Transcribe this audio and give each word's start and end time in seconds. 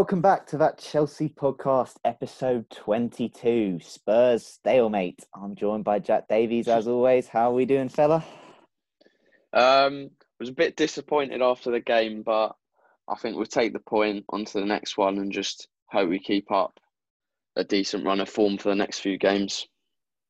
Welcome 0.00 0.22
back 0.22 0.46
to 0.46 0.56
that 0.56 0.78
Chelsea 0.78 1.28
podcast, 1.28 1.96
episode 2.06 2.70
22, 2.70 3.80
Spurs 3.82 4.46
Stalemate. 4.46 5.26
I'm 5.34 5.54
joined 5.54 5.84
by 5.84 5.98
Jack 5.98 6.26
Davies 6.26 6.68
as 6.68 6.88
always. 6.88 7.28
How 7.28 7.50
are 7.50 7.54
we 7.54 7.66
doing, 7.66 7.90
fella? 7.90 8.24
Um, 9.52 10.08
was 10.38 10.48
a 10.48 10.54
bit 10.54 10.74
disappointed 10.74 11.42
after 11.42 11.70
the 11.70 11.80
game, 11.80 12.22
but 12.22 12.56
I 13.06 13.16
think 13.16 13.36
we'll 13.36 13.44
take 13.44 13.74
the 13.74 13.78
point 13.78 14.24
onto 14.30 14.58
the 14.58 14.64
next 14.64 14.96
one 14.96 15.18
and 15.18 15.30
just 15.30 15.68
hope 15.90 16.08
we 16.08 16.18
keep 16.18 16.50
up 16.50 16.80
a 17.56 17.62
decent 17.62 18.06
run 18.06 18.20
of 18.20 18.28
form 18.30 18.56
for 18.56 18.70
the 18.70 18.76
next 18.76 19.00
few 19.00 19.18
games. 19.18 19.68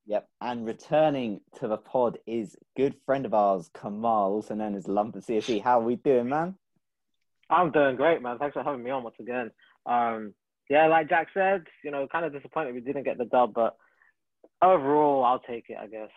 Yep. 0.06 0.28
And 0.40 0.66
returning 0.66 1.42
to 1.60 1.68
the 1.68 1.76
pod 1.76 2.18
is 2.26 2.56
good 2.76 2.96
friend 3.06 3.24
of 3.24 3.34
ours, 3.34 3.70
Kamal, 3.80 4.32
also 4.32 4.56
known 4.56 4.74
as 4.74 4.88
Lumper 4.88 5.24
CSE. 5.24 5.62
How 5.62 5.78
are 5.78 5.84
we 5.84 5.94
doing, 5.94 6.28
man? 6.28 6.56
I'm 7.50 7.72
doing 7.72 7.96
great, 7.96 8.22
man. 8.22 8.38
Thanks 8.38 8.54
for 8.54 8.62
having 8.62 8.82
me 8.82 8.90
on 8.90 9.02
once 9.02 9.16
again. 9.20 9.50
Um, 9.84 10.34
yeah, 10.68 10.86
like 10.86 11.08
Jack 11.08 11.28
said, 11.34 11.64
you 11.82 11.90
know, 11.90 12.06
kind 12.06 12.24
of 12.24 12.32
disappointed 12.32 12.74
we 12.74 12.80
didn't 12.80 13.02
get 13.02 13.18
the 13.18 13.24
dub, 13.24 13.52
but 13.54 13.76
overall, 14.62 15.24
I'll 15.24 15.40
take 15.40 15.64
it, 15.68 15.76
I 15.80 15.88
guess. 15.88 16.10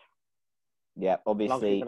Yeah, 0.95 1.17
obviously, 1.25 1.83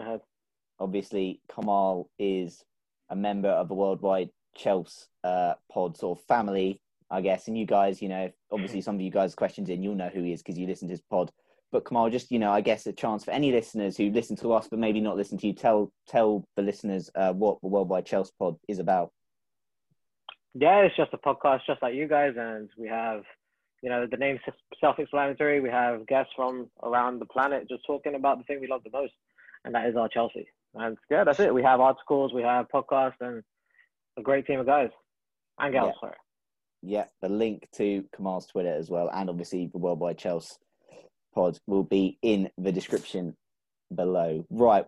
obviously, 0.80 1.40
Kamal 1.54 2.10
is 2.18 2.64
a 3.08 3.14
member 3.14 3.48
of 3.48 3.68
the 3.68 3.74
worldwide 3.74 4.30
Chelsea 4.56 5.04
uh, 5.22 5.54
pod 5.70 5.96
sort 5.96 6.18
of 6.18 6.24
family, 6.24 6.80
I 7.08 7.20
guess. 7.20 7.46
And 7.46 7.56
you 7.56 7.66
guys, 7.66 8.02
you 8.02 8.08
know, 8.08 8.30
obviously 8.50 8.80
some 8.80 8.96
of 8.96 9.00
you 9.00 9.12
guys 9.12 9.36
questions 9.36 9.68
in, 9.68 9.82
you'll 9.82 9.94
know 9.94 10.10
who 10.12 10.22
he 10.22 10.32
is 10.32 10.42
because 10.42 10.58
you 10.58 10.66
listen 10.66 10.88
to 10.88 10.92
his 10.92 11.02
pod. 11.02 11.30
But 11.70 11.84
Kamal, 11.84 12.10
just 12.10 12.32
you 12.32 12.40
know, 12.40 12.50
I 12.50 12.62
guess 12.62 12.86
a 12.86 12.92
chance 12.92 13.24
for 13.24 13.30
any 13.30 13.52
listeners 13.52 13.96
who 13.96 14.10
listen 14.10 14.36
to 14.36 14.52
us 14.52 14.66
but 14.68 14.80
maybe 14.80 15.00
not 15.00 15.16
listen 15.16 15.38
to 15.38 15.46
you, 15.46 15.52
tell 15.52 15.92
tell 16.08 16.44
the 16.56 16.62
listeners 16.62 17.10
uh, 17.14 17.32
what 17.32 17.60
the 17.60 17.68
worldwide 17.68 18.06
Chelsea 18.06 18.32
pod 18.40 18.56
is 18.66 18.80
about. 18.80 19.12
Yeah, 20.58 20.80
it's 20.80 20.96
just 20.96 21.12
a 21.12 21.18
podcast 21.18 21.60
just 21.66 21.82
like 21.82 21.94
you 21.94 22.08
guys, 22.08 22.32
and 22.38 22.70
we 22.78 22.88
have, 22.88 23.24
you 23.82 23.90
know, 23.90 24.06
the 24.10 24.16
name's 24.16 24.40
self-explanatory. 24.80 25.60
We 25.60 25.68
have 25.68 26.06
guests 26.06 26.32
from 26.34 26.70
around 26.82 27.18
the 27.18 27.26
planet 27.26 27.68
just 27.68 27.84
talking 27.86 28.14
about 28.14 28.38
the 28.38 28.44
thing 28.44 28.60
we 28.60 28.66
love 28.66 28.82
the 28.82 28.90
most, 28.90 29.12
and 29.64 29.74
that 29.74 29.86
is 29.86 29.96
our 29.96 30.08
Chelsea. 30.08 30.48
And 30.74 30.96
yeah, 31.10 31.24
that's 31.24 31.40
it. 31.40 31.52
We 31.52 31.62
have 31.62 31.80
articles, 31.80 32.32
we 32.32 32.42
have 32.42 32.68
podcasts, 32.74 33.20
and 33.20 33.42
a 34.18 34.22
great 34.22 34.46
team 34.46 34.60
of 34.60 34.66
guys 34.66 34.88
and 35.58 35.74
gals. 35.74 35.92
Yeah. 35.94 36.00
Sorry. 36.08 36.16
Yeah, 36.82 37.04
the 37.20 37.28
link 37.28 37.68
to 37.76 38.04
Kamal's 38.14 38.46
Twitter 38.46 38.72
as 38.72 38.88
well, 38.88 39.10
and 39.12 39.28
obviously 39.28 39.68
the 39.70 39.78
Worldwide 39.78 40.16
Chelsea 40.16 40.54
pod 41.34 41.58
will 41.66 41.84
be 41.84 42.18
in 42.22 42.48
the 42.56 42.72
description 42.72 43.36
below. 43.94 44.44
Right, 44.50 44.84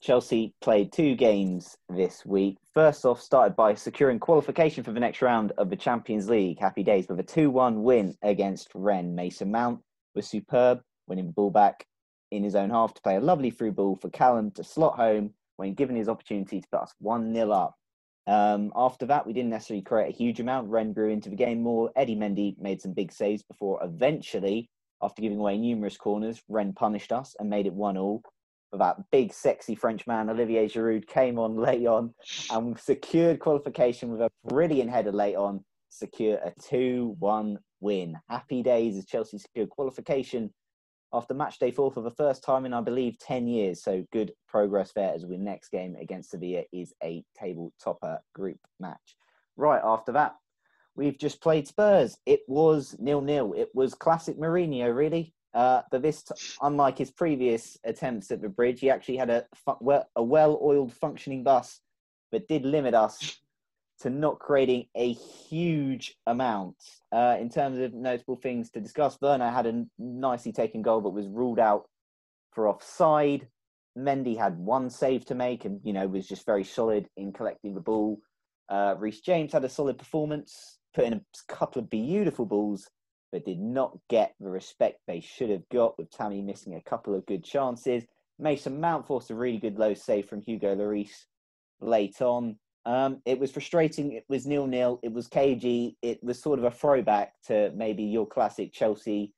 Chelsea 0.00 0.54
played 0.60 0.92
two 0.92 1.14
games 1.14 1.76
this 1.88 2.26
week. 2.26 2.58
First 2.74 3.04
off, 3.04 3.20
started 3.20 3.56
by 3.56 3.74
securing 3.74 4.18
qualification 4.18 4.84
for 4.84 4.92
the 4.92 5.00
next 5.00 5.22
round 5.22 5.52
of 5.56 5.70
the 5.70 5.76
Champions 5.76 6.28
League. 6.28 6.60
Happy 6.60 6.82
days 6.82 7.06
with 7.08 7.20
a 7.20 7.22
2 7.22 7.50
1 7.50 7.82
win 7.82 8.14
against 8.22 8.68
Rennes. 8.74 9.14
Mason 9.14 9.50
Mount 9.50 9.80
was 10.14 10.28
superb, 10.28 10.80
winning 11.06 11.26
the 11.26 11.32
ball 11.32 11.50
back 11.50 11.86
in 12.30 12.44
his 12.44 12.54
own 12.54 12.70
half 12.70 12.92
to 12.94 13.02
play 13.02 13.16
a 13.16 13.20
lovely 13.20 13.50
through 13.50 13.72
ball 13.72 13.96
for 13.96 14.10
Callum 14.10 14.50
to 14.52 14.64
slot 14.64 14.96
home 14.96 15.30
when 15.56 15.74
given 15.74 15.96
his 15.96 16.08
opportunity 16.08 16.60
to 16.60 16.68
put 16.70 16.82
us 16.82 16.92
1 16.98 17.32
0 17.32 17.50
up. 17.50 17.74
Um, 18.26 18.72
after 18.74 19.06
that, 19.06 19.26
we 19.26 19.32
didn't 19.32 19.50
necessarily 19.50 19.82
create 19.82 20.08
a 20.08 20.16
huge 20.16 20.40
amount. 20.40 20.68
Rennes 20.68 20.94
grew 20.94 21.10
into 21.10 21.30
the 21.30 21.36
game 21.36 21.62
more. 21.62 21.90
Eddie 21.96 22.16
Mendy 22.16 22.58
made 22.58 22.80
some 22.80 22.92
big 22.92 23.12
saves 23.12 23.42
before 23.42 23.82
eventually, 23.82 24.68
after 25.02 25.22
giving 25.22 25.38
away 25.38 25.58
numerous 25.58 25.96
corners, 25.96 26.42
Rennes 26.48 26.74
punished 26.76 27.12
us 27.12 27.36
and 27.38 27.50
made 27.50 27.66
it 27.66 27.74
1 27.74 27.96
all. 27.96 28.22
That 28.78 28.96
big, 29.10 29.32
sexy 29.32 29.74
French 29.74 30.06
man, 30.06 30.26
mm. 30.26 30.30
Olivier 30.30 30.68
Giroud, 30.68 31.06
came 31.06 31.38
on 31.38 31.56
late 31.56 31.86
on 31.86 32.14
and 32.50 32.78
secured 32.78 33.40
qualification 33.40 34.10
with 34.10 34.20
a 34.20 34.30
brilliant 34.48 34.90
header 34.90 35.12
late 35.12 35.36
on, 35.36 35.64
secure 35.88 36.38
a 36.38 36.52
2 36.62 37.16
1 37.18 37.58
win. 37.80 38.16
Happy 38.28 38.62
days 38.62 38.96
as 38.96 39.06
Chelsea 39.06 39.38
secured 39.38 39.70
qualification 39.70 40.50
after 41.14 41.32
match 41.32 41.58
day 41.60 41.70
four 41.70 41.92
for 41.92 42.00
the 42.00 42.10
first 42.10 42.42
time 42.42 42.66
in, 42.66 42.74
I 42.74 42.80
believe, 42.80 43.18
10 43.20 43.46
years. 43.46 43.82
So 43.82 44.04
good 44.12 44.32
progress 44.48 44.92
there 44.94 45.14
as 45.14 45.24
we 45.24 45.36
next 45.36 45.70
game 45.70 45.96
against 46.00 46.30
Sevilla 46.30 46.64
is 46.72 46.92
a 47.02 47.24
table 47.38 47.72
topper 47.82 48.18
group 48.34 48.58
match. 48.80 49.16
Right 49.56 49.80
after 49.82 50.12
that, 50.12 50.34
we've 50.96 51.18
just 51.18 51.40
played 51.40 51.68
Spurs. 51.68 52.16
It 52.26 52.40
was 52.48 52.96
nil 52.98 53.20
nil. 53.20 53.54
It 53.56 53.68
was 53.74 53.94
classic 53.94 54.38
Mourinho, 54.38 54.94
really. 54.94 55.32
Uh, 55.54 55.82
but 55.90 56.02
this, 56.02 56.24
unlike 56.62 56.98
his 56.98 57.12
previous 57.12 57.78
attempts 57.84 58.30
at 58.30 58.42
the 58.42 58.48
bridge, 58.48 58.80
he 58.80 58.90
actually 58.90 59.16
had 59.16 59.30
a, 59.30 59.46
fu- 59.64 59.76
well- 59.80 60.08
a 60.16 60.22
well-oiled, 60.22 60.92
functioning 60.92 61.44
bus, 61.44 61.80
but 62.32 62.48
did 62.48 62.64
limit 62.64 62.94
us 62.94 63.38
to 64.00 64.10
not 64.10 64.40
creating 64.40 64.86
a 64.96 65.12
huge 65.12 66.16
amount. 66.26 66.76
Uh, 67.12 67.36
in 67.40 67.48
terms 67.48 67.78
of 67.78 67.94
notable 67.94 68.34
things 68.34 68.70
to 68.70 68.80
discuss, 68.80 69.16
Werner 69.20 69.50
had 69.50 69.66
a 69.66 69.84
nicely 69.98 70.52
taken 70.52 70.82
goal 70.82 71.00
but 71.00 71.14
was 71.14 71.28
ruled 71.28 71.60
out 71.60 71.88
for 72.52 72.68
offside. 72.68 73.46
Mendy 73.96 74.36
had 74.36 74.58
one 74.58 74.90
save 74.90 75.24
to 75.26 75.36
make 75.36 75.64
and, 75.64 75.80
you 75.84 75.92
know, 75.92 76.08
was 76.08 76.26
just 76.26 76.44
very 76.44 76.64
solid 76.64 77.08
in 77.16 77.32
collecting 77.32 77.74
the 77.74 77.80
ball. 77.80 78.18
Uh, 78.68 78.96
James 79.24 79.52
had 79.52 79.64
a 79.64 79.68
solid 79.68 79.98
performance, 79.98 80.78
put 80.94 81.04
in 81.04 81.12
a 81.12 81.22
couple 81.46 81.80
of 81.80 81.88
beautiful 81.88 82.44
balls, 82.44 82.88
but 83.34 83.44
did 83.44 83.58
not 83.58 83.98
get 84.08 84.32
the 84.38 84.48
respect 84.48 85.00
they 85.08 85.18
should 85.18 85.50
have 85.50 85.68
got, 85.68 85.98
with 85.98 86.08
Tammy 86.08 86.40
missing 86.40 86.76
a 86.76 86.88
couple 86.88 87.16
of 87.16 87.26
good 87.26 87.42
chances. 87.42 88.04
Mason 88.38 88.80
Mount 88.80 89.08
forced 89.08 89.28
a 89.30 89.34
really 89.34 89.58
good 89.58 89.76
low 89.76 89.92
save 89.92 90.28
from 90.28 90.40
Hugo 90.40 90.76
Lloris 90.76 91.10
late 91.80 92.22
on. 92.22 92.56
Um, 92.86 93.20
it 93.26 93.40
was 93.40 93.50
frustrating. 93.50 94.12
It 94.12 94.24
was 94.28 94.46
nil 94.46 94.68
nil. 94.68 95.00
It 95.02 95.12
was 95.12 95.26
cagey. 95.26 95.96
It 96.00 96.22
was 96.22 96.40
sort 96.40 96.60
of 96.60 96.64
a 96.64 96.70
throwback 96.70 97.32
to 97.46 97.72
maybe 97.74 98.04
your 98.04 98.24
classic 98.24 98.72
Chelsea 98.72 99.32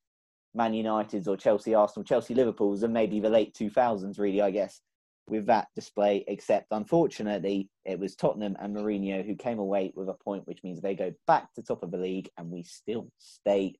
Man 0.54 0.74
United's 0.74 1.26
or 1.26 1.38
Chelsea 1.38 1.74
Arsenal, 1.74 2.04
Chelsea 2.04 2.34
Liverpool's, 2.34 2.82
and 2.82 2.92
maybe 2.92 3.18
the 3.18 3.30
late 3.30 3.54
2000s, 3.54 4.18
really, 4.18 4.42
I 4.42 4.50
guess, 4.50 4.82
with 5.26 5.46
that 5.46 5.68
display. 5.74 6.22
Except, 6.28 6.66
unfortunately, 6.70 7.70
it 7.86 7.98
was 7.98 8.14
Tottenham 8.14 8.58
and 8.60 8.76
Mourinho 8.76 9.24
who 9.24 9.36
came 9.36 9.58
away 9.58 9.94
with 9.96 10.10
a 10.10 10.14
point, 10.22 10.46
which 10.46 10.62
means 10.62 10.82
they 10.82 10.94
go 10.94 11.14
back 11.26 11.54
to 11.54 11.62
top 11.62 11.82
of 11.82 11.90
the 11.90 11.96
league 11.96 12.28
and 12.36 12.50
we 12.50 12.62
still 12.62 13.08
stay 13.16 13.74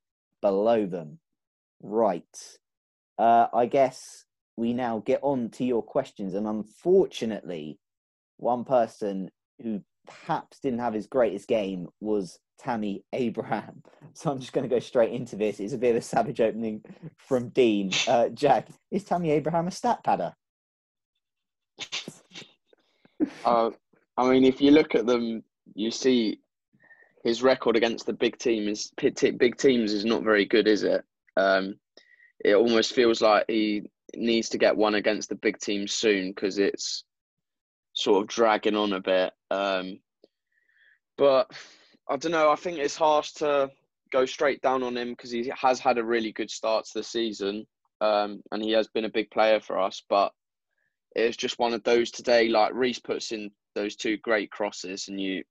below 0.47 0.87
them. 0.87 1.19
Right. 1.83 2.23
Uh, 3.19 3.49
I 3.53 3.67
guess 3.67 4.27
we 4.57 4.73
now 4.73 5.03
get 5.05 5.19
on 5.23 5.51
to 5.51 5.65
your 5.65 5.83
questions. 5.83 6.35
And 6.35 6.47
unfortunately, 6.47 7.81
one 8.37 8.65
person 8.65 9.33
who 9.61 9.83
perhaps 10.07 10.61
didn't 10.61 10.79
have 10.79 10.95
his 10.95 11.09
greatest 11.09 11.49
game 11.49 11.89
was 12.01 12.39
Tammy 12.61 13.05
Abraham. 13.13 13.83
So 14.15 14.31
I'm 14.31 14.41
just 14.41 14.55
going 14.55 14.67
to 14.67 14.75
go 14.75 14.79
straight 14.79 15.13
into 15.13 15.37
this. 15.37 15.61
It's 15.61 15.75
a 15.75 15.79
bit 15.79 15.91
of 15.91 15.97
a 15.97 16.01
savage 16.01 16.41
opening 16.41 16.83
from 17.19 17.51
Dean. 17.51 17.91
Uh, 18.09 18.31
Jack, 18.31 18.69
is 18.91 19.05
Tammy 19.05 19.31
Abraham 19.31 19.67
a 19.67 19.71
stat 19.71 19.99
padder? 20.03 20.33
Uh, 23.45 23.71
I 24.17 24.31
mean, 24.31 24.45
if 24.45 24.63
you 24.63 24.71
look 24.71 24.95
at 24.95 25.05
them, 25.05 25.43
you 25.75 25.91
see 25.91 26.41
his 27.27 27.43
record 27.43 27.75
against 27.77 28.07
the 28.07 28.13
big 28.13 28.39
team 28.39 28.69
is 28.69 28.93
big 28.97 29.57
teams 29.57 29.93
is 29.93 30.05
not 30.05 30.23
very 30.23 30.45
good, 30.45 30.69
is 30.69 30.85
it? 30.85 31.05
Um, 31.37 31.75
it 32.45 32.55
almost 32.55 32.95
feels 32.95 33.21
like 33.21 33.47
he 33.49 33.91
needs 34.15 34.49
to 34.51 34.59
get 34.59 34.77
one 34.77 34.95
against 34.95 35.29
the 35.29 35.35
big 35.35 35.59
teams 35.59 35.93
soon 35.93 36.31
because 36.31 36.59
it's 36.59 37.03
sort 37.95 38.23
of 38.23 38.29
dragging 38.29 38.77
on 38.77 38.93
a 38.93 39.01
bit. 39.01 39.33
Um, 39.51 39.99
but 41.19 41.51
I 42.09 42.17
don't 42.17 42.31
know. 42.31 42.49
I 42.49 42.55
think 42.55 42.79
it's 42.79 42.95
harsh 42.95 43.33
to 43.33 43.73
go 44.13 44.25
straight 44.25 44.63
down 44.63 44.85
on 44.85 44.97
him 44.97 45.11
because 45.11 45.33
he 45.33 45.51
has 45.61 45.81
had 45.81 45.99
a 45.99 46.05
really 46.05 46.31
good 46.31 46.51
start 46.51 46.85
to 46.85 46.95
the 46.95 47.03
season, 47.03 47.67
um, 48.01 48.41
and 48.53 48.63
he 48.63 48.71
has 48.71 48.87
been 48.87 49.05
a 49.05 49.11
big 49.11 49.33
player 49.33 49.59
for 49.59 49.81
us. 49.81 50.01
But 50.09 50.33
it's 51.17 51.37
just 51.37 51.59
one 51.59 51.73
of 51.73 51.83
those 51.83 52.13
today. 52.13 52.49
Like 52.49 52.73
Reece 52.73 53.01
puts 53.01 53.33
in 53.33 53.51
those 53.75 53.97
two 53.97 54.17
great 54.19 54.53
crosses, 54.53 55.09
and 55.09 55.21
you 55.21 55.43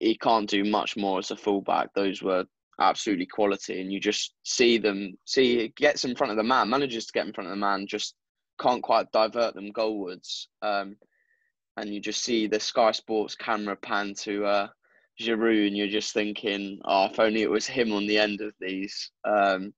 he 0.00 0.16
can't 0.16 0.48
do 0.48 0.64
much 0.64 0.96
more 0.96 1.18
as 1.18 1.30
a 1.30 1.36
fullback. 1.36 1.92
Those 1.94 2.22
were 2.22 2.44
absolutely 2.80 3.26
quality, 3.26 3.80
and 3.80 3.92
you 3.92 4.00
just 4.00 4.34
see 4.44 4.78
them. 4.78 5.14
See, 5.24 5.72
gets 5.76 6.04
in 6.04 6.16
front 6.16 6.30
of 6.30 6.36
the 6.36 6.42
man, 6.42 6.70
manages 6.70 7.06
to 7.06 7.12
get 7.12 7.26
in 7.26 7.32
front 7.32 7.48
of 7.48 7.52
the 7.52 7.60
man, 7.60 7.86
just 7.86 8.14
can't 8.60 8.82
quite 8.82 9.12
divert 9.12 9.54
them 9.54 9.72
goalwards. 9.72 10.48
Um, 10.62 10.96
and 11.76 11.92
you 11.92 12.00
just 12.00 12.22
see 12.22 12.46
the 12.46 12.60
Sky 12.60 12.92
Sports 12.92 13.34
camera 13.34 13.76
pan 13.76 14.14
to 14.20 14.46
uh, 14.46 14.68
Giroud, 15.20 15.68
and 15.68 15.76
you're 15.76 15.88
just 15.88 16.14
thinking, 16.14 16.80
oh, 16.84 17.06
if 17.06 17.20
only 17.20 17.42
it 17.42 17.50
was 17.50 17.66
him 17.66 17.92
on 17.92 18.06
the 18.06 18.18
end 18.18 18.40
of 18.40 18.54
these. 18.60 19.10
Um, 19.24 19.74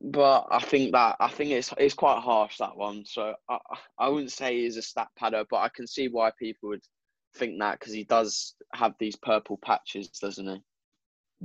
but 0.00 0.46
I 0.50 0.58
think 0.58 0.92
that 0.92 1.16
I 1.18 1.28
think 1.28 1.50
it's 1.50 1.72
it's 1.78 1.94
quite 1.94 2.20
harsh 2.20 2.58
that 2.58 2.76
one. 2.76 3.04
So 3.06 3.34
I 3.48 3.58
I 3.98 4.08
wouldn't 4.08 4.32
say 4.32 4.60
he's 4.60 4.76
a 4.76 4.82
stat 4.82 5.08
padder, 5.20 5.46
but 5.50 5.58
I 5.58 5.70
can 5.70 5.86
see 5.86 6.08
why 6.08 6.30
people 6.38 6.68
would 6.70 6.82
think 7.36 7.58
that 7.60 7.78
because 7.78 7.92
he 7.92 8.04
does 8.04 8.54
have 8.72 8.94
these 8.98 9.16
purple 9.16 9.58
patches, 9.62 10.08
doesn't 10.08 10.46
he? 10.46 10.62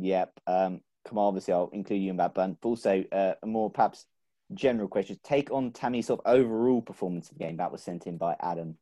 Yep. 0.10 0.40
Um, 0.48 0.82
come 1.06 1.18
on, 1.18 1.28
obviously, 1.28 1.54
I'll 1.54 1.70
include 1.74 2.02
you 2.02 2.12
in 2.12 2.18
that, 2.18 2.34
but 2.34 2.56
also 2.64 3.04
uh, 3.12 3.34
more 3.46 3.70
perhaps 3.70 4.06
general 4.54 4.88
questions. 4.88 5.20
Take 5.24 5.52
on 5.52 5.72
Tammy's 5.72 6.08
sort 6.08 6.22
of 6.24 6.32
overall 6.32 6.82
performance 6.82 7.30
of 7.30 7.38
the 7.38 7.44
game 7.44 7.58
that 7.58 7.72
was 7.72 7.84
sent 7.84 8.08
in 8.08 8.18
by 8.18 8.36
Adam 8.40 8.78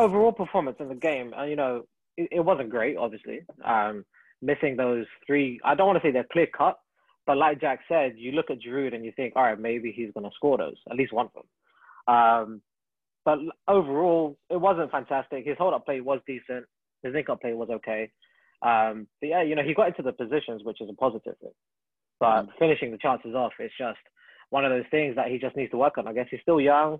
overall 0.00 0.32
performance 0.32 0.78
in 0.80 0.88
the 0.88 0.94
game, 0.94 1.32
and 1.32 1.42
uh, 1.42 1.44
you 1.44 1.56
know, 1.56 1.82
it, 2.16 2.28
it 2.32 2.40
wasn't 2.40 2.70
great, 2.70 2.96
obviously. 2.96 3.42
Um, 3.64 4.04
missing 4.42 4.76
those 4.76 5.06
three, 5.26 5.60
I 5.62 5.74
don't 5.74 5.86
want 5.86 6.02
to 6.02 6.08
say 6.08 6.10
they're 6.10 6.26
clear 6.32 6.46
cut, 6.46 6.78
but 7.26 7.36
like 7.36 7.60
Jack 7.60 7.80
said, 7.86 8.14
you 8.16 8.32
look 8.32 8.50
at 8.50 8.60
Giroud 8.60 8.94
and 8.94 9.04
you 9.04 9.12
think, 9.14 9.34
all 9.36 9.42
right, 9.42 9.60
maybe 9.60 9.92
he's 9.92 10.10
going 10.12 10.28
to 10.28 10.34
score 10.34 10.58
those, 10.58 10.76
at 10.90 10.96
least 10.96 11.12
one 11.12 11.26
of 11.26 11.32
them. 11.34 12.14
Um, 12.14 12.62
but 13.30 13.38
overall, 13.68 14.36
it 14.50 14.60
wasn't 14.60 14.90
fantastic. 14.90 15.46
His 15.46 15.56
hold 15.56 15.72
up 15.72 15.84
play 15.84 16.00
was 16.00 16.18
decent. 16.26 16.66
His 17.04 17.14
link 17.14 17.28
up 17.28 17.40
play 17.40 17.52
was 17.52 17.68
okay. 17.70 18.10
Um, 18.62 19.06
but 19.20 19.28
yeah, 19.28 19.42
you 19.42 19.54
know, 19.54 19.62
he 19.62 19.72
got 19.72 19.86
into 19.86 20.02
the 20.02 20.12
positions, 20.12 20.62
which 20.64 20.80
is 20.80 20.88
a 20.90 20.94
positive 20.94 21.38
thing. 21.40 21.52
But 22.18 22.42
mm. 22.42 22.48
finishing 22.58 22.90
the 22.90 22.98
chances 22.98 23.36
off, 23.36 23.52
it's 23.60 23.72
just 23.78 24.00
one 24.50 24.64
of 24.64 24.72
those 24.72 24.84
things 24.90 25.14
that 25.14 25.28
he 25.28 25.38
just 25.38 25.54
needs 25.54 25.70
to 25.70 25.76
work 25.76 25.96
on. 25.96 26.08
I 26.08 26.12
guess 26.12 26.26
he's 26.28 26.40
still 26.42 26.60
young. 26.60 26.98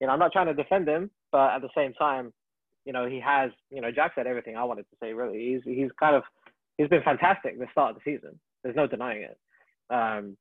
You 0.00 0.06
know, 0.06 0.12
I'm 0.12 0.20
not 0.20 0.30
trying 0.30 0.46
to 0.46 0.54
defend 0.54 0.86
him, 0.86 1.10
but 1.32 1.50
at 1.52 1.62
the 1.62 1.68
same 1.76 1.94
time, 1.94 2.32
you 2.84 2.92
know, 2.92 3.08
he 3.08 3.18
has, 3.18 3.50
you 3.70 3.80
know, 3.80 3.90
Jack 3.90 4.12
said 4.14 4.28
everything 4.28 4.56
I 4.56 4.62
wanted 4.62 4.82
to 4.82 4.96
say. 5.02 5.12
Really, 5.12 5.38
he's 5.38 5.62
he's 5.64 5.90
kind 5.98 6.14
of 6.14 6.22
he's 6.78 6.88
been 6.88 7.02
fantastic 7.02 7.58
the 7.58 7.66
start 7.72 7.90
of 7.90 7.96
the 7.96 8.12
season. 8.12 8.38
There's 8.62 8.76
no 8.76 8.86
denying 8.86 9.22
it. 9.22 9.38
Um, 9.90 10.36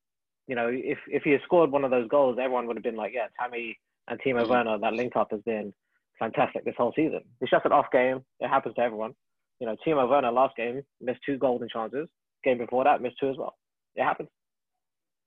you 0.47 0.55
know, 0.55 0.69
if 0.71 0.99
if 1.07 1.23
he 1.23 1.31
had 1.31 1.41
scored 1.45 1.71
one 1.71 1.83
of 1.83 1.89
those 1.89 2.07
goals, 2.09 2.37
everyone 2.39 2.67
would 2.67 2.77
have 2.77 2.83
been 2.83 2.95
like, 2.95 3.13
yeah, 3.15 3.27
Tammy 3.39 3.79
and 4.11 4.19
Timo 4.19 4.41
mm-hmm. 4.41 4.51
Werner, 4.51 4.77
that 4.77 4.93
link 4.93 5.15
up 5.15 5.29
has 5.31 5.41
been 5.41 5.73
fantastic 6.19 6.65
this 6.65 6.75
whole 6.77 6.91
season. 6.95 7.21
It's 7.39 7.49
just 7.49 7.65
an 7.65 7.71
off 7.71 7.87
game. 7.91 8.23
It 8.41 8.49
happens 8.49 8.75
to 8.75 8.81
everyone. 8.81 9.13
You 9.59 9.67
know, 9.67 9.77
Timo 9.87 10.07
Werner 10.07 10.31
last 10.31 10.57
game 10.57 10.81
missed 10.99 11.21
two 11.25 11.37
golden 11.37 11.69
chances. 11.69 12.09
Game 12.43 12.57
before 12.57 12.83
that 12.83 13.01
missed 13.01 13.15
two 13.19 13.29
as 13.29 13.37
well. 13.37 13.55
It 13.95 14.03
happens. 14.03 14.27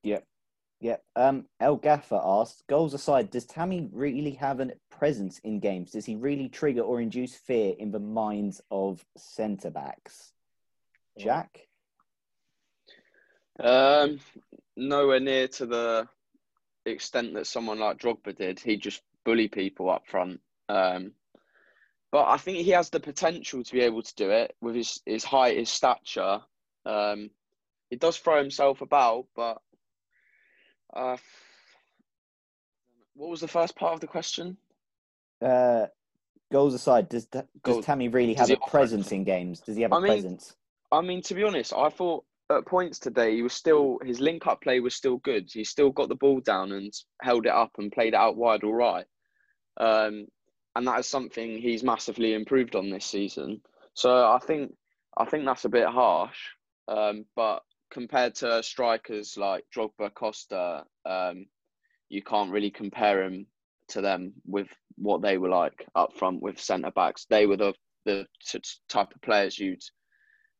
Yep. 0.02 0.24
Yep. 0.80 1.02
Um, 1.16 1.46
El 1.60 1.76
Gaffer 1.76 2.20
asked, 2.22 2.64
goals 2.68 2.92
aside, 2.92 3.30
does 3.30 3.46
Tammy 3.46 3.88
really 3.90 4.32
have 4.32 4.60
a 4.60 4.72
presence 4.90 5.38
in 5.38 5.60
games? 5.60 5.92
Does 5.92 6.04
he 6.04 6.16
really 6.16 6.50
trigger 6.50 6.82
or 6.82 7.00
induce 7.00 7.34
fear 7.34 7.74
in 7.78 7.90
the 7.90 8.00
minds 8.00 8.60
of 8.70 9.02
centre 9.16 9.70
backs? 9.70 10.32
Jack? 11.18 11.68
Um, 13.58 14.18
nowhere 14.76 15.20
near 15.20 15.48
to 15.48 15.64
the 15.64 16.08
extent 16.90 17.34
that 17.34 17.46
someone 17.46 17.78
like 17.78 17.98
Drogba 17.98 18.36
did. 18.36 18.60
He 18.60 18.76
just 18.76 19.02
bully 19.24 19.48
people 19.48 19.90
up 19.90 20.06
front. 20.06 20.40
Um, 20.68 21.12
but 22.12 22.28
I 22.28 22.36
think 22.36 22.58
he 22.58 22.70
has 22.70 22.90
the 22.90 23.00
potential 23.00 23.64
to 23.64 23.72
be 23.72 23.80
able 23.80 24.02
to 24.02 24.14
do 24.14 24.30
it 24.30 24.54
with 24.60 24.74
his, 24.74 25.00
his 25.04 25.24
height, 25.24 25.56
his 25.56 25.68
stature. 25.68 26.40
Um, 26.86 27.30
he 27.90 27.96
does 27.96 28.16
throw 28.16 28.38
himself 28.38 28.80
about, 28.80 29.26
but 29.34 29.60
uh, 30.94 31.16
what 33.14 33.30
was 33.30 33.40
the 33.40 33.48
first 33.48 33.76
part 33.76 33.94
of 33.94 34.00
the 34.00 34.06
question? 34.06 34.56
Uh, 35.42 35.86
goals 36.52 36.74
aside, 36.74 37.08
does 37.08 37.26
does. 37.26 37.84
Tammy 37.84 38.08
really 38.08 38.34
have 38.34 38.50
a 38.50 38.56
presence 38.56 39.10
in 39.12 39.24
games? 39.24 39.60
Does 39.60 39.76
he 39.76 39.82
have 39.82 39.92
a 39.92 40.00
mean, 40.00 40.06
presence? 40.06 40.54
I 40.92 41.00
mean, 41.00 41.22
to 41.22 41.34
be 41.34 41.42
honest, 41.42 41.72
I 41.72 41.88
thought 41.88 42.24
at 42.54 42.66
points 42.66 42.98
today 42.98 43.34
he 43.34 43.42
was 43.42 43.52
still 43.52 43.98
his 44.04 44.20
link 44.20 44.46
up 44.46 44.62
play 44.62 44.80
was 44.80 44.94
still 44.94 45.18
good. 45.18 45.50
He 45.52 45.64
still 45.64 45.90
got 45.90 46.08
the 46.08 46.14
ball 46.14 46.40
down 46.40 46.72
and 46.72 46.92
held 47.22 47.46
it 47.46 47.52
up 47.52 47.72
and 47.78 47.92
played 47.92 48.14
it 48.14 48.16
out 48.16 48.36
wide 48.36 48.64
all 48.64 48.74
right. 48.74 49.06
Um, 49.78 50.26
and 50.76 50.86
that 50.86 51.00
is 51.00 51.06
something 51.06 51.58
he's 51.58 51.82
massively 51.82 52.34
improved 52.34 52.74
on 52.74 52.90
this 52.90 53.04
season. 53.04 53.60
So 53.94 54.10
I 54.10 54.38
think 54.38 54.72
I 55.16 55.24
think 55.24 55.44
that's 55.44 55.64
a 55.64 55.70
bit 55.70 55.86
harsh. 55.86 56.38
Um, 56.88 57.24
but 57.36 57.62
compared 57.90 58.34
to 58.36 58.62
strikers 58.62 59.36
like 59.36 59.64
Drogba, 59.74 60.12
Costa, 60.12 60.84
um, 61.06 61.46
you 62.08 62.22
can't 62.22 62.50
really 62.50 62.70
compare 62.70 63.22
him 63.22 63.46
to 63.88 64.00
them 64.00 64.34
with 64.46 64.68
what 64.96 65.22
they 65.22 65.38
were 65.38 65.48
like 65.48 65.86
up 65.94 66.16
front 66.16 66.42
with 66.42 66.60
centre 66.60 66.90
backs. 66.90 67.26
They 67.28 67.46
were 67.46 67.56
the 67.56 67.74
the 68.04 68.26
type 68.88 69.14
of 69.14 69.22
players 69.22 69.58
you'd 69.58 69.82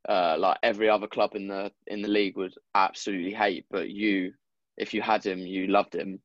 uh, 0.08 0.36
like 0.38 0.58
every 0.62 0.88
other 0.88 1.06
club 1.06 1.34
in 1.34 1.48
the 1.48 1.72
in 1.86 2.02
the 2.02 2.08
league 2.08 2.36
would 2.36 2.54
absolutely 2.74 3.32
hate. 3.32 3.66
But 3.70 3.90
you, 3.90 4.32
if 4.76 4.94
you 4.94 5.02
had 5.02 5.24
him, 5.24 5.40
you 5.40 5.66
loved 5.66 5.94
him, 5.94 6.20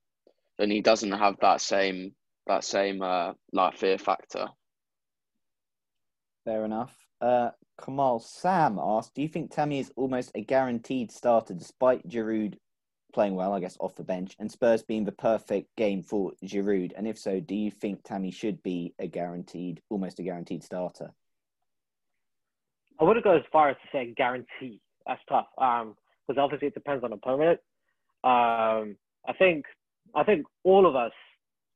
and 0.57 0.71
he 0.71 0.81
doesn't 0.81 1.12
have 1.12 1.36
that 1.41 1.62
same 1.62 2.13
that 2.48 2.63
same 2.63 3.01
uh, 3.01 3.33
like 3.53 3.77
fear 3.77 3.98
factor. 3.98 4.48
Fair 6.45 6.65
enough. 6.65 6.95
Uh, 7.21 7.51
Kamal 7.83 8.19
Sam 8.19 8.79
asked, 8.81 9.13
"Do 9.13 9.21
you 9.21 9.27
think 9.27 9.51
Tammy 9.51 9.79
is 9.79 9.91
almost 9.95 10.31
a 10.36 10.41
guaranteed 10.41 11.12
starter 11.12 11.53
despite 11.53 12.07
Giroud 12.07 12.57
playing 13.13 13.36
well, 13.36 13.53
I 13.53 13.59
guess, 13.59 13.77
off 13.79 13.95
the 13.95 14.03
bench, 14.03 14.36
and 14.39 14.51
Spurs 14.51 14.83
being 14.83 15.05
the 15.05 15.12
perfect 15.12 15.75
game 15.75 16.03
for 16.03 16.33
Giroud? 16.43 16.91
And 16.95 17.07
if 17.07 17.17
so, 17.17 17.39
do 17.39 17.55
you 17.55 17.71
think 17.71 18.03
Tammy 18.03 18.31
should 18.31 18.62
be 18.62 18.93
a 19.00 19.07
guaranteed, 19.07 19.81
almost 19.89 20.19
a 20.19 20.24
guaranteed 20.24 20.63
starter?" 20.63 21.13
I 23.00 23.03
wouldn't 23.03 23.24
go 23.24 23.36
as 23.36 23.44
far 23.51 23.70
as 23.70 23.77
to 23.77 23.88
say 23.91 24.13
guarantee. 24.15 24.79
That's 25.08 25.22
tough, 25.29 25.48
because 25.56 25.86
um, 26.38 26.38
obviously 26.38 26.68
it 26.68 26.74
depends 26.74 27.03
on 27.03 27.13
opponent. 27.13 27.60
Um, 28.24 28.98
I 29.27 29.34
think, 29.38 29.65
I 30.15 30.24
think 30.24 30.46
all 30.63 30.86
of 30.86 30.96
us, 30.96 31.12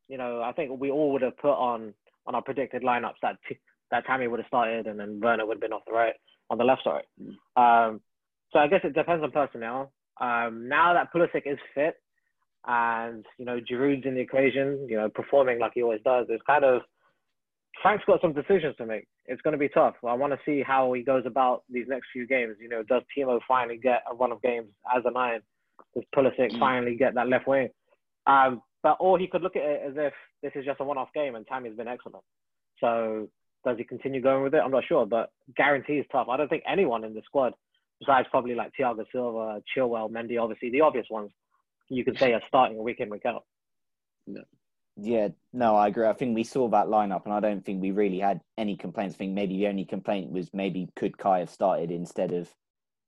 you 0.08 0.18
know, 0.18 0.42
I 0.42 0.52
think 0.52 0.80
we 0.80 0.92
all 0.92 1.12
would 1.14 1.22
have 1.22 1.38
put 1.38 1.54
on 1.54 1.94
on 2.26 2.36
our 2.36 2.42
predicted 2.42 2.84
lineups 2.84 3.20
that 3.22 3.38
t- 3.48 3.60
that 3.92 4.06
Tammy 4.06 4.28
would 4.28 4.40
have 4.40 4.48
started 4.48 4.88
and 4.88 5.00
then 5.00 5.20
Werner 5.22 5.46
would 5.46 5.56
have 5.56 5.62
been 5.62 5.74
off 5.74 5.84
the 5.86 5.94
right 5.94 6.14
on 6.50 6.58
the 6.58 6.64
left 6.64 6.84
side. 6.84 7.04
Um, 7.56 8.02
so 8.52 8.60
I 8.60 8.68
guess 8.68 8.82
it 8.84 8.94
depends 8.94 9.24
on 9.24 9.32
personnel. 9.32 9.92
Um, 10.22 10.68
now 10.68 10.94
that 10.94 11.12
Pulisic 11.14 11.44
is 11.46 11.60
fit 11.76 11.96
and 12.66 13.26
you 13.38 13.46
know 13.46 13.60
Giroud's 13.60 14.06
in 14.06 14.16
the 14.16 14.22
equation, 14.22 14.88
you 14.90 14.98
know 14.98 15.10
performing 15.10 15.60
like 15.60 15.74
he 15.76 15.84
always 15.84 16.02
does, 16.04 16.28
it's 16.30 16.44
kind 16.46 16.64
of 16.64 16.82
Frank's 17.82 18.06
got 18.06 18.22
some 18.22 18.34
decisions 18.34 18.76
to 18.78 18.86
make. 18.86 19.08
It's 19.26 19.42
going 19.42 19.54
to 19.54 19.58
be 19.58 19.70
tough. 19.70 19.96
I 20.06 20.14
want 20.14 20.34
to 20.34 20.40
see 20.46 20.62
how 20.62 20.92
he 20.94 21.02
goes 21.02 21.26
about 21.26 21.64
these 21.70 21.88
next 21.88 22.08
few 22.12 22.28
games. 22.28 22.58
You 22.60 22.68
know, 22.70 22.84
does 22.84 23.04
Timo 23.18 23.40
finally 23.48 23.78
get 23.78 24.04
a 24.10 24.16
run 24.16 24.32
of 24.32 24.42
games 24.42 24.68
as 24.96 25.04
a 25.06 25.12
nine 25.12 25.42
Does 25.96 26.04
Pulisic 26.16 26.52
Mm. 26.52 26.60
finally 26.60 26.96
get 26.96 27.14
that 27.16 27.30
left 27.30 27.48
wing? 27.48 27.70
Um, 28.28 28.62
but 28.82 28.98
or 29.00 29.18
he 29.18 29.28
could 29.28 29.42
look 29.42 29.56
at 29.56 29.64
it 29.64 29.82
as 29.86 29.94
if 29.96 30.14
this 30.42 30.52
is 30.56 30.66
just 30.66 30.82
a 30.82 30.84
one-off 30.84 31.14
game 31.14 31.36
and 31.36 31.48
Tammy's 31.48 31.76
been 31.76 31.88
excellent. 31.88 32.24
So 32.80 33.30
does 33.64 33.78
he 33.78 33.84
continue 33.86 34.22
going 34.22 34.44
with 34.44 34.54
it? 34.56 34.62
I'm 34.64 34.72
not 34.72 34.84
sure, 34.86 35.06
but 35.06 35.32
guarantee 35.56 36.00
is 36.00 36.06
tough. 36.12 36.28
I 36.30 36.38
don't 36.38 36.50
think 36.50 36.64
anyone 36.68 37.04
in 37.04 37.14
the 37.14 37.22
squad, 37.24 37.54
besides 38.00 38.28
probably 38.30 38.56
like 38.56 38.72
Thiago 38.78 39.06
Silva, 39.12 39.62
Chilwell, 39.74 40.12
Mendy, 40.12 40.42
obviously 40.42 40.70
the 40.70 40.82
obvious 40.82 41.08
ones, 41.10 41.32
you 41.90 42.04
could 42.04 42.18
say 42.20 42.34
are 42.34 42.42
starting 42.48 42.82
week 42.82 43.00
in 43.00 43.10
week 43.10 43.26
out. 43.26 43.46
Yeah, 44.96 45.30
no, 45.52 45.76
I 45.76 45.88
agree. 45.88 46.06
I 46.06 46.14
think 46.14 46.36
we 46.36 46.44
saw 46.44 46.68
that 46.70 46.88
lineup, 46.88 47.26
and 47.26 47.34
I 47.34 47.40
don't 47.40 47.66
think 47.66 47.82
we 47.82 47.92
really 47.92 48.20
had 48.20 48.42
any 48.58 48.78
complaints. 48.78 49.16
I 49.16 49.18
think 49.18 49.34
maybe 49.34 49.58
the 49.58 49.68
only 49.68 49.86
complaint 49.86 50.32
was 50.32 50.50
maybe 50.54 50.90
could 50.96 51.18
Kai 51.18 51.40
have 51.40 51.50
started 51.50 51.90
instead 51.90 52.32
of 52.32 52.54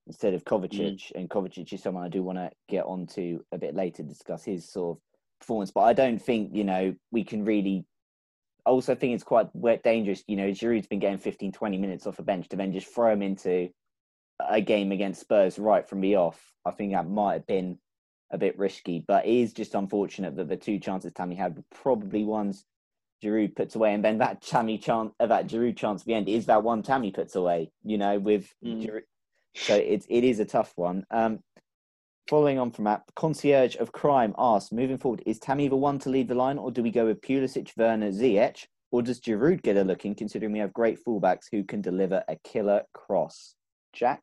instead 0.07 0.33
of 0.33 0.43
mm. 0.43 0.47
Kovacic, 0.47 1.11
and 1.13 1.29
Kovacic 1.29 1.71
is 1.71 1.83
someone 1.83 2.03
I 2.03 2.09
do 2.09 2.23
want 2.23 2.39
to 2.39 2.51
get 2.69 2.85
onto 2.85 3.39
a 3.51 3.57
bit 3.57 3.75
later, 3.75 4.01
discuss 4.01 4.43
his 4.43 4.67
sort 4.67 4.97
of 4.97 5.01
performance. 5.39 5.71
But 5.71 5.81
I 5.81 5.93
don't 5.93 6.19
think 6.19 6.55
you 6.55 6.63
know 6.63 6.95
we 7.11 7.23
can 7.23 7.45
really. 7.45 7.85
I 8.65 8.71
also 8.71 8.95
think 8.95 9.13
it's 9.13 9.23
quite 9.23 9.49
dangerous. 9.83 10.23
You 10.27 10.37
know, 10.37 10.49
Giroud's 10.49 10.87
been 10.87 10.99
getting 10.99 11.19
15, 11.19 11.51
20 11.51 11.77
minutes 11.77 12.07
off 12.07 12.17
a 12.17 12.23
bench 12.23 12.49
to 12.49 12.55
then 12.55 12.73
just 12.73 12.87
throw 12.87 13.13
him 13.13 13.21
into 13.21 13.69
a 14.39 14.59
game 14.59 14.91
against 14.91 15.21
Spurs 15.21 15.59
right 15.59 15.87
from 15.87 16.01
the 16.01 16.15
off. 16.15 16.51
I 16.65 16.71
think 16.71 16.93
that 16.93 17.07
might 17.07 17.33
have 17.33 17.45
been 17.45 17.77
a 18.31 18.37
bit 18.37 18.57
risky, 18.57 19.03
but 19.07 19.25
it 19.25 19.33
is 19.33 19.53
just 19.53 19.75
unfortunate 19.75 20.35
that 20.35 20.49
the 20.49 20.57
two 20.57 20.79
chances 20.79 21.13
Tammy 21.13 21.35
had 21.35 21.55
were 21.55 21.63
probably 21.71 22.23
ones 22.23 22.65
Giroud 23.23 23.55
puts 23.55 23.75
away, 23.75 23.93
and 23.93 24.03
then 24.03 24.17
that 24.17 24.41
Tammy 24.41 24.77
chance, 24.77 25.13
uh, 25.19 25.27
that 25.27 25.47
Giroud 25.47 25.77
chance 25.77 26.01
at 26.01 26.05
the 26.05 26.13
end 26.13 26.27
is 26.27 26.45
that 26.47 26.63
one 26.63 26.83
Tammy 26.83 27.11
puts 27.11 27.35
away. 27.35 27.71
You 27.83 27.97
know, 27.97 28.19
with 28.19 28.53
Mm. 28.63 28.83
Giroud. 28.83 29.03
So 29.55 29.75
it's 29.75 30.05
it 30.09 30.23
is 30.23 30.39
a 30.39 30.45
tough 30.45 30.73
one. 30.75 31.05
Um, 31.09 31.39
following 32.27 32.59
on 32.59 32.71
from 32.71 32.85
that, 32.85 33.03
concierge 33.15 33.77
of 33.77 33.91
crime 33.91 34.35
asks, 34.37 34.71
moving 34.71 34.97
forward, 34.97 35.23
is 35.25 35.39
Tammy 35.39 35.67
the 35.69 35.75
one 35.77 35.97
to 35.99 36.09
lead 36.09 36.27
the 36.27 36.35
line, 36.35 36.57
or 36.57 36.71
do 36.71 36.83
we 36.83 36.91
go 36.91 37.05
with 37.05 37.21
Pulisic, 37.21 37.71
Werner, 37.77 38.11
Ziyech, 38.11 38.65
or 38.91 39.01
does 39.01 39.21
Giroud 39.21 39.61
get 39.61 39.77
a 39.77 39.83
look 39.83 40.05
in? 40.05 40.13
Considering 40.13 40.51
we 40.51 40.59
have 40.59 40.73
great 40.73 40.99
fullbacks 41.03 41.45
who 41.51 41.63
can 41.63 41.81
deliver 41.81 42.23
a 42.27 42.35
killer 42.43 42.83
cross. 42.93 43.55
Jack. 43.93 44.21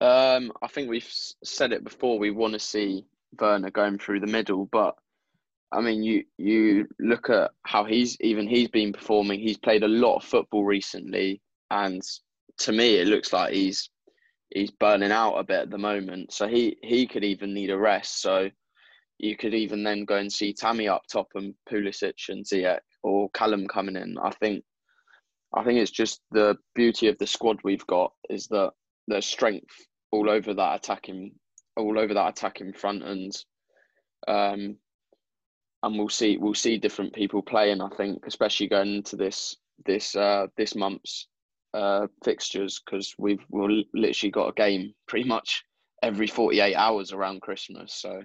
Um, 0.00 0.52
I 0.62 0.68
think 0.68 0.88
we've 0.88 1.08
said 1.44 1.72
it 1.72 1.84
before. 1.84 2.18
We 2.18 2.30
want 2.30 2.52
to 2.52 2.60
see 2.60 3.04
Werner 3.38 3.70
going 3.70 3.98
through 3.98 4.20
the 4.20 4.26
middle, 4.26 4.66
but 4.70 4.94
I 5.72 5.80
mean, 5.80 6.02
you 6.02 6.24
you 6.38 6.88
look 6.98 7.28
at 7.30 7.50
how 7.64 7.84
he's 7.84 8.16
even 8.20 8.48
he's 8.48 8.68
been 8.68 8.92
performing. 8.92 9.40
He's 9.40 9.58
played 9.58 9.82
a 9.82 9.88
lot 9.88 10.16
of 10.16 10.24
football 10.24 10.64
recently, 10.64 11.42
and 11.70 12.00
to 12.58 12.72
me, 12.72 12.96
it 12.96 13.08
looks 13.08 13.32
like 13.32 13.52
he's 13.52 13.90
he's 14.50 14.70
burning 14.70 15.12
out 15.12 15.36
a 15.36 15.44
bit 15.44 15.60
at 15.60 15.70
the 15.70 15.78
moment. 15.78 16.32
So 16.32 16.48
he 16.48 16.78
he 16.82 17.06
could 17.06 17.24
even 17.24 17.52
need 17.52 17.70
a 17.70 17.78
rest. 17.78 18.22
So 18.22 18.50
you 19.18 19.36
could 19.36 19.52
even 19.52 19.82
then 19.82 20.04
go 20.04 20.16
and 20.16 20.32
see 20.32 20.54
Tammy 20.54 20.88
up 20.88 21.02
top 21.10 21.28
and 21.34 21.54
Pulisic 21.68 22.28
and 22.28 22.44
Ziyech 22.44 22.80
or 23.02 23.28
Callum 23.30 23.66
coming 23.66 23.96
in. 23.96 24.16
I 24.22 24.30
think 24.30 24.64
I 25.52 25.64
think 25.64 25.80
it's 25.80 25.90
just 25.90 26.20
the 26.30 26.56
beauty 26.74 27.08
of 27.08 27.18
the 27.18 27.26
squad 27.26 27.58
we've 27.64 27.86
got 27.86 28.12
is 28.30 28.46
that 28.48 28.72
there's 29.08 29.26
strength 29.26 29.74
all 30.12 30.30
over 30.30 30.54
that 30.54 30.76
attacking 30.76 31.32
all 31.76 31.98
over 31.98 32.14
that 32.14 32.28
attacking 32.28 32.72
front 32.72 33.02
and 33.02 33.32
um 34.26 34.76
and 35.82 35.98
we'll 35.98 36.08
see 36.08 36.36
we'll 36.36 36.54
see 36.54 36.76
different 36.78 37.12
people 37.12 37.42
playing 37.42 37.80
I 37.80 37.88
think 37.96 38.24
especially 38.26 38.68
going 38.68 38.94
into 38.96 39.16
this 39.16 39.56
this 39.86 40.14
uh 40.16 40.46
this 40.56 40.74
month's 40.74 41.28
uh 41.74 42.06
fixtures 42.24 42.80
because 42.84 43.14
we've 43.18 43.44
we've 43.50 43.84
literally 43.94 44.30
got 44.30 44.48
a 44.48 44.52
game 44.54 44.94
pretty 45.06 45.28
much 45.28 45.64
every 46.02 46.26
48 46.26 46.74
hours 46.74 47.12
around 47.12 47.42
Christmas 47.42 47.94
so 47.94 48.22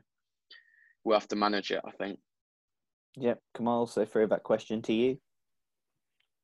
we'll 1.03 1.19
have 1.19 1.27
to 1.29 1.35
manage 1.35 1.71
it 1.71 1.81
I 1.85 1.91
think 1.91 2.19
Yep, 3.17 3.39
Kamal. 3.55 3.87
So 3.87 4.05
throw 4.05 4.27
that 4.27 4.43
question 4.43 4.81
to 4.83 4.93
you. 4.93 5.17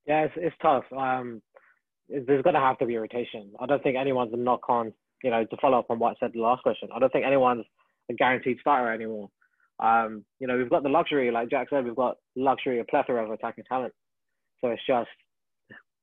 Yeah, 0.06 0.26
it's, 0.26 0.34
it's 0.38 0.56
tough. 0.62 0.86
Um, 0.96 1.42
it- 1.42 1.42
there's 2.10 2.44
going 2.44 2.56
to 2.56 2.60
have 2.60 2.78
to 2.80 2.86
be 2.86 2.98
rotation. 2.98 3.52
I 3.60 3.66
don't 3.66 3.82
think 3.84 3.98
anyone's 3.98 4.34
a 4.34 4.38
knock 4.38 4.70
on, 4.70 4.94
you 5.24 5.30
know, 5.30 5.46
to 5.46 5.58
follow 5.62 5.80
up 5.80 5.90
on 5.90 6.00
what 6.00 6.12
I 6.12 6.16
said 6.20 6.32
the 6.34 6.42
last 6.42 6.64
question. 6.64 6.90
I 6.94 7.00
don't 7.00 7.12
think 7.12 7.26
anyone's 7.26 7.66
a 8.10 8.14
guaranteed 8.14 8.58
starter 8.60 8.92
anymore. 8.92 9.30
Um, 9.80 10.26
you 10.40 10.48
know, 10.48 10.58
we've 10.58 10.70
got 10.70 10.84
the 10.84 10.90
luxury, 10.90 11.32
like 11.32 11.50
Jack 11.50 11.68
said, 11.70 11.86
we've 11.86 11.96
got 11.96 12.18
luxury, 12.36 12.80
a 12.80 12.84
plethora 12.84 13.24
of 13.24 13.32
attacking 13.32 13.64
talent. 13.70 13.94
So 14.60 14.70
it's 14.70 14.82
just, 14.86 15.10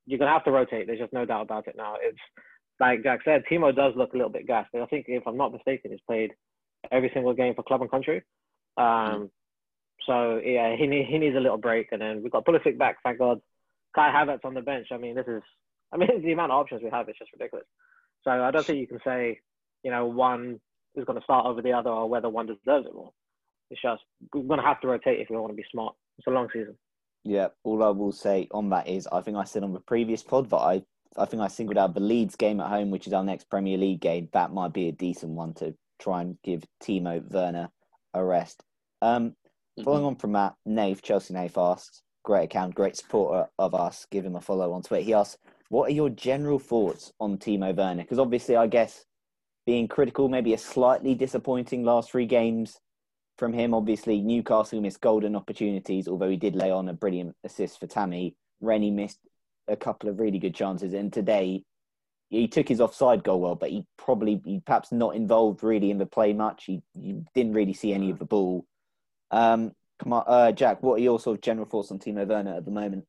you're 0.07 0.19
going 0.19 0.29
to 0.29 0.33
have 0.33 0.45
to 0.45 0.53
rotate. 0.53 0.87
There's 0.87 1.01
just 1.01 1.13
no 1.13 1.27
doubt 1.27 1.43
about 1.43 1.67
it 1.67 1.75
now. 1.77 1.97
It's 2.01 2.19
like 2.81 3.03
Jack 3.03 3.21
said, 3.25 3.43
Timo 3.51 3.75
does 3.75 3.93
look 3.97 4.15
a 4.15 4.17
little 4.17 4.33
bit 4.33 4.47
gassed. 4.47 4.71
I 4.75 4.87
think, 4.87 5.07
if 5.09 5.27
I'm 5.27 5.37
not 5.37 5.53
mistaken, 5.53 5.91
he's 5.91 6.01
played 6.07 6.31
every 6.91 7.11
single 7.13 7.35
game 7.35 7.55
for 7.55 7.65
club 7.65 7.83
and 7.83 7.91
country. 7.91 8.23
Um, 8.77 9.31
so 10.07 10.41
yeah, 10.43 10.77
he 10.77 10.87
need, 10.87 11.07
he 11.07 11.19
needs 11.19 11.37
a 11.37 11.41
little 11.41 11.59
break, 11.59 11.89
and 11.91 12.01
then 12.01 12.23
we've 12.23 12.33
got 12.33 12.47
Pulisic 12.47 12.79
back, 12.79 12.99
thank 13.03 13.19
God. 13.19 13.41
Kai 13.95 14.11
Havertz 14.11 14.45
on 14.45 14.55
the 14.55 14.61
bench. 14.61 14.89
I 14.93 14.99
mean, 14.99 15.17
this 15.17 15.27
is, 15.27 15.43
I 15.93 15.97
mean, 15.97 16.09
the 16.23 16.33
amount 16.33 16.53
of 16.53 16.59
options 16.59 16.83
we 16.83 16.91
have 16.91 17.09
is 17.09 17.17
just 17.19 17.33
ridiculous. 17.33 17.67
So 18.25 18.31
I 18.31 18.51
don't 18.51 18.65
think 18.65 18.79
you 18.79 18.87
can 18.87 19.01
say, 19.05 19.41
you 19.83 19.91
know, 19.91 20.07
one 20.07 20.61
is 20.95 21.05
going 21.05 21.19
to 21.19 21.25
start 21.25 21.47
over 21.47 21.63
the 21.63 21.73
other, 21.73 21.91
or 21.91 22.09
whether 22.09 22.29
one 22.29 22.47
deserves 22.47 22.87
it 22.87 22.95
more. 22.95 23.13
It's 23.71 23.83
just 23.83 24.03
we're 24.35 24.43
going 24.43 24.61
to 24.61 24.67
have 24.67 24.81
to 24.81 24.89
rotate 24.89 25.21
if 25.21 25.29
we 25.31 25.37
want 25.37 25.53
to 25.53 25.57
be 25.57 25.65
smart. 25.71 25.95
It's 26.19 26.27
a 26.27 26.31
long 26.31 26.49
season. 26.53 26.77
Yeah, 27.25 27.49
all 27.65 27.83
I 27.83 27.89
will 27.89 28.13
say 28.13 28.47
on 28.53 28.71
that 28.71 28.89
is 28.89 29.09
I 29.11 29.21
think 29.21 29.37
I 29.37 29.45
said 29.45 29.65
on 29.65 29.73
the 29.73 29.81
previous 29.81 30.23
pod 30.23 30.49
that 30.51 30.57
I 30.57 30.83
I 31.17 31.25
think 31.25 31.43
I 31.43 31.49
singled 31.49 31.79
out 31.79 31.95
the 31.95 32.01
Leeds 32.01 32.37
game 32.37 32.61
at 32.61 32.69
home, 32.69 32.91
which 32.91 33.07
is 33.07 33.13
our 33.13 33.25
next 33.25 33.51
Premier 33.51 33.79
League 33.79 34.01
game. 34.01 34.29
That 34.33 34.53
might 34.53 34.73
be 34.73 34.89
a 34.89 34.93
decent 34.93 35.33
one 35.33 35.55
to 35.55 35.75
try 35.99 36.21
and 36.21 36.37
give 36.45 36.65
Timo 36.83 37.23
Werner 37.31 37.71
a 38.15 38.25
rest. 38.25 38.63
Um, 39.03 39.35
following 39.83 40.05
on 40.05 40.17
from 40.17 40.33
that, 40.33 40.55
Nave, 40.65 41.03
Chelsea 41.03 41.35
Nave 41.35 41.57
asks, 41.57 42.03
great 42.23 42.45
account, 42.45 42.75
great 42.75 42.97
supporter 42.97 43.49
of 43.59 43.75
us. 43.75 44.07
Give 44.11 44.25
him 44.25 44.37
a 44.37 44.41
follow 44.41 44.73
on 44.73 44.83
Twitter. 44.83 45.05
He 45.05 45.15
asks, 45.15 45.39
what 45.69 45.91
are 45.91 45.95
your 45.95 46.11
general 46.11 46.59
thoughts 46.59 47.13
on 47.21 47.39
Timo 47.39 47.75
Werner? 47.75 48.03
Because 48.03 48.19
obviously, 48.19 48.57
I 48.57 48.67
guess 48.67 49.05
being 49.67 49.89
critical, 49.89 50.29
maybe 50.29 50.55
a 50.55 50.59
slightly 50.59 51.15
disappointing 51.15 51.85
last 51.85 52.11
three 52.11 52.27
games 52.27 52.79
from 53.37 53.53
him. 53.53 53.75
Obviously, 53.75 54.21
Newcastle 54.21 54.81
missed 54.81 55.01
golden 55.01 55.35
opportunities, 55.35 56.09
although 56.09 56.31
he 56.31 56.37
did 56.37 56.55
lay 56.55 56.71
on 56.71 56.89
a 56.89 56.95
brilliant 56.95 57.35
assist 57.45 57.81
for 57.81 57.87
Tammy. 57.87 58.37
Rennie 58.61 58.91
missed 58.91 59.19
a 59.69 59.77
couple 59.77 60.09
of 60.09 60.21
really 60.21 60.39
good 60.39 60.55
chances, 60.55 60.95
and 60.95 61.13
today 61.13 61.65
he 62.29 62.49
took 62.49 62.69
his 62.69 62.81
offside 62.81 63.23
goal 63.23 63.41
well, 63.41 63.55
but 63.55 63.71
he 63.71 63.85
probably 63.97 64.41
he 64.45 64.61
perhaps 64.61 64.93
not 64.93 65.15
involved 65.15 65.63
really 65.63 65.91
in 65.91 65.99
the 65.99 66.07
play 66.07 66.33
much. 66.33 66.65
He, 66.65 66.83
he 66.95 67.23
didn't 67.35 67.53
really 67.53 67.75
see 67.75 67.93
any 67.93 68.11
of 68.11 68.19
the 68.19 68.25
ball. 68.25 68.65
Um, 69.31 69.73
come 69.99 70.13
on, 70.13 70.25
uh, 70.27 70.53
Jack, 70.53 70.83
what 70.83 70.95
are 70.95 71.03
your 71.03 71.21
sort 71.21 71.39
of 71.39 71.43
general 71.43 71.67
thoughts 71.67 71.91
on 71.91 71.99
Timo 71.99 72.27
Werner 72.27 72.55
at 72.55 72.65
the 72.65 72.71
moment? 72.71 73.05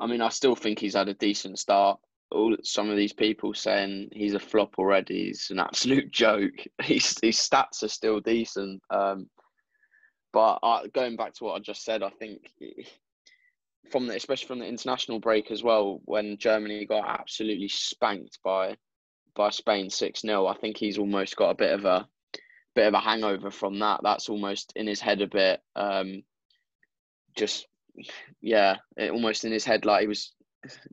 I 0.00 0.06
mean, 0.06 0.20
I 0.20 0.28
still 0.28 0.54
think 0.54 0.78
he's 0.78 0.94
had 0.94 1.08
a 1.08 1.14
decent 1.14 1.58
start. 1.58 1.98
All 2.30 2.56
some 2.62 2.90
of 2.90 2.96
these 2.96 3.12
people 3.12 3.54
saying 3.54 4.08
he's 4.12 4.34
a 4.34 4.40
flop 4.40 4.78
already 4.78 5.28
is 5.28 5.50
an 5.50 5.60
absolute 5.60 6.10
joke. 6.12 6.66
His 6.82 7.16
his 7.22 7.36
stats 7.36 7.82
are 7.82 7.88
still 7.88 8.20
decent, 8.20 8.82
um, 8.90 9.28
but 10.32 10.58
I, 10.62 10.86
going 10.92 11.16
back 11.16 11.34
to 11.34 11.44
what 11.44 11.54
I 11.54 11.60
just 11.60 11.84
said, 11.84 12.02
I 12.02 12.10
think 12.10 12.40
from 13.90 14.06
the 14.06 14.16
especially 14.16 14.48
from 14.48 14.58
the 14.58 14.66
international 14.66 15.20
break 15.20 15.50
as 15.50 15.62
well, 15.62 16.00
when 16.04 16.36
Germany 16.38 16.84
got 16.84 17.08
absolutely 17.08 17.68
spanked 17.68 18.38
by 18.44 18.76
by 19.34 19.50
Spain 19.50 19.90
six 19.90 20.22
0 20.22 20.46
I 20.46 20.54
think 20.54 20.76
he's 20.76 20.98
almost 20.98 21.36
got 21.36 21.50
a 21.50 21.54
bit 21.54 21.72
of 21.72 21.84
a 21.84 22.08
bit 22.74 22.86
of 22.86 22.94
a 22.94 23.00
hangover 23.00 23.50
from 23.50 23.78
that. 23.78 24.00
That's 24.02 24.28
almost 24.28 24.72
in 24.76 24.86
his 24.86 25.00
head 25.00 25.20
a 25.22 25.26
bit. 25.26 25.60
Um, 25.76 26.22
just 27.36 27.66
yeah, 28.40 28.76
it, 28.96 29.10
almost 29.10 29.44
in 29.44 29.52
his 29.52 29.64
head 29.64 29.84
like 29.84 30.02
he 30.02 30.06
was 30.06 30.32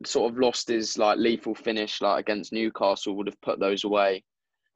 sort 0.06 0.30
of 0.32 0.38
lost 0.38 0.68
his 0.68 0.98
like 0.98 1.18
lethal 1.18 1.54
finish 1.54 2.00
like 2.00 2.20
against 2.20 2.52
Newcastle 2.52 3.16
would 3.16 3.26
have 3.26 3.40
put 3.40 3.58
those 3.60 3.84
away. 3.84 4.24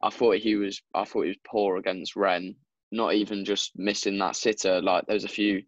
I 0.02 0.10
thought 0.10 0.36
he 0.36 0.56
was 0.56 0.80
I 0.94 1.04
thought 1.04 1.22
he 1.22 1.28
was 1.28 1.38
poor 1.46 1.76
against 1.76 2.16
Rennes. 2.16 2.56
Not 2.90 3.14
even 3.14 3.44
just 3.44 3.72
missing 3.76 4.18
that 4.18 4.36
sitter. 4.36 4.80
Like 4.80 5.04
there's 5.06 5.24
a 5.24 5.28
few 5.28 5.62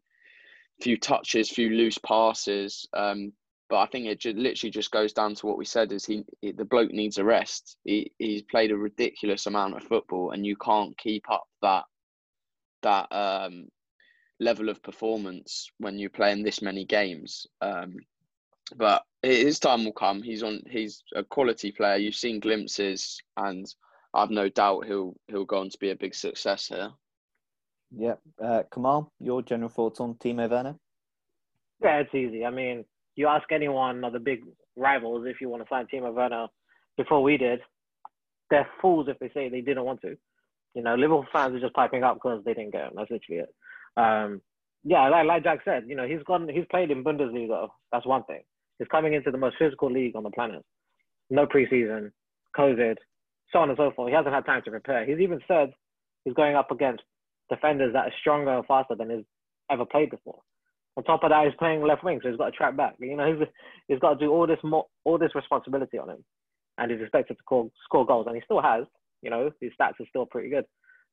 few 0.80 0.96
touches, 0.98 1.50
few 1.50 1.70
loose 1.70 1.98
passes. 1.98 2.88
Um, 2.94 3.32
but 3.68 3.78
I 3.78 3.86
think 3.86 4.06
it 4.06 4.20
ju- 4.20 4.32
literally 4.32 4.70
just 4.70 4.90
goes 4.90 5.12
down 5.12 5.34
to 5.36 5.46
what 5.46 5.58
we 5.58 5.64
said: 5.64 5.92
is 5.92 6.04
he, 6.04 6.24
he 6.40 6.52
the 6.52 6.64
bloke 6.64 6.90
needs 6.90 7.18
a 7.18 7.24
rest. 7.24 7.76
He 7.84 8.10
he's 8.18 8.42
played 8.42 8.72
a 8.72 8.76
ridiculous 8.76 9.46
amount 9.46 9.76
of 9.76 9.84
football, 9.84 10.32
and 10.32 10.44
you 10.44 10.56
can't 10.56 10.96
keep 10.98 11.30
up 11.30 11.44
that 11.62 11.84
that 12.82 13.12
um, 13.12 13.68
level 14.40 14.68
of 14.68 14.82
performance 14.82 15.70
when 15.78 15.98
you're 15.98 16.10
playing 16.10 16.42
this 16.42 16.62
many 16.62 16.84
games. 16.84 17.46
Um, 17.60 17.96
but 18.76 19.02
his 19.22 19.58
time 19.58 19.84
will 19.84 19.92
come. 19.92 20.22
He's 20.22 20.42
on. 20.42 20.62
He's 20.68 21.02
a 21.14 21.22
quality 21.22 21.72
player. 21.72 21.96
You've 21.96 22.14
seen 22.14 22.40
glimpses, 22.40 23.20
and 23.36 23.66
I've 24.14 24.30
no 24.30 24.48
doubt 24.48 24.86
he'll 24.86 25.14
he'll 25.28 25.44
go 25.44 25.58
on 25.58 25.70
to 25.70 25.78
be 25.78 25.90
a 25.90 25.96
big 25.96 26.14
success 26.14 26.68
here. 26.68 26.90
Yeah, 27.90 28.14
uh, 28.42 28.62
Kamal, 28.72 29.12
your 29.18 29.42
general 29.42 29.68
thoughts 29.68 30.00
on 30.00 30.14
Timo 30.14 30.48
Werner? 30.48 30.76
Yeah, 31.82 31.98
it's 31.98 32.14
easy. 32.14 32.44
I 32.44 32.50
mean, 32.50 32.84
you 33.16 33.26
ask 33.26 33.50
anyone 33.50 34.04
of 34.04 34.12
the 34.12 34.20
big 34.20 34.42
rivals 34.76 35.26
if 35.26 35.40
you 35.40 35.48
want 35.48 35.64
to 35.64 35.68
sign 35.68 35.86
Timo 35.92 36.14
Werner 36.14 36.46
before 36.96 37.22
we 37.22 37.36
did, 37.36 37.60
they're 38.48 38.68
fools 38.80 39.08
if 39.08 39.18
they 39.18 39.30
say 39.34 39.48
they 39.48 39.60
didn't 39.60 39.84
want 39.84 40.00
to. 40.02 40.16
You 40.74 40.82
know, 40.82 40.94
Liverpool 40.94 41.26
fans 41.32 41.54
are 41.54 41.60
just 41.60 41.74
piping 41.74 42.04
up 42.04 42.14
because 42.14 42.44
they 42.44 42.54
didn't 42.54 42.72
get 42.72 42.84
him. 42.84 42.92
That's 42.94 43.10
literally 43.10 43.42
it. 43.42 43.54
Um, 43.96 44.40
yeah, 44.84 45.08
like, 45.08 45.26
like 45.26 45.44
Jack 45.44 45.60
said, 45.64 45.84
you 45.86 45.96
know, 45.96 46.06
he's 46.06 46.22
gone. 46.26 46.48
He's 46.48 46.64
played 46.70 46.90
in 46.90 47.04
Bundesliga. 47.04 47.68
That's 47.92 48.06
one 48.06 48.24
thing. 48.24 48.42
He's 48.78 48.88
coming 48.88 49.12
into 49.12 49.30
the 49.30 49.38
most 49.38 49.56
physical 49.58 49.90
league 49.90 50.16
on 50.16 50.22
the 50.22 50.30
planet. 50.30 50.62
No 51.28 51.46
preseason, 51.46 52.10
COVID, 52.56 52.96
so 53.52 53.58
on 53.58 53.68
and 53.68 53.76
so 53.76 53.92
forth. 53.94 54.08
He 54.08 54.14
hasn't 54.14 54.34
had 54.34 54.46
time 54.46 54.62
to 54.64 54.70
prepare. 54.70 55.04
He's 55.04 55.20
even 55.20 55.40
said 55.46 55.72
he's 56.24 56.34
going 56.34 56.56
up 56.56 56.70
against 56.70 57.02
defenders 57.50 57.92
that 57.92 58.06
are 58.06 58.12
stronger 58.20 58.56
and 58.56 58.66
faster 58.66 58.94
than 58.94 59.10
he's 59.10 59.24
ever 59.70 59.84
played 59.84 60.10
before. 60.10 60.40
On 60.96 61.04
top 61.04 61.22
of 61.22 61.30
that, 61.30 61.44
he's 61.44 61.54
playing 61.58 61.82
left 61.82 62.02
wing, 62.02 62.20
so 62.22 62.28
he's 62.28 62.38
got 62.38 62.46
to 62.46 62.52
track 62.52 62.76
back. 62.76 62.94
You 62.98 63.16
know, 63.16 63.32
he's 63.32 63.46
he's 63.86 63.98
got 63.98 64.14
to 64.14 64.24
do 64.24 64.32
all 64.32 64.46
this 64.46 64.58
more, 64.64 64.86
all 65.04 65.18
this 65.18 65.34
responsibility 65.34 65.98
on 65.98 66.10
him, 66.10 66.24
and 66.78 66.90
he's 66.90 67.00
expected 67.00 67.34
to 67.34 67.42
score 67.42 67.70
score 67.84 68.06
goals, 68.06 68.26
and 68.26 68.36
he 68.36 68.42
still 68.44 68.62
has. 68.62 68.84
You 69.22 69.30
know, 69.30 69.50
his 69.60 69.72
stats 69.80 70.00
are 70.00 70.08
still 70.08 70.26
pretty 70.26 70.48
good. 70.48 70.64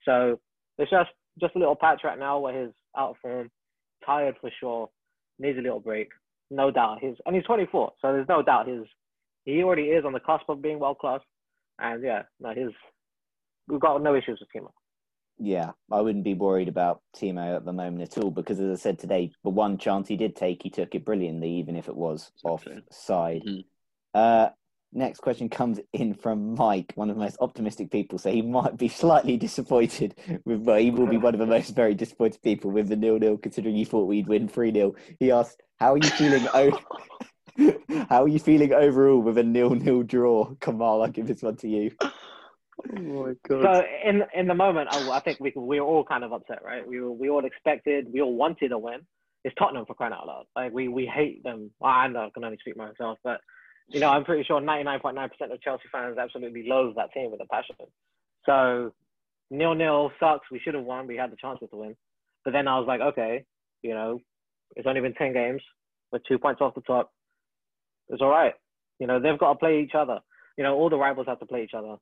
So 0.03 0.39
it's 0.77 0.89
just 0.89 1.09
just 1.39 1.55
a 1.55 1.59
little 1.59 1.75
patch 1.75 2.01
right 2.03 2.19
now 2.19 2.39
where 2.39 2.65
he's 2.65 2.73
out 2.97 3.11
of 3.11 3.17
form, 3.21 3.49
tired 4.05 4.35
for 4.41 4.51
sure, 4.59 4.89
needs 5.39 5.57
a 5.57 5.61
little 5.61 5.79
break. 5.79 6.09
No 6.49 6.71
doubt, 6.71 6.99
he's 7.01 7.15
and 7.25 7.35
he's 7.35 7.45
24, 7.45 7.93
so 8.01 8.13
there's 8.13 8.29
no 8.29 8.41
doubt 8.41 8.67
he's 8.67 8.87
he 9.43 9.63
already 9.63 9.83
is 9.83 10.05
on 10.05 10.13
the 10.13 10.19
cusp 10.19 10.49
of 10.49 10.61
being 10.61 10.79
world 10.79 10.97
class. 10.99 11.21
And 11.79 12.03
yeah, 12.03 12.23
no, 12.39 12.53
his 12.53 12.71
we've 13.67 13.79
got 13.79 14.01
no 14.01 14.15
issues 14.15 14.39
with 14.39 14.49
Timo. 14.55 14.71
Yeah, 15.39 15.71
I 15.91 16.01
wouldn't 16.01 16.23
be 16.23 16.33
worried 16.33 16.67
about 16.67 17.01
Timo 17.15 17.55
at 17.55 17.65
the 17.65 17.73
moment 17.73 18.01
at 18.01 18.17
all 18.17 18.31
because, 18.31 18.59
as 18.59 18.79
I 18.79 18.81
said 18.81 18.97
today, 18.97 19.31
the 19.43 19.51
one 19.51 19.77
chance 19.77 20.07
he 20.07 20.17
did 20.17 20.35
take, 20.35 20.63
he 20.63 20.69
took 20.71 20.95
it 20.95 21.05
brilliantly, 21.05 21.51
even 21.51 21.75
if 21.75 21.87
it 21.87 21.95
was 21.95 22.31
Exactly. 22.43 22.81
offside. 22.89 23.43
Mhm. 23.43 23.65
Uh, 24.15 24.49
next 24.93 25.19
question 25.19 25.49
comes 25.49 25.79
in 25.93 26.13
from 26.13 26.55
Mike, 26.55 26.93
one 26.95 27.09
of 27.09 27.15
the 27.15 27.21
most 27.21 27.37
optimistic 27.39 27.91
people. 27.91 28.17
So 28.17 28.31
he 28.31 28.41
might 28.41 28.77
be 28.77 28.87
slightly 28.87 29.37
disappointed 29.37 30.15
with, 30.45 30.61
well, 30.61 30.77
he 30.77 30.91
will 30.91 31.07
be 31.07 31.17
one 31.17 31.33
of 31.33 31.39
the 31.39 31.45
most 31.45 31.75
very 31.75 31.93
disappointed 31.93 32.41
people 32.41 32.71
with 32.71 32.87
the 32.87 32.95
nil 32.95 33.19
nil, 33.19 33.37
considering 33.37 33.75
you 33.75 33.85
thought 33.85 34.05
we'd 34.07 34.27
win 34.27 34.47
3 34.47 34.73
0. 34.73 34.95
He 35.19 35.31
asked, 35.31 35.61
How 35.79 35.93
are 35.93 35.97
you 35.97 36.09
feeling? 36.09 36.47
o- 36.53 36.79
How 38.09 38.23
are 38.23 38.27
you 38.27 38.39
feeling 38.39 38.73
overall 38.73 39.19
with 39.19 39.37
a 39.37 39.43
nil 39.43 39.71
nil 39.71 40.03
draw? 40.03 40.53
Kamal, 40.61 41.01
I'll 41.03 41.09
give 41.09 41.27
this 41.27 41.41
one 41.41 41.57
to 41.57 41.67
you. 41.67 41.91
Oh 42.01 42.99
my 43.01 43.33
god. 43.47 43.63
So 43.63 43.83
in 44.05 44.23
in 44.35 44.47
the 44.47 44.53
moment, 44.53 44.89
I, 44.91 45.09
I 45.09 45.19
think 45.21 45.39
we 45.39 45.51
we 45.55 45.79
were 45.79 45.85
all 45.85 46.03
kind 46.03 46.23
of 46.23 46.31
upset, 46.31 46.63
right? 46.63 46.87
We 46.87 47.01
were, 47.01 47.11
we 47.11 47.29
all 47.29 47.45
expected, 47.45 48.07
we 48.11 48.21
all 48.21 48.35
wanted 48.35 48.71
a 48.71 48.77
win. 48.77 49.01
It's 49.43 49.55
Tottenham 49.55 49.85
for 49.85 49.95
crying 49.95 50.13
out 50.13 50.27
loud. 50.27 50.45
Like 50.55 50.71
we 50.71 50.87
we 50.87 51.05
hate 51.05 51.43
them. 51.43 51.71
Well, 51.79 51.91
I 51.91 52.07
know 52.07 52.25
I 52.25 52.29
can 52.33 52.43
only 52.43 52.57
speak 52.59 52.75
for 52.75 52.87
myself, 52.87 53.17
but 53.23 53.41
you 53.87 53.99
know 53.99 54.09
I'm 54.09 54.23
pretty 54.23 54.43
sure 54.43 54.61
99.9% 54.61 55.51
of 55.51 55.61
Chelsea 55.61 55.83
fans 55.91 56.17
absolutely 56.17 56.67
loathe 56.67 56.95
that 56.95 57.13
team 57.13 57.31
with 57.31 57.41
a 57.41 57.47
passion. 57.47 57.75
So 58.45 58.93
nil 59.49 59.75
nil 59.75 60.11
sucks. 60.19 60.47
We 60.51 60.59
should 60.59 60.75
have 60.75 60.83
won. 60.83 61.07
We 61.07 61.17
had 61.17 61.31
the 61.31 61.37
chances 61.37 61.69
to 61.71 61.77
win, 61.77 61.95
but 62.43 62.51
then 62.51 62.67
I 62.67 62.77
was 62.79 62.87
like, 62.87 63.01
okay, 63.01 63.45
you 63.81 63.93
know, 63.93 64.19
it's 64.75 64.87
only 64.87 65.01
been 65.01 65.13
10 65.13 65.33
games. 65.33 65.61
We're 66.11 66.19
two 66.27 66.37
points 66.37 66.61
off 66.61 66.75
the 66.75 66.81
top. 66.81 67.11
It's 68.09 68.21
all 68.21 68.29
right. 68.29 68.53
You 68.99 69.07
know 69.07 69.19
they've 69.19 69.37
got 69.37 69.53
to 69.53 69.59
play 69.59 69.81
each 69.81 69.95
other. 69.95 70.19
You 70.57 70.63
know 70.63 70.75
all 70.75 70.89
the 70.89 70.97
rivals 70.97 71.27
have 71.27 71.39
to 71.39 71.45
play 71.45 71.63
each 71.63 71.73
other 71.75 71.97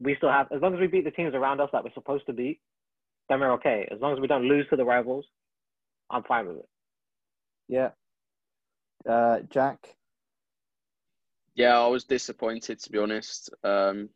we 0.00 0.14
still 0.16 0.30
have 0.30 0.48
as 0.54 0.60
long 0.60 0.74
as 0.74 0.80
we 0.80 0.86
beat 0.86 1.04
the 1.04 1.10
teams 1.10 1.34
around 1.34 1.60
us 1.60 1.70
that 1.72 1.84
we're 1.84 1.92
supposed 1.94 2.26
to 2.26 2.32
beat, 2.32 2.60
then 3.28 3.40
we're 3.40 3.52
okay. 3.54 3.88
As 3.90 4.00
long 4.00 4.12
as 4.12 4.20
we 4.20 4.26
don't 4.26 4.46
lose 4.46 4.66
to 4.70 4.76
the 4.76 4.84
rivals, 4.84 5.24
I'm 6.10 6.22
fine 6.24 6.46
with 6.46 6.58
it. 6.58 6.68
Yeah. 7.68 7.90
Uh, 9.08 9.40
Jack? 9.50 9.78
Yeah, 11.56 11.80
I 11.80 11.86
was 11.86 12.04
disappointed 12.04 12.78
to 12.80 12.90
be 12.90 12.98
honest. 12.98 13.50
Um, 13.64 14.10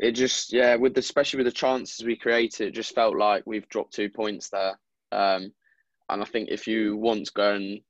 it 0.00 0.12
just 0.12 0.52
yeah, 0.52 0.74
with 0.74 0.94
the, 0.94 1.00
especially 1.00 1.38
with 1.38 1.46
the 1.46 1.58
chances 1.58 2.04
we 2.04 2.16
created, 2.16 2.68
it 2.68 2.74
just 2.74 2.94
felt 2.94 3.16
like 3.16 3.44
we've 3.46 3.68
dropped 3.68 3.94
two 3.94 4.10
points 4.10 4.50
there. 4.50 4.78
Um, 5.12 5.52
and 6.10 6.22
I 6.22 6.24
think 6.24 6.48
if 6.50 6.66
you 6.66 6.96
want 6.96 7.26
to 7.26 7.32
go 7.32 7.54
and 7.54 7.80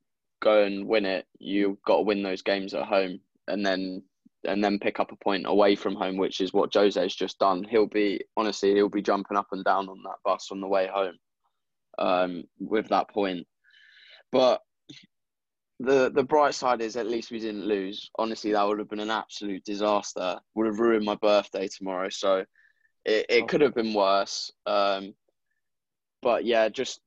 go 0.40 0.62
and 0.62 0.86
win 0.86 1.06
it, 1.06 1.26
you've 1.38 1.82
got 1.82 1.96
to 1.96 2.02
win 2.02 2.22
those 2.22 2.42
games 2.42 2.74
at 2.74 2.84
home, 2.84 3.20
and 3.48 3.64
then 3.64 4.02
and 4.44 4.62
then 4.62 4.78
pick 4.78 5.00
up 5.00 5.10
a 5.10 5.16
point 5.16 5.44
away 5.46 5.74
from 5.74 5.94
home, 5.94 6.18
which 6.18 6.40
is 6.40 6.52
what 6.52 6.72
Jose's 6.72 7.16
just 7.16 7.38
done. 7.38 7.64
He'll 7.64 7.86
be 7.86 8.22
honestly, 8.36 8.74
he'll 8.74 8.90
be 8.90 9.02
jumping 9.02 9.38
up 9.38 9.48
and 9.52 9.64
down 9.64 9.88
on 9.88 10.02
that 10.04 10.18
bus 10.24 10.48
on 10.52 10.60
the 10.60 10.68
way 10.68 10.86
home, 10.86 11.16
um, 11.98 12.44
with 12.60 12.88
that 12.88 13.08
point. 13.08 13.46
But 14.30 14.60
the 15.80 16.10
the 16.10 16.24
bright 16.24 16.54
side 16.54 16.80
is 16.80 16.96
at 16.96 17.06
least 17.06 17.30
we 17.30 17.38
didn't 17.38 17.66
lose. 17.66 18.10
Honestly, 18.18 18.52
that 18.52 18.66
would 18.66 18.78
have 18.78 18.90
been 18.90 19.00
an 19.00 19.10
absolute 19.10 19.64
disaster. 19.64 20.38
Would 20.54 20.66
have 20.66 20.80
ruined 20.80 21.04
my 21.04 21.14
birthday 21.14 21.68
tomorrow. 21.68 22.08
So 22.08 22.44
it, 23.04 23.26
it 23.28 23.48
could 23.48 23.60
have 23.60 23.74
been 23.74 23.94
worse. 23.94 24.52
Um, 24.66 25.14
but 26.20 26.44
yeah, 26.44 26.68
just 26.68 27.00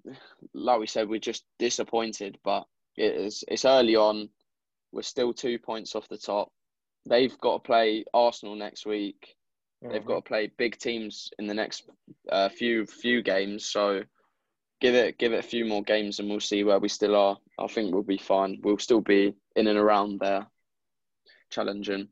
like 0.54 0.80
we 0.80 0.88
said, 0.88 1.10
we're 1.10 1.20
just 1.20 1.44
disappointed. 1.60 2.38
But 2.44 2.66
it 2.96 3.14
is 3.14 3.44
it's 3.48 3.66
early 3.66 3.96
on. 3.96 4.30
We're 4.94 5.02
still 5.02 5.34
two 5.34 5.60
points 5.60 5.96
off 5.96 6.08
the 6.10 6.18
top. 6.18 6.50
They've 7.06 7.38
got 7.40 7.64
to 7.64 7.68
play 7.68 8.06
Arsenal 8.14 8.56
next 8.56 8.86
week. 8.86 9.36
They've 9.82 10.06
got 10.06 10.16
to 10.16 10.22
play 10.22 10.52
big 10.58 10.78
teams 10.78 11.32
in 11.40 11.48
the 11.48 11.56
next 11.56 11.90
uh, 12.32 12.50
few 12.50 12.86
few 12.86 13.24
games. 13.24 13.66
So 13.66 14.04
give 14.82 14.96
it 14.96 15.18
give 15.18 15.32
it 15.32 15.40
a 15.40 15.48
few 15.48 15.66
more 15.66 15.84
games 15.84 16.20
and 16.20 16.30
we'll 16.30 16.40
see 16.40 16.64
where 16.64 16.80
we 16.80 16.90
still 16.90 17.16
are. 17.16 17.38
I 17.58 17.68
think 17.68 17.94
we'll 17.94 18.04
be 18.04 18.18
fine. 18.18 18.60
We'll 18.62 18.80
still 18.80 19.02
be 19.02 19.36
in 19.56 19.68
and 19.68 19.78
around 19.78 20.20
there, 20.20 20.48
challenging. 21.50 22.10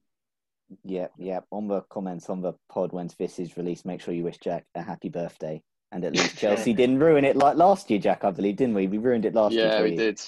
Yep, 0.85 1.13
yep. 1.17 1.45
On 1.51 1.67
the 1.67 1.81
comments 1.81 2.29
on 2.29 2.41
the 2.41 2.53
pod 2.69 2.93
when 2.93 3.09
this 3.17 3.39
is 3.39 3.57
released, 3.57 3.85
make 3.85 4.01
sure 4.01 4.13
you 4.13 4.23
wish 4.23 4.37
Jack 4.37 4.65
a 4.75 4.81
happy 4.81 5.09
birthday. 5.09 5.61
And 5.91 6.05
at 6.05 6.13
least 6.13 6.37
Chelsea 6.37 6.73
didn't 6.73 6.99
ruin 6.99 7.25
it 7.25 7.35
like 7.35 7.57
last 7.57 7.89
year, 7.89 7.99
Jack, 7.99 8.23
I 8.23 8.29
believe, 8.29 8.57
didn't 8.57 8.75
we? 8.75 8.87
We 8.87 8.99
ruined 8.99 9.25
it 9.25 9.33
last 9.33 9.53
year. 9.53 9.65
yeah, 9.65 9.81
we 9.81 9.91
you. 9.91 9.97
did. 9.97 10.21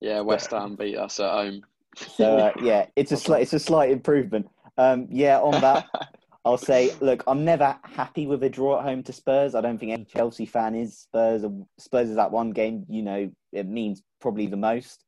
Yeah, 0.00 0.20
West 0.20 0.50
Ham 0.52 0.76
beat 0.76 0.96
us 0.96 1.18
at 1.20 1.30
home. 1.30 1.62
So 1.96 2.36
uh, 2.36 2.52
yeah, 2.62 2.86
it's 2.96 3.12
a 3.12 3.16
slight 3.26 3.42
it's 3.42 3.52
a 3.52 3.58
slight 3.58 3.90
improvement. 3.90 4.48
Um, 4.78 5.08
yeah, 5.10 5.38
on 5.40 5.60
that, 5.60 5.88
I'll 6.44 6.58
say, 6.58 6.92
look, 7.00 7.22
I'm 7.26 7.44
never 7.44 7.78
happy 7.84 8.26
with 8.26 8.42
a 8.42 8.50
draw 8.50 8.78
at 8.78 8.84
home 8.84 9.02
to 9.04 9.12
Spurs. 9.12 9.54
I 9.54 9.60
don't 9.60 9.78
think 9.78 9.92
any 9.92 10.04
Chelsea 10.04 10.46
fan 10.46 10.74
is. 10.74 10.98
Spurs 10.98 11.44
Spurs 11.78 12.08
is 12.08 12.16
that 12.16 12.32
one 12.32 12.50
game, 12.50 12.84
you 12.88 13.02
know, 13.02 13.30
it 13.52 13.68
means 13.68 14.02
probably 14.20 14.46
the 14.46 14.56
most. 14.56 15.04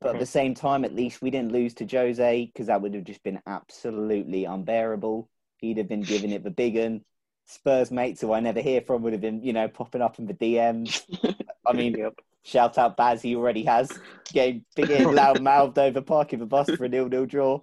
But 0.00 0.08
at 0.08 0.12
mm-hmm. 0.12 0.20
the 0.20 0.26
same 0.26 0.54
time, 0.54 0.84
at 0.84 0.94
least 0.94 1.22
we 1.22 1.30
didn't 1.30 1.52
lose 1.52 1.74
to 1.74 1.86
Jose 1.86 2.46
because 2.46 2.66
that 2.66 2.82
would 2.82 2.94
have 2.94 3.04
just 3.04 3.22
been 3.22 3.40
absolutely 3.46 4.44
unbearable. 4.44 5.28
He'd 5.56 5.78
have 5.78 5.88
been 5.88 6.02
giving 6.02 6.30
it 6.30 6.44
the 6.44 6.50
big 6.50 6.76
un. 6.76 7.00
Spurs 7.46 7.90
mates 7.90 8.20
who 8.20 8.32
I 8.34 8.40
never 8.40 8.60
hear 8.60 8.82
from 8.82 9.02
would 9.02 9.14
have 9.14 9.22
been, 9.22 9.42
you 9.42 9.54
know, 9.54 9.68
popping 9.68 10.02
up 10.02 10.18
in 10.18 10.26
the 10.26 10.34
DMs. 10.34 11.02
I 11.66 11.72
mean, 11.72 11.94
Yep. 11.98 12.14
shout 12.44 12.76
out 12.76 12.96
Baz, 12.96 13.22
he 13.22 13.34
already 13.34 13.64
has. 13.64 13.90
Getting 14.32 14.66
big 14.76 14.90
and 14.90 15.14
loud 15.14 15.42
mouthed 15.42 15.78
over 15.78 16.02
parking 16.02 16.40
the 16.40 16.46
bus 16.46 16.70
for 16.70 16.84
a 16.84 16.88
nil 16.88 17.08
nil 17.08 17.24
draw. 17.24 17.60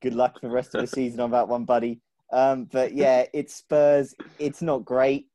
Good 0.00 0.14
luck 0.14 0.40
for 0.40 0.48
the 0.48 0.54
rest 0.54 0.74
of 0.76 0.82
the 0.82 0.86
season 0.86 1.18
on 1.18 1.32
that 1.32 1.48
one, 1.48 1.64
buddy. 1.64 2.00
Um, 2.34 2.64
but 2.64 2.92
yeah, 2.94 3.24
it's 3.32 3.54
Spurs. 3.54 4.14
It's 4.38 4.60
not 4.60 4.84
great, 4.84 5.28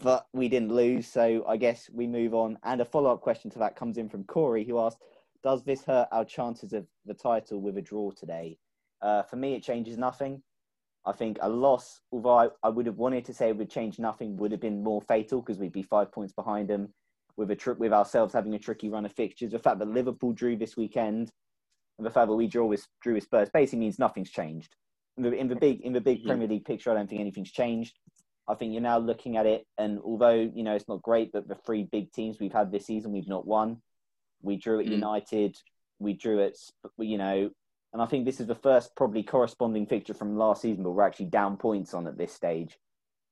but 0.00 0.26
we 0.32 0.48
didn't 0.48 0.72
lose, 0.72 1.06
so 1.06 1.44
I 1.46 1.56
guess 1.56 1.88
we 1.92 2.06
move 2.06 2.34
on. 2.34 2.58
And 2.64 2.80
a 2.80 2.84
follow 2.84 3.12
up 3.12 3.20
question 3.20 3.50
to 3.52 3.58
that 3.60 3.76
comes 3.76 3.98
in 3.98 4.08
from 4.08 4.24
Corey, 4.24 4.64
who 4.64 4.80
asked, 4.80 4.98
"Does 5.44 5.62
this 5.62 5.84
hurt 5.84 6.08
our 6.10 6.24
chances 6.24 6.72
of 6.72 6.86
the 7.04 7.14
title 7.14 7.60
with 7.60 7.76
a 7.76 7.82
draw 7.82 8.10
today?" 8.10 8.58
Uh, 9.00 9.22
for 9.22 9.36
me, 9.36 9.54
it 9.54 9.62
changes 9.62 9.96
nothing. 9.96 10.42
I 11.06 11.12
think 11.12 11.38
a 11.40 11.48
loss, 11.48 12.00
although 12.10 12.38
I, 12.38 12.48
I 12.62 12.68
would 12.70 12.86
have 12.86 12.98
wanted 12.98 13.24
to 13.26 13.34
say 13.34 13.48
it 13.48 13.56
would 13.56 13.70
change 13.70 13.98
nothing, 13.98 14.36
would 14.36 14.52
have 14.52 14.60
been 14.60 14.82
more 14.82 15.00
fatal 15.00 15.40
because 15.40 15.58
we'd 15.58 15.72
be 15.72 15.82
five 15.82 16.10
points 16.10 16.32
behind 16.32 16.68
them 16.68 16.88
with 17.36 17.50
a 17.50 17.56
trip 17.56 17.78
with 17.78 17.92
ourselves 17.92 18.34
having 18.34 18.54
a 18.54 18.58
tricky 18.58 18.88
run 18.90 19.06
of 19.06 19.12
fixtures. 19.12 19.52
The 19.52 19.58
fact 19.58 19.78
that 19.78 19.88
Liverpool 19.88 20.32
drew 20.32 20.56
this 20.56 20.76
weekend 20.76 21.30
and 21.96 22.06
the 22.06 22.10
fact 22.10 22.28
that 22.28 22.34
we 22.34 22.48
draw 22.48 22.66
with 22.66 22.86
drew 23.02 23.14
with 23.14 23.24
Spurs 23.24 23.48
basically 23.48 23.78
means 23.78 23.98
nothing's 23.98 24.30
changed. 24.30 24.74
In 25.18 25.24
the, 25.24 25.32
in 25.32 25.48
the 25.48 25.56
big 25.56 25.80
in 25.80 25.92
the 25.92 26.00
big. 26.00 26.24
Premier 26.24 26.46
League 26.46 26.64
picture, 26.64 26.92
I 26.92 26.94
don't 26.94 27.08
think 27.08 27.20
anything's 27.20 27.50
changed. 27.50 27.98
I 28.46 28.54
think 28.54 28.72
you're 28.72 28.80
now 28.80 28.98
looking 28.98 29.36
at 29.36 29.46
it, 29.46 29.66
and 29.76 29.98
although 30.04 30.30
you 30.30 30.62
know 30.62 30.74
it's 30.76 30.86
not 30.88 31.02
great, 31.02 31.32
but 31.32 31.48
the 31.48 31.56
three 31.56 31.82
big 31.90 32.12
teams 32.12 32.38
we've 32.38 32.52
had 32.52 32.70
this 32.70 32.86
season, 32.86 33.10
we've 33.12 33.26
not 33.28 33.44
won. 33.44 33.82
We 34.42 34.56
drew 34.56 34.78
at 34.78 34.86
Mm. 34.86 34.92
United, 34.92 35.56
we 35.98 36.12
drew 36.14 36.40
at 36.44 36.54
you 36.98 37.18
know, 37.18 37.50
and 37.92 38.00
I 38.00 38.06
think 38.06 38.24
this 38.26 38.38
is 38.40 38.46
the 38.46 38.54
first 38.54 38.94
probably 38.94 39.24
corresponding 39.24 39.86
fixture 39.86 40.14
from 40.14 40.36
last 40.38 40.62
season, 40.62 40.84
but 40.84 40.92
we're 40.92 41.02
actually 41.02 41.26
down 41.26 41.56
points 41.56 41.94
on 41.94 42.06
at 42.06 42.16
this 42.16 42.32
stage. 42.32 42.78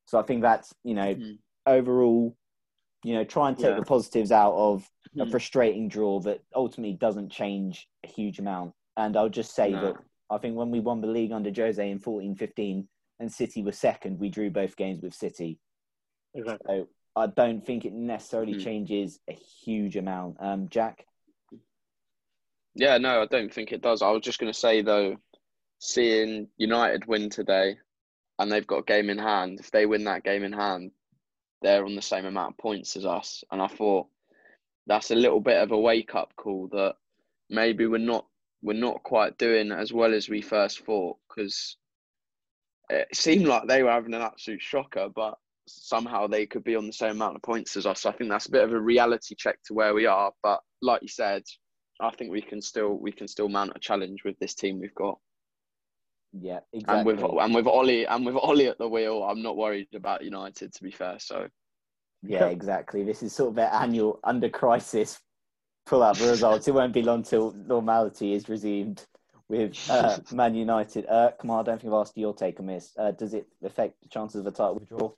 So 0.07 0.19
I 0.19 0.23
think 0.23 0.43
that's 0.43 0.75
you 0.83 0.95
know 0.95 1.15
Mhm. 1.15 1.39
overall, 1.67 2.37
you 3.05 3.15
know, 3.15 3.23
try 3.25 3.49
and 3.49 3.57
take 3.57 3.71
Yeah. 3.71 3.77
the 3.77 3.87
positives 3.87 4.33
out 4.33 4.55
of 4.55 4.91
a 5.19 5.25
Mhm. 5.25 5.31
frustrating 5.31 5.89
draw 5.89 6.19
that 6.21 6.43
ultimately 6.53 6.95
doesn't 6.97 7.31
change 7.31 7.89
a 8.03 8.09
huge 8.09 8.41
amount. 8.41 8.75
And 8.97 9.17
I'll 9.17 9.29
just 9.29 9.55
say 9.55 9.71
No. 9.71 9.81
that 9.83 9.97
I 10.31 10.39
think 10.39 10.57
when 10.57 10.71
we 10.71 10.81
won 10.81 11.01
the 11.01 11.07
league 11.07 11.33
under 11.33 11.53
Jose 11.55 11.91
in 11.91 11.99
14 11.99 12.35
15 12.35 12.89
and 13.21 13.33
City 13.33 13.63
was 13.63 13.79
second, 13.79 14.19
we 14.19 14.29
drew 14.29 14.51
both 14.51 14.77
games 14.77 15.03
with 15.03 15.15
City. 15.15 15.59
Exactly. 16.35 16.81
So 16.81 16.89
I 17.15 17.27
don't 17.29 17.65
think 17.65 17.85
it 17.85 17.93
necessarily 17.93 18.55
Mhm. 18.55 18.65
changes 18.65 19.21
a 19.29 19.33
huge 19.33 19.97
amount. 19.97 20.37
Um, 20.41 20.69
Jack? 20.69 21.07
Yeah, 22.75 22.99
no, 22.99 23.23
I 23.23 23.27
don't 23.27 23.53
think 23.53 23.73
it 23.73 23.81
does. 23.81 24.03
I 24.03 24.11
was 24.11 24.23
just 24.23 24.39
going 24.39 24.53
to 24.53 24.59
say 24.59 24.83
though, 24.83 25.17
seeing 25.79 26.49
United 26.59 27.07
win 27.07 27.31
today, 27.31 27.79
and 28.39 28.53
they've 28.53 28.67
got 28.67 28.79
a 28.81 28.85
game 28.85 29.09
in 29.09 29.19
hand. 29.19 29.61
If 29.61 29.71
they 29.71 29.87
win 29.87 30.05
that 30.05 30.25
game 30.25 30.45
in 30.45 30.53
hand, 30.53 30.93
they're 31.63 31.85
on 31.87 31.95
the 31.95 32.03
same 32.03 32.27
amount 32.27 32.53
of 32.53 32.59
points 32.59 32.97
as 32.97 33.07
us. 33.07 33.43
And 33.51 33.63
I 33.63 33.67
thought 33.67 34.09
that's 34.87 35.11
a 35.11 35.15
little 35.15 35.41
bit 35.41 35.57
of 35.57 35.73
a 35.73 35.79
wake 35.79 36.15
up 36.15 36.37
call 36.37 36.69
that 36.69 36.97
maybe 37.49 37.87
we're 37.87 37.99
not 37.99 38.27
we're 38.67 38.73
not 38.73 39.01
quite 39.05 39.39
doing 39.39 39.71
as 39.71 39.93
well 39.93 40.13
as 40.13 40.29
we 40.29 40.43
first 40.43 40.85
thought 40.85 41.17
because 41.29 41.77
it 42.91 43.07
seemed 43.15 43.47
like 43.47 43.69
they 43.69 43.85
were 43.85 43.93
having 43.93 44.13
an 44.13 44.23
absolute 44.23 44.61
shocker, 44.61 45.09
but 45.15 45.35
somehow 45.69 46.27
they 46.27 46.47
could 46.47 46.65
be 46.65 46.75
on 46.75 46.89
the 46.89 46.93
same 46.93 47.13
amount 47.13 47.37
of 47.37 47.43
points 47.43 47.77
as 47.77 47.87
us. 47.87 48.07
I 48.07 48.11
think 48.11 48.29
that's 48.29 48.47
a 48.47 48.51
bit 48.51 48.65
of 48.65 48.73
a 48.73 48.81
reality 48.81 49.37
check 49.39 49.59
to 49.67 49.75
where 49.75 49.95
we 49.95 50.07
are. 50.07 50.33
But 50.43 50.61
like 50.83 51.01
you 51.01 51.09
said, 51.09 51.45
I 52.01 52.11
think 52.11 52.33
we 52.33 52.43
can 52.43 52.61
still 52.61 52.95
we 52.95 53.13
can 53.13 53.29
still 53.29 53.49
mount 53.49 53.73
a 53.77 53.79
challenge 53.79 54.25
with 54.25 54.37
this 54.41 54.55
team 54.55 54.81
we've 54.81 54.95
got. 54.97 55.19
Yeah, 56.33 56.61
exactly. 56.73 56.99
And 56.99 57.07
with 57.07 57.41
and 57.41 57.55
with 57.55 57.67
Ollie 57.69 58.05
and 58.05 58.27
with 58.27 58.35
Ollie 58.35 58.67
at 58.67 58.79
the 58.79 58.89
wheel, 58.89 59.23
I'm 59.23 59.43
not 59.43 59.57
worried 59.57 59.89
about 59.95 60.25
United 60.25 60.75
to 60.75 60.83
be 60.83 60.91
fair. 60.91 61.21
So 61.21 61.47
yeah, 62.25 62.47
exactly. 62.47 63.05
This 63.05 63.23
is 63.23 63.33
sort 63.33 63.51
of 63.51 63.55
their 63.55 63.73
annual 63.73 64.19
under 64.25 64.49
crisis 64.49 65.21
pull 65.87 66.03
out 66.03 66.19
the 66.19 66.29
results. 66.29 66.69
It 66.69 66.75
won't 66.75 66.93
be 66.93 67.03
long 67.03 67.23
till 67.23 67.53
normality 67.53 68.35
is 68.35 68.49
resumed 68.49 69.05
with 69.49 69.75
uh, 69.89 70.19
Man 70.33 70.55
United. 70.55 71.07
Uh, 71.09 71.31
Kamal, 71.41 71.61
I 71.61 71.63
don't 71.63 71.81
think 71.81 71.93
I've 71.93 72.01
asked 72.01 72.19
your 72.19 72.35
take 72.35 72.61
on 72.61 72.67
this. 72.67 72.93
Uh, 72.99 73.13
does 73.13 73.33
it 73.33 73.47
affect 73.65 74.03
the 74.03 74.09
chances 74.09 74.41
of 74.41 74.47
a 74.47 74.51
title 74.51 74.75
withdrawal? 74.75 75.17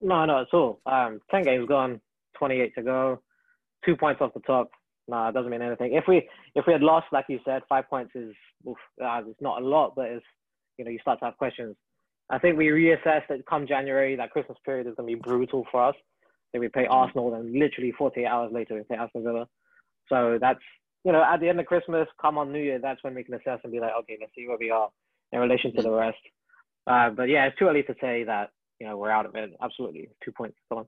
No, 0.00 0.24
not 0.24 0.42
at 0.42 0.54
all. 0.54 0.80
Um, 0.86 1.20
ten 1.30 1.42
games 1.42 1.68
gone, 1.68 2.00
twenty-eight 2.36 2.74
to 2.76 2.82
go, 2.82 3.20
two 3.84 3.96
points 3.96 4.20
off 4.20 4.34
the 4.34 4.40
top. 4.40 4.70
No, 5.06 5.28
it 5.28 5.32
doesn't 5.32 5.50
mean 5.50 5.62
anything. 5.62 5.94
If 5.94 6.04
we 6.08 6.28
if 6.54 6.66
we 6.66 6.72
had 6.72 6.82
lost, 6.82 7.06
like 7.12 7.26
you 7.28 7.40
said, 7.44 7.62
five 7.68 7.88
points 7.88 8.12
is 8.14 8.34
oof, 8.66 8.76
uh, 9.02 9.22
it's 9.26 9.40
not 9.40 9.60
a 9.60 9.64
lot, 9.64 9.94
but 9.96 10.06
it's 10.06 10.26
you 10.78 10.84
know 10.84 10.90
you 10.90 10.98
start 11.00 11.18
to 11.20 11.26
have 11.26 11.36
questions. 11.36 11.76
I 12.30 12.38
think 12.38 12.58
we 12.58 12.66
reassess 12.66 13.22
that 13.28 13.44
come 13.48 13.66
January, 13.66 14.14
that 14.16 14.30
Christmas 14.30 14.58
period 14.64 14.86
is 14.86 14.94
going 14.96 15.08
to 15.08 15.16
be 15.16 15.20
brutal 15.20 15.66
for 15.70 15.82
us. 15.82 15.94
Then 16.52 16.60
we 16.60 16.68
play 16.68 16.86
Arsenal, 16.86 17.34
and 17.34 17.52
literally 17.52 17.92
48 17.92 18.26
hours 18.26 18.52
later 18.52 18.74
we 18.74 18.82
play 18.82 18.96
Aston 18.96 19.22
Villa. 19.22 19.46
So 20.08 20.38
that's 20.40 20.60
you 21.04 21.12
know 21.12 21.22
at 21.22 21.40
the 21.40 21.48
end 21.48 21.60
of 21.60 21.66
Christmas, 21.66 22.08
come 22.20 22.38
on 22.38 22.52
New 22.52 22.62
Year, 22.62 22.78
that's 22.78 23.02
when 23.02 23.14
we 23.14 23.24
can 23.24 23.34
assess 23.34 23.60
and 23.62 23.72
be 23.72 23.80
like, 23.80 23.92
okay, 24.00 24.16
let's 24.20 24.32
see 24.34 24.46
where 24.46 24.58
we 24.58 24.70
are 24.70 24.88
in 25.32 25.40
relation 25.40 25.74
to 25.76 25.82
the 25.82 25.90
rest. 25.90 26.18
Uh, 26.86 27.10
but 27.10 27.28
yeah, 27.28 27.46
it's 27.46 27.58
too 27.58 27.66
early 27.66 27.82
to 27.82 27.94
say 28.00 28.24
that 28.24 28.50
you 28.80 28.86
know 28.86 28.96
we're 28.96 29.10
out 29.10 29.26
of 29.26 29.34
it. 29.34 29.50
Absolutely, 29.62 30.08
two 30.24 30.32
points 30.32 30.56
gone. 30.70 30.86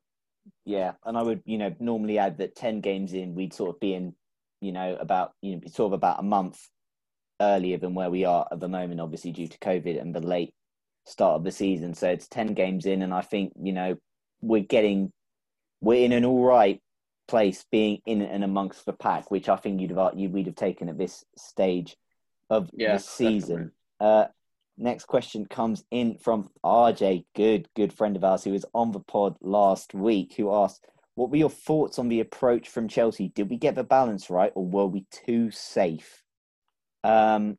Yeah, 0.64 0.92
and 1.04 1.18
I 1.18 1.22
would 1.22 1.42
you 1.44 1.58
know 1.58 1.74
normally 1.78 2.18
add 2.18 2.38
that 2.38 2.56
10 2.56 2.80
games 2.80 3.12
in, 3.12 3.34
we'd 3.34 3.52
sort 3.52 3.70
of 3.76 3.80
be 3.80 3.94
in 3.94 4.14
you 4.60 4.72
know 4.72 4.96
about 5.00 5.32
you 5.42 5.56
know 5.56 5.62
sort 5.68 5.88
of 5.88 5.92
about 5.92 6.20
a 6.20 6.22
month 6.22 6.58
earlier 7.40 7.78
than 7.78 7.94
where 7.94 8.10
we 8.10 8.24
are 8.24 8.46
at 8.52 8.60
the 8.60 8.68
moment, 8.68 9.00
obviously 9.00 9.32
due 9.32 9.48
to 9.48 9.58
COVID 9.58 10.00
and 10.00 10.14
the 10.14 10.20
late 10.20 10.54
start 11.06 11.36
of 11.36 11.44
the 11.44 11.50
season. 11.50 11.94
So 11.94 12.08
it's 12.08 12.28
10 12.28 12.54
games 12.54 12.86
in, 12.86 13.02
and 13.02 13.12
I 13.12 13.22
think, 13.22 13.52
you 13.60 13.72
know, 13.72 13.96
we're 14.40 14.62
getting, 14.62 15.12
we're 15.80 16.04
in 16.04 16.12
an 16.12 16.24
all 16.24 16.44
right 16.44 16.80
place 17.28 17.64
being 17.70 18.00
in 18.06 18.22
and 18.22 18.44
amongst 18.44 18.84
the 18.84 18.92
pack, 18.92 19.30
which 19.30 19.48
I 19.48 19.56
think 19.56 19.80
you'd 19.80 19.90
have, 19.90 20.18
you, 20.18 20.28
we'd 20.28 20.46
have 20.46 20.56
taken 20.56 20.88
at 20.88 20.98
this 20.98 21.24
stage 21.36 21.96
of 22.50 22.70
yeah, 22.72 22.94
the 22.94 22.98
season. 22.98 23.72
Uh, 24.00 24.26
next 24.76 25.04
question 25.04 25.46
comes 25.46 25.84
in 25.90 26.18
from 26.18 26.50
RJ, 26.64 27.24
good, 27.36 27.68
good 27.76 27.92
friend 27.92 28.16
of 28.16 28.24
ours 28.24 28.44
who 28.44 28.50
was 28.50 28.64
on 28.74 28.90
the 28.92 29.00
pod 29.00 29.36
last 29.40 29.94
week, 29.94 30.34
who 30.36 30.52
asked, 30.52 30.84
what 31.14 31.30
were 31.30 31.36
your 31.36 31.50
thoughts 31.50 31.98
on 31.98 32.08
the 32.08 32.20
approach 32.20 32.68
from 32.68 32.88
Chelsea? 32.88 33.28
Did 33.28 33.50
we 33.50 33.56
get 33.56 33.74
the 33.74 33.84
balance 33.84 34.30
right 34.30 34.52
or 34.54 34.66
were 34.66 34.86
we 34.86 35.06
too 35.10 35.50
safe? 35.50 36.24
Um, 37.04 37.58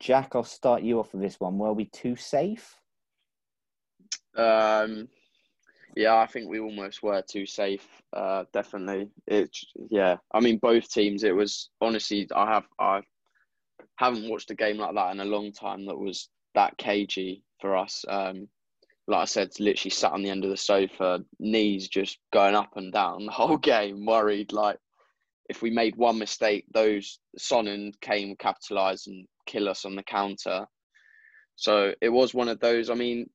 Jack, 0.00 0.34
I'll 0.34 0.44
start 0.44 0.82
you 0.82 1.00
off 1.00 1.12
with 1.12 1.22
this 1.22 1.40
one. 1.40 1.58
Were 1.58 1.72
we 1.72 1.86
too 1.86 2.16
safe? 2.16 2.76
Um, 4.36 5.08
yeah, 5.98 6.16
I 6.16 6.26
think 6.26 6.48
we 6.48 6.60
almost 6.60 7.02
were 7.02 7.20
too 7.22 7.44
safe. 7.44 7.84
Uh, 8.12 8.44
definitely. 8.52 9.10
It. 9.26 9.50
Yeah, 9.90 10.18
I 10.32 10.38
mean, 10.38 10.58
both 10.58 10.88
teams. 10.88 11.24
It 11.24 11.34
was 11.34 11.70
honestly, 11.80 12.28
I 12.36 12.46
have 12.54 12.66
I 12.78 13.00
haven't 13.96 14.30
watched 14.30 14.52
a 14.52 14.54
game 14.54 14.78
like 14.78 14.94
that 14.94 15.10
in 15.10 15.18
a 15.18 15.24
long 15.24 15.50
time. 15.50 15.86
That 15.86 15.98
was 15.98 16.28
that 16.54 16.78
cagey 16.78 17.42
for 17.60 17.76
us. 17.76 18.04
Um, 18.08 18.46
like 19.08 19.22
I 19.22 19.24
said, 19.24 19.50
literally 19.58 19.90
sat 19.90 20.12
on 20.12 20.22
the 20.22 20.30
end 20.30 20.44
of 20.44 20.50
the 20.50 20.56
sofa, 20.56 21.24
knees 21.40 21.88
just 21.88 22.18
going 22.32 22.54
up 22.54 22.76
and 22.76 22.92
down 22.92 23.26
the 23.26 23.32
whole 23.40 23.56
game, 23.56 24.06
worried 24.06 24.52
like 24.52 24.78
if 25.48 25.62
we 25.62 25.70
made 25.70 25.96
one 25.96 26.20
mistake, 26.20 26.64
those 26.72 27.18
Son 27.36 27.66
and 27.66 28.00
Kane 28.00 28.28
would 28.28 28.38
capitalise 28.38 29.08
and 29.08 29.26
kill 29.46 29.68
us 29.68 29.84
on 29.84 29.96
the 29.96 30.04
counter. 30.04 30.64
So 31.56 31.92
it 32.00 32.10
was 32.10 32.34
one 32.34 32.48
of 32.48 32.60
those. 32.60 32.88
I 32.88 32.94
mean, 32.94 33.28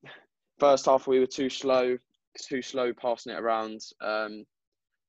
first 0.58 0.86
half 0.86 1.06
we 1.06 1.20
were 1.20 1.26
too 1.26 1.50
slow, 1.50 1.98
too 2.42 2.62
slow 2.62 2.92
passing 2.92 3.32
it 3.32 3.40
around. 3.40 3.80
Um, 4.00 4.44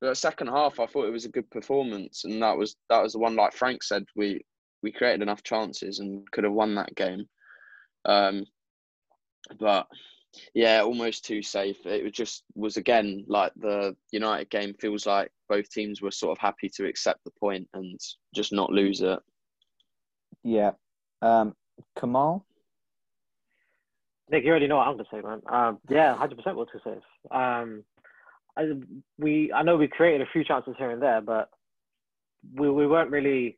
but 0.01 0.17
second 0.17 0.47
half, 0.47 0.79
I 0.79 0.85
thought 0.85 1.07
it 1.07 1.13
was 1.13 1.25
a 1.25 1.29
good 1.29 1.49
performance, 1.49 2.25
and 2.25 2.41
that 2.41 2.57
was 2.57 2.75
that 2.89 3.01
was 3.01 3.13
the 3.13 3.19
one. 3.19 3.35
Like 3.35 3.53
Frank 3.53 3.83
said, 3.83 4.05
we 4.15 4.45
we 4.83 4.91
created 4.91 5.21
enough 5.21 5.43
chances 5.43 5.99
and 5.99 6.29
could 6.31 6.43
have 6.43 6.53
won 6.53 6.75
that 6.75 6.95
game. 6.95 7.25
Um, 8.05 8.45
but 9.59 9.87
yeah, 10.53 10.81
almost 10.81 11.25
too 11.25 11.41
safe. 11.41 11.85
It 11.85 12.03
was 12.03 12.11
just 12.11 12.43
was 12.55 12.77
again 12.77 13.25
like 13.27 13.53
the 13.55 13.95
United 14.11 14.49
game. 14.49 14.73
Feels 14.79 15.05
like 15.05 15.31
both 15.49 15.69
teams 15.69 16.01
were 16.01 16.11
sort 16.11 16.37
of 16.37 16.41
happy 16.41 16.69
to 16.75 16.85
accept 16.85 17.23
the 17.23 17.31
point 17.39 17.67
and 17.73 17.99
just 18.33 18.51
not 18.51 18.71
lose 18.71 19.01
it. 19.01 19.19
Yeah, 20.43 20.71
um, 21.21 21.55
Kamal. 21.99 22.45
Nick, 24.29 24.43
you 24.43 24.49
already 24.49 24.67
know 24.67 24.77
what 24.77 24.87
I'm 24.87 24.97
gonna 24.97 25.09
say, 25.11 25.21
man. 25.21 25.41
Um, 25.47 25.79
yeah, 25.89 26.15
hundred 26.15 26.37
percent 26.37 26.57
were 26.57 26.65
too 26.65 26.79
safe. 26.83 27.03
Um, 27.31 27.83
I, 28.57 28.63
we 29.19 29.51
I 29.53 29.63
know 29.63 29.77
we 29.77 29.87
created 29.87 30.21
a 30.21 30.31
few 30.31 30.43
chances 30.43 30.75
here 30.77 30.91
and 30.91 31.01
there, 31.01 31.21
but 31.21 31.49
we 32.53 32.69
we 32.69 32.87
weren't 32.87 33.11
really. 33.11 33.57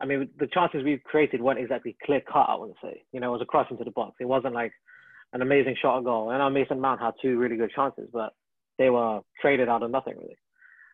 I 0.00 0.06
mean, 0.06 0.28
the 0.38 0.46
chances 0.46 0.84
we 0.84 0.98
created 0.98 1.40
weren't 1.40 1.58
exactly 1.58 1.96
clear 2.04 2.20
cut. 2.20 2.48
I 2.48 2.54
want 2.54 2.72
to 2.72 2.86
say, 2.86 3.02
you 3.12 3.18
know, 3.18 3.30
it 3.30 3.38
was 3.38 3.42
a 3.42 3.46
cross 3.46 3.66
into 3.68 3.82
the 3.82 3.90
box. 3.90 4.14
It 4.20 4.26
wasn't 4.26 4.54
like 4.54 4.72
an 5.32 5.42
amazing 5.42 5.76
shot 5.80 5.96
on 5.96 6.04
goal. 6.04 6.30
And 6.30 6.40
our 6.40 6.50
Mason 6.50 6.80
Mount 6.80 7.00
had 7.00 7.14
two 7.20 7.36
really 7.36 7.56
good 7.56 7.72
chances, 7.74 8.08
but 8.12 8.32
they 8.78 8.90
were 8.90 9.20
traded 9.40 9.68
out 9.68 9.82
of 9.82 9.90
nothing 9.90 10.14
really. 10.16 10.38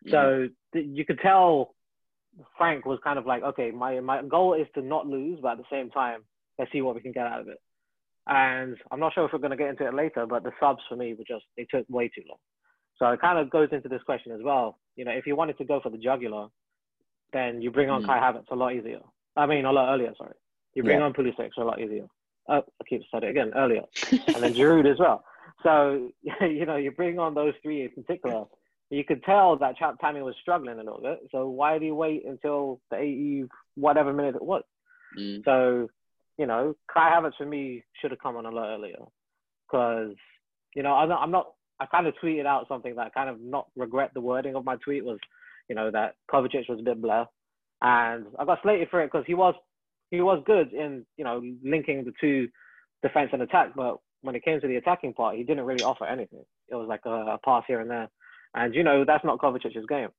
Mm-hmm. 0.05 0.11
So 0.11 0.49
th- 0.73 0.87
you 0.89 1.05
could 1.05 1.19
tell 1.19 1.75
Frank 2.57 2.85
was 2.85 2.99
kind 3.03 3.19
of 3.19 3.25
like, 3.25 3.43
okay, 3.43 3.71
my 3.71 3.99
my 3.99 4.21
goal 4.23 4.53
is 4.53 4.67
to 4.75 4.81
not 4.81 5.07
lose, 5.07 5.39
but 5.41 5.53
at 5.53 5.57
the 5.59 5.63
same 5.71 5.89
time, 5.91 6.21
let's 6.57 6.71
see 6.71 6.81
what 6.81 6.95
we 6.95 7.01
can 7.01 7.11
get 7.11 7.27
out 7.27 7.41
of 7.41 7.47
it. 7.47 7.61
And 8.27 8.77
I'm 8.91 8.99
not 8.99 9.13
sure 9.13 9.25
if 9.25 9.33
we're 9.33 9.39
going 9.39 9.51
to 9.51 9.57
get 9.57 9.69
into 9.69 9.87
it 9.87 9.93
later, 9.93 10.25
but 10.25 10.43
the 10.43 10.51
subs 10.59 10.81
for 10.89 10.95
me 10.95 11.13
were 11.13 11.23
just 11.27 11.45
they 11.57 11.67
took 11.69 11.85
way 11.89 12.07
too 12.07 12.23
long. 12.27 12.37
So 12.97 13.07
it 13.07 13.21
kind 13.21 13.37
of 13.37 13.49
goes 13.49 13.69
into 13.71 13.89
this 13.89 14.01
question 14.03 14.31
as 14.31 14.41
well. 14.43 14.79
You 14.95 15.05
know, 15.05 15.11
if 15.11 15.27
you 15.27 15.35
wanted 15.35 15.57
to 15.59 15.65
go 15.65 15.79
for 15.81 15.89
the 15.89 15.97
jugular, 15.97 16.47
then 17.33 17.61
you 17.61 17.69
bring 17.69 17.89
on 17.89 18.03
mm. 18.03 18.05
Kai 18.07 18.17
Havertz 18.19 18.49
a 18.51 18.55
lot 18.55 18.73
easier. 18.73 19.01
I 19.35 19.45
mean, 19.45 19.65
a 19.65 19.71
lot 19.71 19.93
earlier. 19.93 20.13
Sorry, 20.17 20.33
you 20.73 20.83
bring 20.83 20.99
yeah. 20.99 21.05
on 21.05 21.13
Pulisic 21.13 21.51
a 21.57 21.63
lot 21.63 21.79
easier 21.81 22.07
uh, 22.47 22.61
I 22.79 22.83
keep 22.87 23.01
saying 23.11 23.23
it 23.23 23.29
again 23.29 23.51
earlier, 23.55 23.83
and 24.11 24.43
then 24.43 24.53
Giroud 24.53 24.91
as 24.91 24.99
well. 24.99 25.23
So 25.63 26.11
you 26.41 26.65
know, 26.65 26.77
you 26.77 26.91
bring 26.91 27.19
on 27.19 27.33
those 27.33 27.53
three 27.61 27.83
in 27.83 27.89
particular. 27.89 28.45
You 28.91 29.03
could 29.03 29.23
tell 29.23 29.57
that 29.57 29.77
Champ 29.77 29.99
Tammy 29.99 30.21
was 30.21 30.35
struggling 30.41 30.75
a 30.75 30.83
little 30.83 31.01
bit. 31.01 31.19
So 31.31 31.49
why 31.49 31.79
do 31.79 31.85
you 31.85 31.95
wait 31.95 32.23
until 32.25 32.79
the 32.91 32.97
80 32.97 33.45
whatever 33.73 34.13
minute 34.13 34.35
it 34.35 34.43
was? 34.43 34.61
Mm. 35.19 35.43
So 35.43 35.87
you 36.37 36.45
know, 36.45 36.75
Kai 36.93 37.11
Havertz 37.11 37.37
for 37.37 37.45
me 37.45 37.83
should 38.01 38.11
have 38.11 38.19
come 38.19 38.35
on 38.35 38.45
a 38.45 38.51
lot 38.51 38.73
earlier, 38.75 38.99
because 39.67 40.15
you 40.75 40.83
know 40.83 40.93
I'm 40.93 41.09
not, 41.09 41.21
I'm 41.21 41.31
not. 41.31 41.47
I 41.79 41.85
kind 41.85 42.07
of 42.07 42.13
tweeted 42.23 42.45
out 42.45 42.67
something 42.67 42.95
that 42.95 43.07
I 43.07 43.09
kind 43.09 43.29
of 43.29 43.41
not 43.41 43.67
regret 43.75 44.11
the 44.13 44.21
wording 44.21 44.55
of 44.55 44.63
my 44.63 44.77
tweet 44.77 45.03
was, 45.03 45.19
you 45.67 45.75
know, 45.75 45.91
that 45.91 46.15
Kovacic 46.31 46.69
was 46.69 46.79
a 46.79 46.83
bit 46.83 47.01
blah, 47.01 47.25
and 47.81 48.25
I 48.39 48.45
got 48.45 48.59
slated 48.63 48.89
for 48.89 49.01
it 49.01 49.11
because 49.11 49.25
he 49.27 49.33
was 49.33 49.55
he 50.11 50.21
was 50.21 50.43
good 50.45 50.73
in 50.73 51.05
you 51.17 51.23
know 51.23 51.41
linking 51.63 52.05
the 52.05 52.13
two 52.19 52.47
defense 53.01 53.29
and 53.33 53.41
attack, 53.41 53.73
but 53.75 53.97
when 54.21 54.35
it 54.35 54.43
came 54.43 54.59
to 54.59 54.67
the 54.67 54.77
attacking 54.77 55.13
part, 55.13 55.37
he 55.37 55.43
didn't 55.43 55.65
really 55.65 55.83
offer 55.83 56.05
anything. 56.05 56.43
It 56.69 56.75
was 56.75 56.87
like 56.87 57.01
a, 57.05 57.09
a 57.09 57.39
pass 57.45 57.63
here 57.67 57.79
and 57.79 57.89
there, 57.89 58.09
and 58.55 58.73
you 58.73 58.83
know 58.83 59.05
that's 59.05 59.23
not 59.23 59.39
Kovacic's 59.39 59.85
game. 59.87 60.09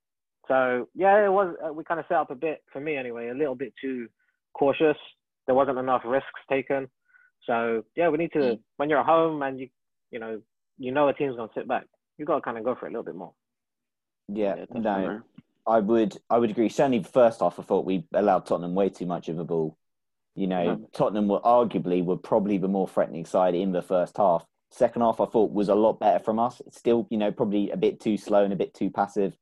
So 0.48 0.88
yeah, 0.94 1.24
it 1.24 1.32
was. 1.32 1.56
Uh, 1.64 1.72
we 1.72 1.84
kind 1.84 2.00
of 2.00 2.06
set 2.08 2.18
up 2.18 2.30
a 2.30 2.34
bit 2.34 2.62
for 2.72 2.80
me 2.80 2.96
anyway, 2.96 3.28
a 3.28 3.34
little 3.34 3.54
bit 3.54 3.72
too 3.80 4.08
cautious. 4.54 4.96
There 5.46 5.54
wasn't 5.54 5.78
enough 5.78 6.02
risks 6.04 6.40
taken. 6.50 6.88
So 7.44 7.84
yeah, 7.94 8.08
we 8.08 8.18
need 8.18 8.32
to 8.32 8.38
mm. 8.38 8.58
when 8.76 8.90
you're 8.90 9.00
at 9.00 9.06
home 9.06 9.42
and 9.42 9.58
you 9.58 9.68
you 10.10 10.18
know 10.18 10.40
you 10.78 10.92
know 10.92 11.08
a 11.08 11.14
team's 11.14 11.36
gonna 11.36 11.50
sit 11.54 11.68
back. 11.68 11.84
You 12.18 12.24
got 12.24 12.36
to 12.36 12.40
kind 12.40 12.58
of 12.58 12.64
go 12.64 12.74
for 12.74 12.86
it 12.86 12.90
a 12.90 12.92
little 12.92 13.04
bit 13.04 13.14
more. 13.14 13.32
Yeah, 14.28 14.56
yeah 14.56 14.64
no, 14.74 15.22
I 15.66 15.80
would 15.80 16.16
I 16.30 16.38
would 16.38 16.50
agree. 16.50 16.68
Certainly, 16.68 17.00
the 17.00 17.08
first 17.08 17.40
half, 17.40 17.58
I 17.58 17.62
thought 17.62 17.84
we 17.84 18.04
allowed 18.14 18.46
Tottenham 18.46 18.74
way 18.74 18.88
too 18.88 19.06
much 19.06 19.28
of 19.28 19.38
a 19.38 19.44
ball. 19.44 19.76
You 20.34 20.46
know, 20.46 20.76
mm. 20.76 20.92
Tottenham 20.92 21.28
were 21.28 21.40
arguably 21.40 22.04
were 22.04 22.16
probably 22.16 22.58
the 22.58 22.68
more 22.68 22.88
threatening 22.88 23.24
side 23.24 23.54
in 23.54 23.72
the 23.72 23.82
first 23.82 24.16
half. 24.16 24.44
Second 24.70 25.02
half, 25.02 25.20
I 25.20 25.26
thought 25.26 25.52
was 25.52 25.68
a 25.68 25.74
lot 25.74 26.00
better 26.00 26.18
from 26.18 26.38
us. 26.38 26.60
still, 26.70 27.06
you 27.10 27.16
know, 27.16 27.30
probably 27.30 27.70
a 27.70 27.76
bit 27.76 28.00
too 28.00 28.16
slow 28.16 28.44
and 28.44 28.52
a 28.52 28.56
bit 28.56 28.74
too 28.74 28.90
passive 28.90 29.36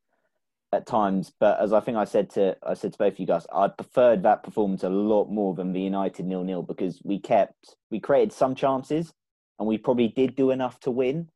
at 0.74 0.87
times. 0.87 1.32
But 1.38 1.60
as 1.60 1.72
I 1.72 1.80
think 1.80 1.96
I 1.96 2.04
said 2.04 2.30
to 2.30 2.56
I 2.62 2.74
said 2.74 2.92
to 2.92 2.98
both 2.98 3.14
of 3.14 3.18
you 3.18 3.26
guys, 3.26 3.46
I 3.54 3.68
preferred 3.68 4.22
that 4.22 4.42
performance 4.42 4.82
a 4.82 4.88
lot 4.88 5.26
more 5.26 5.54
than 5.54 5.72
the 5.72 5.80
United 5.80 6.26
nil 6.26 6.44
nil 6.44 6.62
because 6.62 7.00
we 7.04 7.18
kept 7.18 7.76
we 7.90 8.00
created 8.00 8.32
some 8.32 8.54
chances, 8.54 9.12
and 9.58 9.68
we 9.68 9.78
probably 9.78 10.08
did 10.08 10.37
do 10.37 10.50
enough 10.50 10.80
to 10.80 10.90
win. 10.90 11.28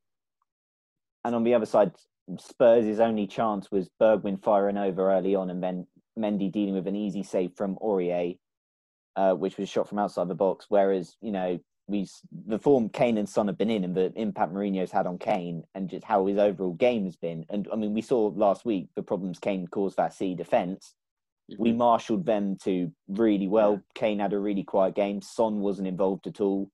And 1.25 1.35
on 1.35 1.45
the 1.45 1.55
other 1.55 1.67
side, 1.67 1.93
Spurs' 2.39 3.01
only 3.01 3.27
chance 3.27 3.71
was 3.71 3.89
Bergwijn 4.01 4.43
firing 4.43 4.77
over 4.77 5.11
early 5.13 5.35
on, 5.35 5.51
and 5.51 5.63
then 5.63 5.87
Mendy 6.19 6.51
dealing 6.51 6.75
with 6.75 6.87
an 6.87 6.97
easy 6.97 7.23
save 7.23 7.53
from 7.57 7.77
Aurier, 7.77 8.39
uh, 9.17 9.35
which 9.35 9.57
was 9.57 9.69
shot 9.69 9.89
from 9.89 9.99
outside 9.99 10.29
the 10.29 10.35
box. 10.35 10.67
Whereas 10.69 11.17
you 11.21 11.33
know 11.33 11.59
we 11.89 12.07
the 12.47 12.59
form 12.59 12.89
Kane 12.91 13.19
and 13.19 13.29
Son 13.29 13.49
have 13.49 13.59
been 13.59 13.71
in, 13.71 13.85
and 13.85 13.95
the 13.95 14.13
impact 14.15 14.53
Mourinho's 14.53 14.93
had 14.93 15.07
on 15.07 15.19
Kane, 15.19 15.65
and 15.75 15.89
just 15.89 16.05
how 16.05 16.27
his 16.27 16.39
overall 16.39 16.75
game 16.75 17.05
has 17.05 17.17
been. 17.17 17.45
And 17.49 17.69
I 17.73 17.77
mean, 17.77 17.95
we 17.95 18.03
saw 18.03 18.33
last 18.37 18.65
week 18.65 18.89
the 18.95 19.03
problems 19.03 19.39
Kane 19.39 19.67
caused 19.67 19.97
that 19.97 20.13
C 20.13 20.35
defense. 20.35 20.95
Mm-hmm. 21.51 21.63
We 21.63 21.73
marshaled 21.73 22.27
them 22.27 22.57
to 22.65 22.93
really 23.09 23.49
well. 23.49 23.73
Yeah. 23.73 23.79
Kane 23.95 24.19
had 24.19 24.35
a 24.35 24.39
really 24.39 24.65
quiet 24.65 24.95
game. 24.95 25.23
Son 25.23 25.61
wasn't 25.61 25.89
involved 25.89 26.27
at 26.27 26.41
all. 26.41 26.71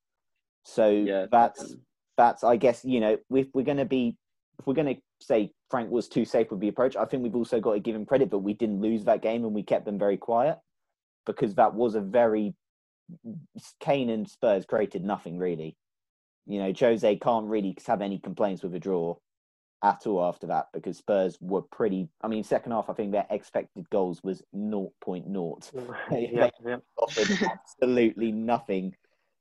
So 0.65 0.89
yeah, 0.89 1.27
that's 1.31 1.77
that's 2.17 2.43
I 2.43 2.57
guess 2.57 2.85
you 2.85 3.01
know 3.01 3.17
if 3.31 3.47
we're 3.55 3.63
going 3.63 3.79
to 3.79 3.85
be 3.85 4.17
if 4.59 4.67
we're 4.67 4.75
going 4.75 4.95
to 4.95 5.01
say 5.21 5.53
Frank 5.71 5.91
was 5.91 6.09
too 6.09 6.25
safe 6.25 6.51
with 6.51 6.61
the 6.61 6.69
approach, 6.69 6.97
I 6.97 7.05
think 7.05 7.23
we've 7.23 7.35
also 7.35 7.61
got 7.61 7.75
to 7.75 7.81
give 7.81 7.95
him 7.95 8.07
credit, 8.07 8.31
that 8.31 8.39
we 8.39 8.55
didn't 8.55 8.81
lose 8.81 9.05
that 9.05 9.23
game 9.23 9.45
and 9.45 9.55
we 9.55 9.63
kept 9.63 9.85
them 9.85 9.99
very 9.99 10.17
quiet 10.17 10.59
because 11.27 11.55
that 11.55 11.75
was 11.75 11.95
a 11.95 12.01
very 12.01 12.55
Kane 13.81 14.11
and 14.11 14.29
Spurs 14.29 14.65
created 14.67 15.05
nothing 15.05 15.39
really. 15.39 15.77
You 16.47 16.59
know, 16.59 16.73
Jose 16.79 17.17
can't 17.17 17.47
really 17.47 17.77
have 17.87 18.03
any 18.03 18.19
complaints 18.19 18.63
with 18.63 18.75
a 18.75 18.79
draw 18.79 19.17
at 19.83 20.07
all 20.07 20.25
after 20.25 20.47
that 20.49 20.69
because 20.73 20.99
Spurs 20.99 21.39
were 21.41 21.63
pretty. 21.63 22.09
I 22.23 22.29
mean, 22.29 22.45
second 22.45 22.73
half, 22.73 22.89
I 22.89 22.95
think 22.95 23.13
their 23.13 23.27
expected 23.31 23.89
goals 23.91 24.23
was 24.23 24.43
0.0. 24.55 25.97
yeah, 26.33 26.51
yeah. 26.65 26.77
offered 26.97 27.51
absolutely 27.51 28.33
nothing 28.33 28.95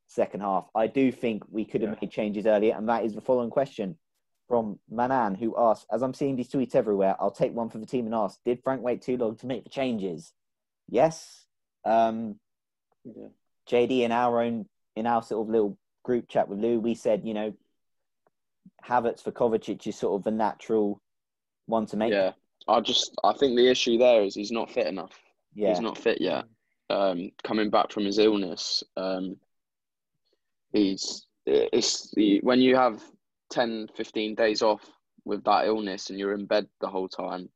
second 0.07 0.41
half. 0.41 0.69
I 0.75 0.87
do 0.87 1.11
think 1.11 1.43
we 1.49 1.65
could 1.65 1.81
have 1.81 1.91
yeah. 1.91 1.97
made 2.01 2.11
changes 2.11 2.45
earlier, 2.45 2.75
and 2.75 2.87
that 2.89 3.05
is 3.05 3.13
the 3.13 3.21
following 3.21 3.49
question 3.49 3.97
from 4.47 4.79
Manan, 4.89 5.35
who 5.35 5.55
asked, 5.57 5.87
as 5.91 6.01
I'm 6.01 6.13
seeing 6.13 6.35
these 6.35 6.49
tweets 6.49 6.75
everywhere, 6.75 7.15
I'll 7.19 7.31
take 7.31 7.53
one 7.53 7.69
for 7.69 7.77
the 7.77 7.85
team 7.85 8.05
and 8.05 8.13
ask, 8.13 8.37
did 8.45 8.61
Frank 8.63 8.81
wait 8.81 9.01
too 9.01 9.17
long 9.17 9.35
to 9.37 9.47
make 9.47 9.63
the 9.63 9.69
changes? 9.69 10.33
Yes. 10.89 11.45
Um, 11.85 12.35
yeah. 13.03 13.27
JD 13.69 14.01
in 14.01 14.11
our 14.11 14.41
own 14.41 14.65
in 14.95 15.07
our 15.07 15.23
sort 15.23 15.47
of 15.47 15.51
little 15.51 15.77
group 16.03 16.27
chat 16.27 16.47
with 16.47 16.59
Lou, 16.59 16.79
we 16.79 16.95
said, 16.95 17.21
you 17.25 17.33
know, 17.33 17.53
Havertz 18.85 19.21
for 19.21 19.31
Kovacic 19.31 19.87
is 19.87 19.95
sort 19.95 20.19
of 20.19 20.23
the 20.23 20.31
natural 20.31 21.01
one 21.65 21.85
to 21.87 21.97
make. 21.97 22.11
Yeah, 22.11 22.31
I 22.67 22.81
just 22.81 23.15
I 23.23 23.33
think 23.33 23.55
the 23.55 23.69
issue 23.69 23.97
there 23.97 24.23
is 24.23 24.35
he's 24.35 24.51
not 24.51 24.71
fit 24.71 24.87
enough. 24.87 25.17
Yeah, 25.53 25.69
he's 25.69 25.79
not 25.79 25.97
fit 25.97 26.19
yet. 26.21 26.45
Um, 26.89 27.31
coming 27.43 27.69
back 27.69 27.91
from 27.91 28.05
his 28.05 28.19
illness, 28.19 28.83
um, 28.97 29.37
he's 30.71 31.25
it's 31.45 32.11
the 32.11 32.39
when 32.43 32.59
you 32.59 32.75
have 32.75 33.01
10, 33.51 33.87
15 33.95 34.35
days 34.35 34.61
off 34.61 34.81
with 35.25 35.43
that 35.43 35.65
illness 35.65 36.09
and 36.09 36.19
you're 36.19 36.33
in 36.33 36.45
bed 36.45 36.67
the 36.81 36.87
whole 36.87 37.07
time 37.07 37.49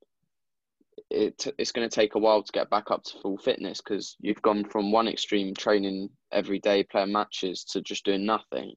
it 1.09 1.47
it's 1.57 1.71
going 1.71 1.87
to 1.87 1.95
take 1.95 2.15
a 2.15 2.19
while 2.19 2.43
to 2.43 2.51
get 2.51 2.69
back 2.69 2.91
up 2.91 3.03
to 3.03 3.17
full 3.21 3.37
fitness 3.37 3.79
because 3.79 4.15
you've 4.19 4.41
gone 4.41 4.65
from 4.65 4.91
one 4.91 5.07
extreme 5.07 5.53
training 5.53 6.09
every 6.31 6.59
day 6.59 6.83
playing 6.83 7.11
matches 7.11 7.63
to 7.63 7.81
just 7.81 8.03
doing 8.05 8.25
nothing 8.25 8.73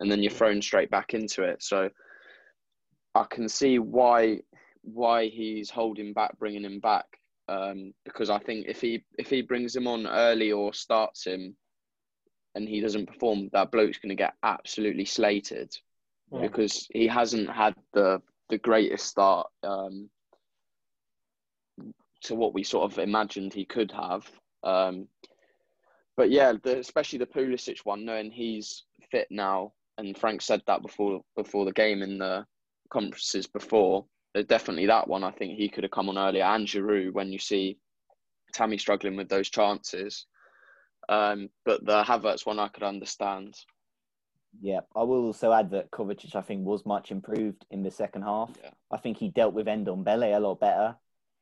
and 0.00 0.10
then 0.10 0.22
you're 0.22 0.30
thrown 0.30 0.60
straight 0.60 0.90
back 0.90 1.14
into 1.14 1.42
it 1.42 1.62
so 1.62 1.88
i 3.14 3.24
can 3.30 3.48
see 3.48 3.78
why 3.78 4.38
why 4.82 5.26
he's 5.26 5.70
holding 5.70 6.12
back 6.12 6.38
bringing 6.38 6.64
him 6.64 6.80
back 6.80 7.06
um, 7.48 7.92
because 8.04 8.30
i 8.30 8.38
think 8.38 8.66
if 8.68 8.80
he 8.80 9.02
if 9.18 9.30
he 9.30 9.42
brings 9.42 9.74
him 9.74 9.86
on 9.86 10.06
early 10.06 10.52
or 10.52 10.72
starts 10.74 11.26
him 11.26 11.56
and 12.54 12.68
he 12.68 12.80
doesn't 12.80 13.06
perform 13.06 13.48
that 13.52 13.70
bloke's 13.72 13.98
going 13.98 14.10
to 14.10 14.14
get 14.14 14.34
absolutely 14.42 15.04
slated 15.04 15.72
yeah. 16.32 16.42
because 16.42 16.86
he 16.92 17.06
hasn't 17.06 17.50
had 17.50 17.74
the 17.92 18.20
the 18.50 18.58
greatest 18.58 19.06
start 19.06 19.48
um, 19.62 20.10
to 22.22 22.34
what 22.34 22.54
we 22.54 22.62
sort 22.62 22.90
of 22.90 22.98
imagined 22.98 23.52
he 23.52 23.64
could 23.64 23.92
have. 23.92 24.30
Um, 24.62 25.08
but 26.16 26.30
yeah, 26.30 26.52
the, 26.62 26.78
especially 26.78 27.18
the 27.18 27.26
Pulisic 27.26 27.78
one, 27.84 28.04
knowing 28.04 28.30
he's 28.30 28.84
fit 29.10 29.28
now, 29.30 29.72
and 29.98 30.16
Frank 30.16 30.42
said 30.42 30.62
that 30.66 30.82
before 30.82 31.22
before 31.36 31.64
the 31.64 31.72
game 31.72 32.02
in 32.02 32.18
the 32.18 32.44
conferences 32.90 33.46
before. 33.46 34.06
Definitely 34.46 34.86
that 34.86 35.08
one. 35.08 35.24
I 35.24 35.32
think 35.32 35.56
he 35.56 35.68
could 35.68 35.82
have 35.82 35.90
come 35.90 36.08
on 36.08 36.18
earlier. 36.18 36.44
And 36.44 36.66
Giroud, 36.66 37.14
when 37.14 37.32
you 37.32 37.38
see 37.38 37.78
Tammy 38.52 38.78
struggling 38.78 39.16
with 39.16 39.28
those 39.28 39.50
chances, 39.50 40.26
um, 41.08 41.48
but 41.64 41.84
the 41.84 42.04
Havertz 42.04 42.46
one 42.46 42.58
I 42.58 42.68
could 42.68 42.84
understand. 42.84 43.54
Yeah, 44.60 44.80
I 44.94 45.02
will 45.02 45.24
also 45.24 45.52
add 45.52 45.70
that 45.70 45.90
Kovacic, 45.90 46.34
I 46.34 46.42
think, 46.42 46.64
was 46.64 46.84
much 46.84 47.10
improved 47.10 47.64
in 47.70 47.82
the 47.82 47.90
second 47.90 48.22
half. 48.22 48.50
Yeah. 48.62 48.70
I 48.90 48.98
think 48.98 49.16
he 49.16 49.28
dealt 49.28 49.54
with 49.54 49.66
Ndombele 49.66 50.36
a 50.36 50.40
lot 50.40 50.60
better 50.60 50.96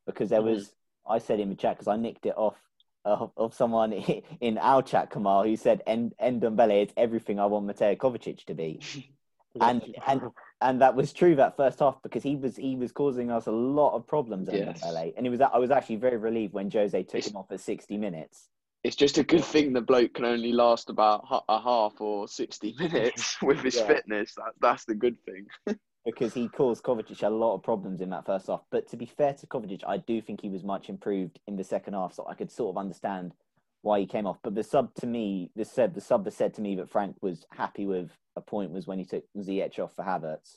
because 0.08 0.30
there 0.30 0.40
mm-hmm. 0.40 0.54
was 0.54 0.74
I 1.08 1.18
said 1.18 1.38
in 1.38 1.50
the 1.50 1.54
chat 1.54 1.76
because 1.76 1.86
I 1.86 1.96
nicked 1.96 2.26
it 2.26 2.34
off 2.36 2.56
uh, 3.04 3.26
of 3.36 3.54
someone 3.54 3.92
in 4.40 4.58
our 4.58 4.82
chat, 4.82 5.10
Kamal, 5.10 5.44
who 5.44 5.56
said 5.56 5.82
"End 5.86 6.14
Ndombele 6.20 6.86
is 6.86 6.92
everything 6.96 7.38
I 7.38 7.46
want 7.46 7.66
Mateo 7.66 7.94
Kovacic 7.94 8.44
to 8.46 8.54
be," 8.54 8.80
and 9.60 9.82
and 10.06 10.22
and 10.60 10.80
that 10.80 10.96
was 10.96 11.12
true 11.12 11.36
that 11.36 11.56
first 11.56 11.78
half 11.78 12.02
because 12.02 12.22
he 12.22 12.34
was 12.34 12.56
he 12.56 12.74
was 12.74 12.90
causing 12.90 13.30
us 13.30 13.46
a 13.46 13.52
lot 13.52 13.94
of 13.94 14.06
problems 14.06 14.48
in 14.48 14.56
yes. 14.56 14.82
LA, 14.82 15.08
and 15.16 15.26
it 15.26 15.30
was 15.30 15.40
I 15.40 15.58
was 15.58 15.70
actually 15.70 15.96
very 15.96 16.16
relieved 16.16 16.54
when 16.54 16.70
Jose 16.70 17.02
took 17.04 17.14
it's, 17.14 17.28
him 17.28 17.36
off 17.36 17.52
at 17.52 17.60
sixty 17.60 17.96
minutes. 17.96 18.48
It's 18.84 18.96
just 18.96 19.18
a 19.18 19.24
good 19.24 19.44
thing 19.44 19.72
the 19.72 19.80
bloke 19.80 20.14
can 20.14 20.24
only 20.24 20.52
last 20.52 20.88
about 20.88 21.26
a 21.48 21.60
half 21.60 22.00
or 22.00 22.28
sixty 22.28 22.74
minutes 22.78 23.40
with 23.42 23.60
his 23.60 23.76
yeah. 23.76 23.86
fitness. 23.86 24.34
That, 24.34 24.52
that's 24.60 24.84
the 24.84 24.94
good 24.94 25.16
thing. 25.24 25.76
Because 26.10 26.32
he 26.34 26.48
caused 26.48 26.82
Kovacic 26.82 27.22
a 27.22 27.28
lot 27.28 27.54
of 27.54 27.62
problems 27.62 28.00
in 28.00 28.10
that 28.10 28.24
first 28.24 28.46
half. 28.46 28.62
But 28.70 28.88
to 28.88 28.96
be 28.96 29.06
fair 29.06 29.34
to 29.34 29.46
Kovacic, 29.46 29.82
I 29.86 29.98
do 29.98 30.20
think 30.20 30.40
he 30.40 30.48
was 30.48 30.64
much 30.64 30.88
improved 30.88 31.38
in 31.46 31.56
the 31.56 31.64
second 31.64 31.94
half, 31.94 32.14
so 32.14 32.26
I 32.28 32.34
could 32.34 32.50
sort 32.50 32.74
of 32.74 32.78
understand 32.78 33.32
why 33.82 34.00
he 34.00 34.06
came 34.06 34.26
off. 34.26 34.38
But 34.42 34.54
the 34.54 34.62
sub 34.62 34.94
to 34.94 35.06
me, 35.06 35.50
the 35.54 35.64
said 35.64 35.94
the 35.94 36.00
sub 36.00 36.24
that 36.24 36.32
said 36.32 36.54
to 36.54 36.62
me 36.62 36.74
that 36.76 36.88
Frank 36.88 37.16
was 37.20 37.44
happy 37.52 37.86
with 37.86 38.10
a 38.36 38.40
point 38.40 38.70
was 38.70 38.86
when 38.86 38.98
he 38.98 39.04
took 39.04 39.24
Ziyech 39.36 39.78
off 39.78 39.94
for 39.94 40.04
Havertz. 40.04 40.56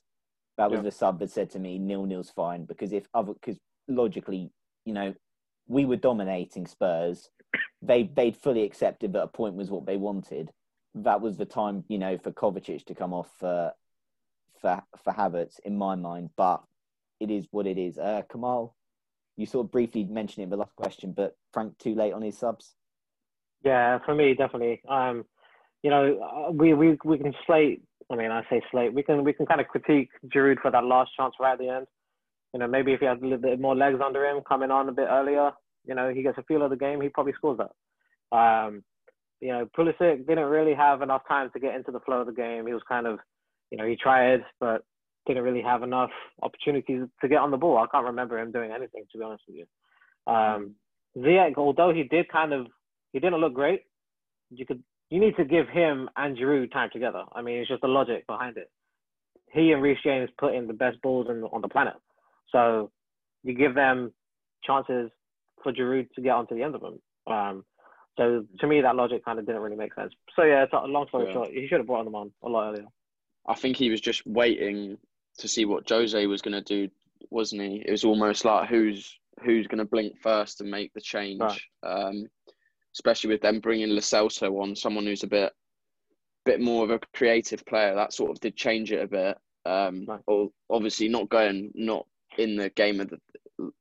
That 0.58 0.72
was 0.72 0.80
yeah. 0.80 0.84
the 0.84 0.92
sub 0.92 1.20
that 1.20 1.32
said 1.32 1.50
to 1.52 1.60
me 1.60 1.78
nil 1.78 2.06
nil's 2.06 2.30
fine 2.30 2.66
because 2.66 2.94
if 2.94 3.08
other 3.14 3.34
because 3.34 3.58
logically, 3.88 4.52
you 4.86 4.94
know, 4.94 5.14
we 5.68 5.86
were 5.86 5.98
dominating 5.98 6.66
Spurs. 6.66 7.30
They 7.82 8.04
they'd 8.04 8.38
fully 8.38 8.64
accepted 8.64 9.14
that 9.14 9.24
a 9.24 9.28
point 9.28 9.56
was 9.56 9.70
what 9.70 9.86
they 9.86 9.98
wanted. 9.98 10.52
That 10.96 11.22
was 11.22 11.38
the 11.38 11.46
time, 11.46 11.84
you 11.88 11.98
know, 11.98 12.18
for 12.18 12.32
Kovacic 12.32 12.86
to 12.86 12.96
come 12.96 13.14
off 13.14 13.30
for 13.40 13.74
for 14.62 14.82
for 15.04 15.13
Havertz 15.13 15.60
in 15.65 15.78
my 15.78 15.95
mind, 15.95 16.30
but 16.38 16.62
it 17.19 17.30
is 17.30 17.47
what 17.52 17.67
it 17.67 17.78
is. 17.78 17.97
Uh, 17.97 18.21
Kamal, 18.32 18.76
you 19.38 19.45
sort 19.45 19.65
of 19.65 19.71
briefly 19.71 20.04
mentioned 20.06 20.41
it 20.41 20.45
in 20.45 20.50
the 20.50 20.58
last 20.58 20.76
question, 20.76 21.13
but 21.15 21.36
Frank 21.54 21.78
too 21.78 21.95
late 21.95 22.13
on 22.13 22.21
his 22.21 22.38
subs. 22.38 22.76
Yeah, 23.63 24.00
for 24.06 24.15
me 24.15 24.34
definitely. 24.34 24.82
Um, 24.89 25.26
you 25.84 25.89
know, 25.89 26.19
uh, 26.19 26.52
we 26.52 26.74
we 26.74 26.97
we 27.04 27.17
can 27.17 27.34
slate. 27.45 27.82
I 28.12 28.15
mean, 28.15 28.32
I 28.32 28.43
say 28.50 28.62
slate. 28.71 28.93
We 28.93 29.04
can 29.04 29.24
we 29.24 29.34
can 29.34 29.45
kind 29.45 29.62
of 29.62 29.67
critique 29.67 30.10
Giroud 30.28 30.62
for 30.62 30.71
that 30.71 30.84
last 30.84 31.12
chance 31.17 31.36
right 31.39 31.54
at 31.54 31.60
the 31.60 31.69
end. 31.69 31.88
You 32.54 32.60
know, 32.60 32.67
maybe 32.67 32.93
if 32.93 33.00
he 33.00 33.06
had 33.06 33.19
a 33.19 33.21
little 33.21 33.38
bit 33.38 33.62
more 33.62 33.76
legs 33.76 34.00
under 34.04 34.26
him, 34.26 34.41
coming 34.47 34.71
on 34.71 34.89
a 34.89 34.91
bit 34.91 35.08
earlier, 35.10 35.52
you 35.86 35.95
know, 35.95 36.13
he 36.13 36.21
gets 36.21 36.38
a 36.38 36.43
feel 36.43 36.63
of 36.63 36.69
the 36.69 36.76
game, 36.76 37.00
he 37.00 37.08
probably 37.08 37.34
scores 37.34 37.60
that. 37.60 38.38
Um, 38.38 38.84
you 39.39 39.50
know, 39.50 39.67
Pulisic 39.78 40.28
didn't 40.28 40.45
really 40.45 40.74
have 40.74 41.02
enough 41.02 41.28
time 41.28 41.50
to 41.54 41.60
get 41.60 41.76
into 41.76 41.91
the 41.91 42.02
flow 42.02 42.21
of 42.21 42.28
the 42.28 42.34
game. 42.34 42.67
He 42.67 42.74
was 42.74 42.84
kind 42.88 43.08
of 43.08 43.19
you 43.71 43.77
know, 43.77 43.86
he 43.86 43.95
tried, 43.95 44.43
but 44.60 44.84
didn't 45.25 45.43
really 45.43 45.62
have 45.62 45.84
enough 45.84 46.10
opportunities 46.41 47.03
to 47.21 47.27
get 47.27 47.39
on 47.39 47.51
the 47.51 47.57
ball. 47.57 47.77
I 47.77 47.88
can't 47.91 48.05
remember 48.05 48.39
him 48.39 48.51
doing 48.51 48.71
anything, 48.71 49.03
to 49.12 49.17
be 49.17 49.23
honest 49.23 49.43
with 49.47 49.57
you. 49.57 50.34
Um, 50.34 50.75
Ziyech, 51.17 51.57
although 51.57 51.93
he 51.93 52.03
did 52.03 52.29
kind 52.29 52.53
of, 52.53 52.67
he 53.13 53.19
didn't 53.19 53.39
look 53.39 53.53
great. 53.53 53.84
You 54.49 54.65
could, 54.65 54.84
you 55.10 55.19
need 55.19 55.36
to 55.38 55.45
give 55.45 55.67
him 55.69 56.10
and 56.15 56.38
Giroud 56.38 56.71
time 56.71 56.89
together. 56.91 57.23
I 57.34 57.41
mean, 57.41 57.57
it's 57.57 57.69
just 57.69 57.81
the 57.81 57.88
logic 57.88 58.25
behind 58.27 58.57
it. 58.57 58.69
He 59.53 59.71
and 59.71 59.81
Reece 59.81 59.99
James 60.03 60.29
put 60.38 60.55
in 60.55 60.67
the 60.67 60.73
best 60.73 61.01
balls 61.01 61.27
in, 61.29 61.43
on 61.43 61.62
the 61.62 61.67
planet, 61.67 61.95
so 62.51 62.89
you 63.43 63.53
give 63.53 63.75
them 63.75 64.13
chances 64.63 65.12
for 65.62 65.73
Giroud 65.73 66.10
to 66.15 66.21
get 66.21 66.31
onto 66.31 66.55
the 66.55 66.63
end 66.63 66.75
of 66.75 66.81
them. 66.81 66.99
Um, 67.27 67.65
so 68.17 68.45
to 68.60 68.67
me, 68.67 68.81
that 68.81 68.95
logic 68.95 69.25
kind 69.25 69.39
of 69.39 69.45
didn't 69.45 69.62
really 69.62 69.75
make 69.75 69.93
sense. 69.93 70.13
So 70.36 70.43
yeah, 70.43 70.63
it's 70.63 70.73
a 70.73 70.88
long 70.88 71.07
story 71.10 71.27
yeah. 71.27 71.34
short, 71.34 71.49
he 71.51 71.67
should 71.67 71.79
have 71.79 71.88
brought 71.88 72.05
them 72.05 72.15
on 72.15 72.31
a 72.43 72.49
lot 72.49 72.69
earlier. 72.69 72.86
I 73.47 73.56
think 73.56 73.77
he 73.77 73.89
was 73.89 74.01
just 74.01 74.25
waiting 74.25 74.97
to 75.39 75.47
see 75.47 75.65
what 75.65 75.89
Jose 75.89 76.25
was 76.27 76.41
going 76.41 76.62
to 76.62 76.62
do, 76.62 76.91
wasn't 77.30 77.62
he? 77.62 77.84
It 77.86 77.91
was 77.91 78.04
almost 78.04 78.45
like 78.45 78.69
who's 78.69 79.17
who's 79.43 79.67
going 79.67 79.80
to 79.80 79.86
blink 79.86 80.19
first 80.21 80.62
and 80.62 80.69
make 80.69 80.93
the 80.93 81.01
change. 81.01 81.41
Right. 81.41 81.62
Um, 81.84 82.27
especially 82.93 83.30
with 83.30 83.41
them 83.41 83.60
bringing 83.60 83.89
Lo 83.89 83.99
Celso 83.99 84.62
on, 84.62 84.75
someone 84.75 85.06
who's 85.06 85.23
a 85.23 85.27
bit 85.27 85.54
bit 86.45 86.60
more 86.60 86.84
of 86.84 86.91
a 86.91 86.99
creative 87.13 87.65
player. 87.65 87.95
That 87.95 88.13
sort 88.13 88.32
of 88.32 88.39
did 88.39 88.56
change 88.56 88.91
it 88.91 89.04
a 89.04 89.08
bit. 89.08 89.38
Um, 89.65 90.06
right. 90.08 90.19
or 90.25 90.49
obviously 90.69 91.08
not 91.08 91.30
going, 91.30 91.71
not 91.75 92.08
in 92.39 92.56
the 92.56 92.69
game 92.69 92.99
of 92.99 93.10
the, 93.10 93.71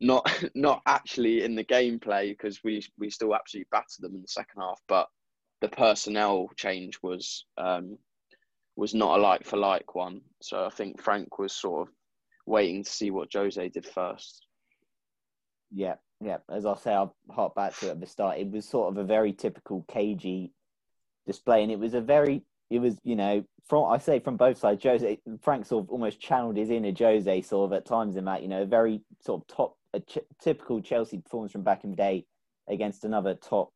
not 0.00 0.30
not 0.54 0.82
actually 0.86 1.42
in 1.42 1.54
the 1.54 1.64
gameplay 1.64 2.30
because 2.30 2.62
we 2.62 2.84
we 2.98 3.10
still 3.10 3.34
absolutely 3.34 3.68
battered 3.70 4.00
them 4.00 4.14
in 4.14 4.22
the 4.22 4.28
second 4.28 4.60
half. 4.60 4.80
But 4.88 5.08
the 5.60 5.68
personnel 5.68 6.48
change 6.56 6.98
was 7.02 7.46
um, 7.56 7.98
was 8.76 8.94
not 8.94 9.18
a 9.18 9.22
like 9.22 9.44
for 9.44 9.56
like 9.56 9.94
one. 9.94 10.20
So 10.42 10.64
I 10.64 10.70
think 10.70 11.00
Frank 11.00 11.38
was 11.38 11.52
sort 11.52 11.88
of 11.88 11.94
waiting 12.46 12.84
to 12.84 12.90
see 12.90 13.10
what 13.10 13.32
Jose 13.32 13.68
did 13.68 13.86
first. 13.86 14.46
Yeah, 15.70 15.94
yeah. 16.20 16.38
As 16.50 16.66
I 16.66 16.74
say, 16.76 16.92
I'll 16.92 17.14
harp 17.30 17.54
back 17.54 17.76
to 17.78 17.88
it 17.88 17.90
at 17.92 18.00
the 18.00 18.06
start. 18.06 18.38
It 18.38 18.50
was 18.50 18.68
sort 18.68 18.92
of 18.92 18.98
a 18.98 19.04
very 19.04 19.32
typical 19.32 19.84
cagey 19.88 20.52
display, 21.26 21.62
and 21.62 21.72
it 21.72 21.78
was 21.78 21.94
a 21.94 22.00
very, 22.00 22.42
it 22.70 22.80
was 22.80 22.98
you 23.04 23.16
know, 23.16 23.44
from 23.66 23.90
I 23.90 23.98
say 23.98 24.20
from 24.20 24.36
both 24.36 24.58
sides. 24.58 24.82
Jose 24.82 25.18
Frank 25.42 25.66
sort 25.66 25.84
of 25.84 25.90
almost 25.90 26.20
channeled 26.20 26.56
his 26.56 26.70
inner 26.70 26.92
Jose 26.96 27.42
sort 27.42 27.70
of 27.70 27.76
at 27.76 27.86
times 27.86 28.16
in 28.16 28.24
that 28.26 28.42
you 28.42 28.48
know, 28.48 28.62
a 28.62 28.66
very 28.66 29.00
sort 29.20 29.42
of 29.42 29.56
top, 29.56 29.76
a 29.92 30.00
ch- 30.00 30.18
typical 30.42 30.80
Chelsea 30.80 31.18
performance 31.18 31.52
from 31.52 31.62
back 31.62 31.84
in 31.84 31.90
the 31.90 31.96
day 31.96 32.26
against 32.68 33.04
another 33.04 33.34
top, 33.34 33.70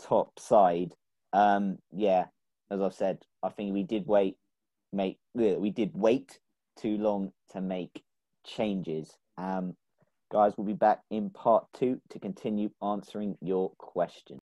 top 0.00 0.38
side. 0.38 0.94
Um, 1.32 1.78
yeah, 1.92 2.26
as 2.70 2.80
I've 2.80 2.94
said, 2.94 3.18
I 3.42 3.48
think 3.50 3.72
we 3.72 3.82
did 3.82 4.06
wait, 4.06 4.36
make 4.92 5.18
we 5.34 5.70
did 5.70 5.90
wait 5.94 6.38
too 6.76 6.96
long 6.98 7.32
to 7.52 7.60
make 7.60 8.02
changes. 8.46 9.16
Um, 9.36 9.74
guys, 10.30 10.52
we'll 10.56 10.66
be 10.66 10.72
back 10.74 11.00
in 11.10 11.30
part 11.30 11.66
two 11.74 12.00
to 12.10 12.18
continue 12.18 12.70
answering 12.82 13.36
your 13.40 13.70
questions. 13.78 14.40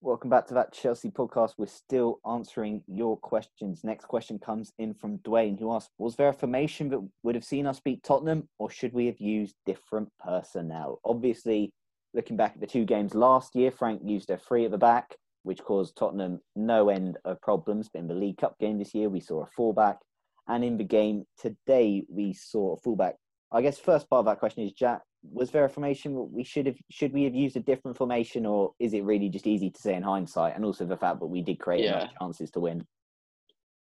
Welcome 0.00 0.30
back 0.30 0.46
to 0.48 0.54
that 0.54 0.72
Chelsea 0.72 1.10
podcast. 1.10 1.54
We're 1.58 1.66
still 1.66 2.20
answering 2.24 2.82
your 2.86 3.16
questions. 3.16 3.82
Next 3.82 4.04
question 4.04 4.38
comes 4.38 4.72
in 4.78 4.94
from 4.94 5.18
Dwayne, 5.18 5.58
who 5.58 5.72
asks 5.72 5.90
Was 5.98 6.14
there 6.14 6.28
a 6.28 6.32
formation 6.32 6.88
that 6.90 7.00
would 7.24 7.34
have 7.34 7.44
seen 7.44 7.66
us 7.66 7.80
beat 7.80 8.04
Tottenham, 8.04 8.48
or 8.58 8.70
should 8.70 8.92
we 8.92 9.06
have 9.06 9.18
used 9.18 9.56
different 9.66 10.08
personnel? 10.22 11.00
Obviously, 11.04 11.72
looking 12.14 12.36
back 12.36 12.52
at 12.54 12.60
the 12.60 12.66
two 12.66 12.84
games 12.84 13.14
last 13.14 13.56
year, 13.56 13.72
Frank 13.72 14.02
used 14.04 14.30
a 14.30 14.36
three 14.36 14.64
at 14.64 14.70
the 14.70 14.78
back, 14.78 15.16
which 15.42 15.62
caused 15.62 15.96
Tottenham 15.96 16.40
no 16.56 16.88
end 16.88 17.18
of 17.24 17.40
problems. 17.40 17.88
But 17.92 18.00
in 18.00 18.08
the 18.08 18.14
League 18.14 18.38
Cup 18.38 18.58
game 18.58 18.78
this 18.78 18.94
year, 18.94 19.08
we 19.08 19.20
saw 19.20 19.42
a 19.42 19.46
fullback. 19.46 19.98
And 20.46 20.64
in 20.64 20.78
the 20.78 20.84
game 20.84 21.24
today, 21.38 22.04
we 22.08 22.32
saw 22.32 22.74
a 22.74 22.76
fullback. 22.78 23.16
I 23.52 23.62
guess 23.62 23.78
first 23.78 24.08
part 24.08 24.20
of 24.20 24.26
that 24.26 24.38
question 24.38 24.64
is 24.64 24.72
Jack, 24.72 25.02
was 25.32 25.50
there 25.50 25.64
a 25.64 25.68
formation 25.68 26.30
we 26.32 26.44
should 26.44 26.66
have 26.66 26.76
should 26.90 27.12
we 27.12 27.24
have 27.24 27.34
used 27.34 27.56
a 27.56 27.60
different 27.60 27.96
formation 27.96 28.46
or 28.46 28.72
is 28.78 28.94
it 28.94 29.02
really 29.02 29.28
just 29.28 29.46
easy 29.48 29.68
to 29.68 29.80
say 29.80 29.94
in 29.94 30.02
hindsight 30.02 30.54
and 30.54 30.64
also 30.64 30.84
the 30.86 30.96
fact 30.96 31.18
that 31.18 31.26
we 31.26 31.42
did 31.42 31.58
create 31.58 31.84
Yeah. 31.84 31.96
enough 32.02 32.12
chances 32.20 32.50
to 32.52 32.60
win 32.60 32.86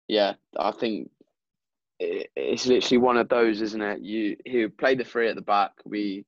Yeah, 0.07 0.33
I 0.59 0.71
think 0.71 1.09
it's 1.99 2.67
literally 2.67 2.97
one 2.97 3.17
of 3.17 3.29
those, 3.29 3.61
isn't 3.61 3.81
it? 3.81 4.01
You 4.01 4.35
who 4.51 4.69
play 4.69 4.93
the 4.95 5.03
three 5.03 5.29
at 5.29 5.35
the 5.35 5.41
back, 5.41 5.71
we 5.85 6.25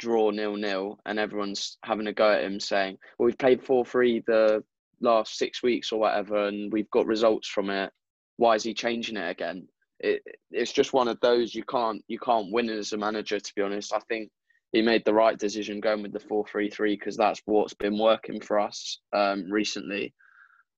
draw 0.00 0.30
nil 0.30 0.56
nil, 0.56 0.98
and 1.06 1.18
everyone's 1.18 1.78
having 1.84 2.06
a 2.08 2.12
go 2.12 2.32
at 2.32 2.42
him, 2.42 2.58
saying, 2.58 2.98
"Well, 3.18 3.26
we've 3.26 3.38
played 3.38 3.62
four 3.62 3.84
three 3.84 4.20
the 4.26 4.64
last 5.00 5.36
six 5.38 5.62
weeks 5.62 5.92
or 5.92 6.00
whatever, 6.00 6.46
and 6.48 6.72
we've 6.72 6.90
got 6.90 7.06
results 7.06 7.48
from 7.48 7.70
it. 7.70 7.92
Why 8.38 8.54
is 8.54 8.64
he 8.64 8.74
changing 8.74 9.16
it 9.16 9.30
again?" 9.30 9.68
It, 10.00 10.22
it's 10.50 10.72
just 10.72 10.94
one 10.94 11.08
of 11.08 11.20
those 11.20 11.54
you 11.54 11.64
can't 11.64 12.02
you 12.08 12.18
can't 12.18 12.52
win 12.52 12.70
as 12.70 12.92
a 12.92 12.96
manager. 12.96 13.38
To 13.38 13.54
be 13.54 13.62
honest, 13.62 13.92
I 13.92 14.00
think 14.08 14.30
he 14.72 14.82
made 14.82 15.04
the 15.04 15.14
right 15.14 15.38
decision 15.38 15.80
going 15.80 16.02
with 16.02 16.12
the 16.12 16.20
four 16.20 16.46
three 16.46 16.70
three 16.70 16.96
because 16.96 17.16
that's 17.16 17.42
what's 17.44 17.74
been 17.74 17.98
working 17.98 18.40
for 18.40 18.58
us 18.58 18.98
um, 19.12 19.50
recently. 19.50 20.14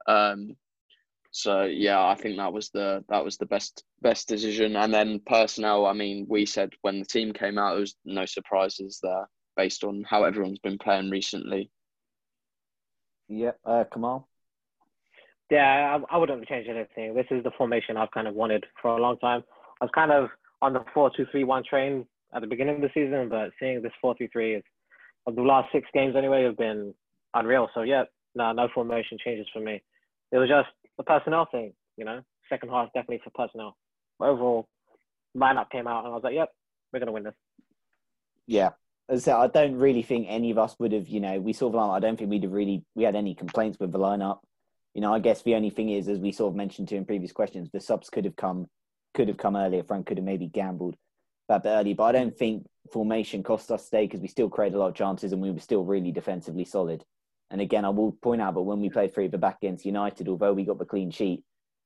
Um, 0.08 0.56
so 1.32 1.62
yeah, 1.64 2.06
I 2.06 2.14
think 2.14 2.36
that 2.36 2.52
was 2.52 2.68
the 2.70 3.04
that 3.08 3.24
was 3.24 3.38
the 3.38 3.46
best 3.46 3.84
best 4.02 4.28
decision. 4.28 4.76
And 4.76 4.92
then 4.92 5.20
personnel, 5.26 5.86
I 5.86 5.94
mean, 5.94 6.26
we 6.28 6.44
said 6.44 6.74
when 6.82 6.98
the 6.98 7.06
team 7.06 7.32
came 7.32 7.58
out, 7.58 7.72
there 7.72 7.80
was 7.80 7.96
no 8.04 8.26
surprises 8.26 9.00
there 9.02 9.28
based 9.56 9.82
on 9.82 10.04
how 10.08 10.24
everyone's 10.24 10.58
been 10.58 10.78
playing 10.78 11.10
recently. 11.10 11.70
Yeah, 13.28 13.52
uh, 13.64 13.84
Kamal 13.90 14.28
Yeah, 15.50 15.98
I, 16.10 16.14
I 16.14 16.18
wouldn't 16.18 16.46
change 16.46 16.68
anything. 16.68 17.14
This 17.14 17.26
is 17.30 17.42
the 17.44 17.50
formation 17.56 17.96
I've 17.96 18.10
kind 18.10 18.28
of 18.28 18.34
wanted 18.34 18.64
for 18.82 18.96
a 18.96 19.00
long 19.00 19.18
time. 19.18 19.42
I 19.80 19.84
was 19.86 19.92
kind 19.94 20.12
of 20.12 20.28
on 20.60 20.74
the 20.74 20.84
four-two-three-one 20.92 21.64
train 21.68 22.06
at 22.34 22.42
the 22.42 22.46
beginning 22.46 22.76
of 22.76 22.82
the 22.82 22.90
season, 22.92 23.30
but 23.30 23.50
seeing 23.58 23.80
this 23.80 23.92
four-three-three 24.02 24.56
is 24.56 24.62
of 25.26 25.34
the 25.34 25.42
last 25.42 25.72
six 25.72 25.88
games 25.94 26.14
anyway 26.14 26.44
have 26.44 26.58
been 26.58 26.94
unreal. 27.32 27.70
So 27.74 27.82
yeah, 27.82 28.04
no, 28.34 28.52
no 28.52 28.68
formation 28.74 29.16
changes 29.24 29.46
for 29.52 29.60
me. 29.60 29.82
It 30.32 30.38
was 30.38 30.48
just 30.48 30.68
the 30.96 31.04
personnel 31.04 31.46
thing, 31.50 31.74
you 31.96 32.04
know. 32.04 32.22
Second 32.48 32.70
half 32.70 32.88
definitely 32.94 33.20
for 33.22 33.30
personnel. 33.30 33.76
Overall, 34.20 34.68
lineup 35.36 35.70
came 35.70 35.86
out 35.86 36.04
and 36.04 36.12
I 36.12 36.16
was 36.16 36.24
like, 36.24 36.34
yep, 36.34 36.50
we're 36.92 36.98
gonna 37.00 37.12
win 37.12 37.24
this. 37.24 37.34
yeah 38.46 38.70
I 39.10 39.30
I 39.30 39.46
don't 39.46 39.76
really 39.76 40.02
think 40.02 40.26
any 40.28 40.50
of 40.50 40.58
us 40.58 40.76
would 40.78 40.92
have 40.92 41.08
you 41.08 41.20
know 41.20 41.40
we 41.40 41.52
saw 41.52 41.70
the 41.70 41.78
lineup 41.78 41.96
I 41.96 42.00
don't 42.00 42.16
think 42.18 42.30
we'd 42.30 42.42
have 42.44 42.52
really 42.52 42.84
we 42.94 43.04
had 43.04 43.16
any 43.16 43.34
complaints 43.34 43.78
with 43.80 43.92
the 43.92 43.98
lineup 43.98 44.38
you 44.94 45.00
know 45.00 45.12
I 45.12 45.18
guess 45.18 45.42
the 45.42 45.54
only 45.54 45.70
thing 45.70 45.90
is 45.90 46.08
as 46.08 46.18
we 46.18 46.32
sort 46.32 46.52
of 46.52 46.56
mentioned 46.56 46.88
to 46.88 46.96
in 46.96 47.04
previous 47.04 47.32
questions 47.32 47.68
the 47.72 47.80
subs 47.80 48.10
could 48.10 48.24
have 48.24 48.36
come 48.36 48.66
could 49.14 49.28
have 49.28 49.36
come 49.38 49.56
earlier 49.56 49.82
Frank 49.84 50.06
could 50.06 50.18
have 50.18 50.24
maybe 50.24 50.46
gambled 50.46 50.96
that 51.48 51.62
bit 51.62 51.70
early 51.70 51.94
but 51.94 52.04
I 52.04 52.12
don't 52.12 52.36
think 52.36 52.66
formation 52.92 53.42
cost 53.42 53.70
us 53.70 53.84
today 53.88 54.06
because 54.06 54.20
we 54.20 54.28
still 54.28 54.48
created 54.48 54.76
a 54.76 54.78
lot 54.78 54.88
of 54.88 54.94
chances 54.94 55.32
and 55.32 55.42
we 55.42 55.50
were 55.50 55.60
still 55.60 55.84
really 55.84 56.12
defensively 56.12 56.64
solid 56.64 57.04
and 57.52 57.60
again 57.60 57.84
I 57.84 57.90
will 57.90 58.12
point 58.12 58.42
out 58.42 58.54
but 58.54 58.62
when 58.62 58.80
we 58.80 58.90
played 58.90 59.14
three 59.14 59.26
at 59.26 59.30
the 59.30 59.38
back 59.38 59.58
against 59.62 59.86
United 59.86 60.28
although 60.28 60.52
we 60.52 60.64
got 60.64 60.78
the 60.78 60.84
clean 60.84 61.10
sheet 61.10 61.44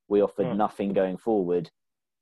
we 0.08 0.22
offered 0.22 0.46
Mm. 0.46 0.56
nothing 0.56 0.92
going 0.92 1.16
forward 1.18 1.70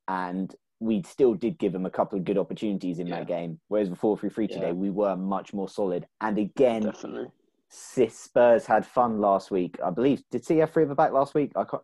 and 0.09 0.55
we 0.81 1.03
still 1.03 1.35
did 1.35 1.59
give 1.59 1.73
them 1.73 1.87
a 1.87 1.91
couple 1.91 2.19
of 2.19 2.25
good 2.25 2.37
opportunities 2.39 2.99
in 2.99 3.07
Yeah. 3.07 3.21
that 3.21 3.29
game. 3.29 3.61
Whereas 3.69 3.89
before 3.89 4.19
three 4.19 4.29
three 4.29 4.49
today, 4.49 4.67
Yeah. 4.69 4.73
we 4.73 4.91
were 4.91 5.17
much 5.17 5.55
more 5.55 5.69
solid. 5.69 6.07
And 6.21 6.37
again, 6.39 6.83
Definitely. 6.83 7.31
Spurs 7.71 8.67
had 8.67 8.85
fun 8.85 9.21
last 9.21 9.51
week. 9.51 9.79
I 9.83 9.91
believe 9.91 10.23
did 10.31 10.45
see 10.45 10.63
three 10.67 10.83
at 10.83 10.89
the 10.89 10.95
back 10.95 11.13
last 11.13 11.35
week? 11.35 11.53
I 11.57 11.65
can't, 11.65 11.83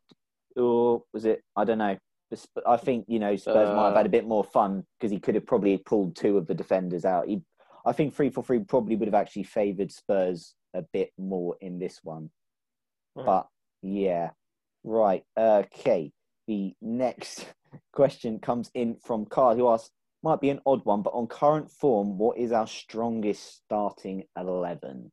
or 0.57 1.03
was 1.13 1.25
it? 1.25 1.43
I 1.57 1.65
don't 1.65 1.79
know. 1.79 1.97
I 2.67 2.77
think 2.77 3.07
you 3.09 3.19
know 3.19 3.37
Spurs 3.37 3.75
might 3.75 3.87
have 3.87 3.97
had 3.97 4.07
a 4.07 4.11
bit 4.11 4.27
more 4.27 4.45
fun 4.45 4.85
because 4.99 5.11
he 5.11 5.19
could 5.19 5.35
have 5.35 5.47
probably 5.47 5.79
pulled 5.79 6.15
two 6.15 6.37
of 6.37 6.47
the 6.47 6.55
defenders 6.55 7.05
out. 7.05 7.27
He, 7.27 7.43
I 7.87 7.93
think 7.93 8.15
three 8.15 8.31
for 8.31 8.43
three 8.45 8.61
probably 8.61 8.97
would 8.97 9.09
have 9.09 9.15
actually 9.15 9.45
favoured 9.45 9.91
Spurs 9.91 10.55
a 10.75 10.83
bit 10.83 11.13
more 11.19 11.57
in 11.61 11.79
this 11.79 12.01
one. 12.03 12.31
Mhm. 13.17 13.25
But 13.25 13.49
yeah, 13.83 14.31
right. 14.85 15.25
Okay. 15.37 16.13
The 16.47 16.75
next 16.81 17.47
question 17.93 18.39
comes 18.41 18.71
in 18.75 18.97
from 18.97 19.27
Carl, 19.27 19.57
who 19.57 19.69
asks, 19.69 19.91
might 20.23 20.41
be 20.41 20.51
an 20.51 20.61
odd 20.67 20.85
one, 20.85 21.03
but 21.03 21.15
on 21.15 21.27
current 21.27 21.71
form, 21.71 22.19
what 22.19 22.37
is 22.37 22.53
our 22.53 22.67
strongest 22.67 23.65
starting 23.65 24.25
eleven? 24.37 25.11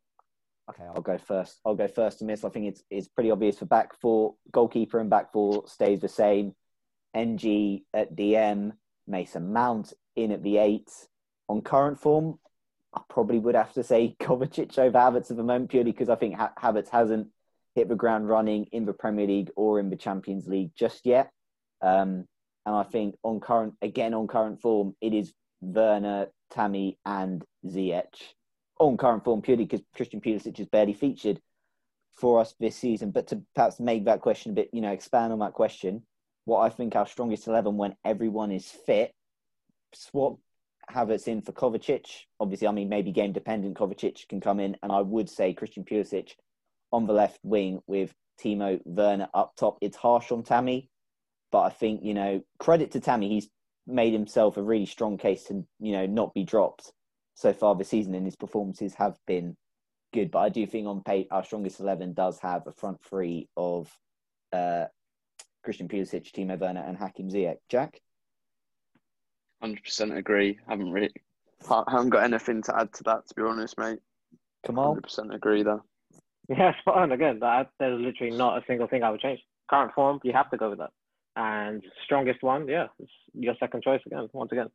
Okay, 0.69 0.83
I'll 0.83 1.01
go 1.01 1.17
first. 1.17 1.61
I'll 1.65 1.75
go 1.75 1.87
first 1.87 2.21
on 2.21 2.27
this. 2.27 2.43
I 2.43 2.49
think 2.49 2.65
it's 2.65 2.83
it's 2.89 3.07
pretty 3.07 3.31
obvious 3.31 3.57
for 3.57 3.65
back 3.65 3.97
four, 4.01 4.35
goalkeeper 4.51 4.99
and 4.99 5.09
back 5.09 5.31
four 5.31 5.65
stays 5.67 6.01
the 6.01 6.09
same. 6.09 6.53
NG 7.13 7.83
at 7.93 8.15
DM, 8.15 8.73
Mason 9.07 9.53
Mount 9.53 9.93
in 10.15 10.31
at 10.31 10.43
the 10.43 10.57
eight. 10.57 10.89
On 11.49 11.61
current 11.61 11.97
form, 11.97 12.37
I 12.93 13.01
probably 13.09 13.39
would 13.39 13.55
have 13.55 13.73
to 13.73 13.83
say 13.83 14.15
Kovacic 14.19 14.77
over 14.77 14.97
Havertz 14.97 15.31
at 15.31 15.37
the 15.37 15.43
moment, 15.43 15.69
purely 15.69 15.91
because 15.91 16.09
I 16.09 16.15
think 16.15 16.35
ha- 16.35 16.53
Havertz 16.61 16.89
hasn't 16.89 17.27
hit 17.75 17.89
the 17.89 17.95
ground 17.95 18.27
running 18.27 18.65
in 18.71 18.85
the 18.85 18.93
Premier 18.93 19.27
League 19.27 19.51
or 19.55 19.79
in 19.79 19.89
the 19.89 19.95
Champions 19.95 20.47
League 20.47 20.71
just 20.75 21.05
yet. 21.05 21.29
Um, 21.81 22.25
and 22.65 22.75
I 22.75 22.83
think 22.83 23.15
on 23.23 23.39
current, 23.39 23.75
again 23.81 24.13
on 24.13 24.27
current 24.27 24.61
form, 24.61 24.95
it 24.99 25.13
is 25.13 25.33
Werner, 25.61 26.27
Tammy, 26.51 26.97
and 27.05 27.43
Ziyech. 27.65 28.13
On 28.79 28.97
current 28.97 29.23
form, 29.23 29.41
purely 29.41 29.65
because 29.65 29.85
Christian 29.95 30.21
Pulisic 30.21 30.57
has 30.57 30.67
barely 30.67 30.93
featured 30.93 31.39
for 32.15 32.39
us 32.39 32.53
this 32.59 32.75
season. 32.75 33.11
But 33.11 33.27
to 33.27 33.41
perhaps 33.55 33.79
make 33.79 34.05
that 34.05 34.21
question 34.21 34.51
a 34.51 34.55
bit, 34.55 34.69
you 34.73 34.81
know, 34.81 34.91
expand 34.91 35.33
on 35.33 35.39
that 35.39 35.53
question, 35.53 36.03
what 36.45 36.61
I 36.61 36.69
think 36.69 36.95
our 36.95 37.07
strongest 37.07 37.47
eleven 37.47 37.77
when 37.77 37.95
everyone 38.05 38.51
is 38.51 38.69
fit, 38.69 39.13
swap 39.93 40.37
Havertz 40.91 41.27
in 41.27 41.41
for 41.41 41.51
Kovacic. 41.51 42.05
Obviously, 42.39 42.67
I 42.67 42.71
mean 42.71 42.89
maybe 42.89 43.11
game 43.11 43.33
dependent. 43.33 43.77
Kovacic 43.77 44.27
can 44.27 44.39
come 44.39 44.59
in, 44.59 44.77
and 44.83 44.91
I 44.91 45.01
would 45.01 45.29
say 45.29 45.53
Christian 45.53 45.83
Pulisic 45.83 46.31
on 46.91 47.05
the 47.05 47.13
left 47.13 47.39
wing 47.43 47.81
with 47.87 48.13
Timo 48.41 48.79
Werner 48.85 49.27
up 49.33 49.53
top. 49.57 49.77
It's 49.81 49.97
harsh 49.97 50.31
on 50.31 50.43
Tammy, 50.43 50.89
but 51.51 51.61
I 51.61 51.69
think 51.69 52.01
you 52.03 52.13
know 52.13 52.41
credit 52.59 52.91
to 52.91 52.99
Tammy. 52.99 53.29
He's 53.29 53.49
made 53.85 54.13
himself 54.13 54.57
a 54.57 54.63
really 54.63 54.85
strong 54.85 55.17
case 55.17 55.43
to 55.45 55.65
you 55.79 55.91
know 55.93 56.05
not 56.05 56.33
be 56.33 56.43
dropped 56.43 56.91
so 57.35 57.53
far 57.53 57.75
this 57.75 57.89
season, 57.89 58.15
and 58.15 58.25
his 58.25 58.35
performances 58.35 58.93
have 58.95 59.17
been 59.27 59.55
good. 60.13 60.31
But 60.31 60.39
I 60.39 60.49
do 60.49 60.65
think 60.65 60.87
on 60.87 61.03
pay 61.03 61.27
our 61.31 61.43
strongest 61.43 61.79
eleven 61.79 62.13
does 62.13 62.39
have 62.39 62.65
a 62.65 62.71
front 62.71 63.03
three 63.03 63.49
of 63.57 63.91
uh, 64.53 64.85
Christian 65.63 65.87
Pulisic, 65.87 66.31
Timo 66.31 66.57
Werner, 66.57 66.83
and 66.87 66.97
Hakim 66.97 67.29
Ziyech. 67.29 67.57
Jack. 67.69 67.99
Hundred 69.61 69.83
percent 69.83 70.17
agree. 70.17 70.59
Haven't 70.67 70.91
really, 70.91 71.11
haven't 71.67 72.09
got 72.09 72.23
anything 72.23 72.61
to 72.63 72.79
add 72.79 72.93
to 72.93 73.03
that. 73.03 73.27
To 73.27 73.35
be 73.35 73.41
honest, 73.41 73.77
mate. 73.77 73.99
Kamal. 74.65 74.89
Hundred 74.89 75.03
percent 75.03 75.33
agree 75.33 75.63
there. 75.63 75.81
Yeah, 76.49 76.73
spot 76.81 76.97
on 76.97 77.11
again. 77.11 77.39
That 77.39 77.69
there's 77.79 77.99
literally 77.99 78.35
not 78.35 78.57
a 78.57 78.65
single 78.67 78.87
thing 78.87 79.03
I 79.03 79.09
would 79.09 79.21
change. 79.21 79.39
Current 79.69 79.93
form, 79.93 80.19
you 80.23 80.33
have 80.33 80.49
to 80.51 80.57
go 80.57 80.69
with 80.69 80.79
that. 80.79 80.91
And 81.35 81.83
strongest 82.03 82.41
one, 82.41 82.67
yeah, 82.67 82.87
it's 82.99 83.11
your 83.33 83.55
second 83.59 83.83
choice 83.83 84.01
again. 84.05 84.27
Once 84.33 84.51
again. 84.51 84.69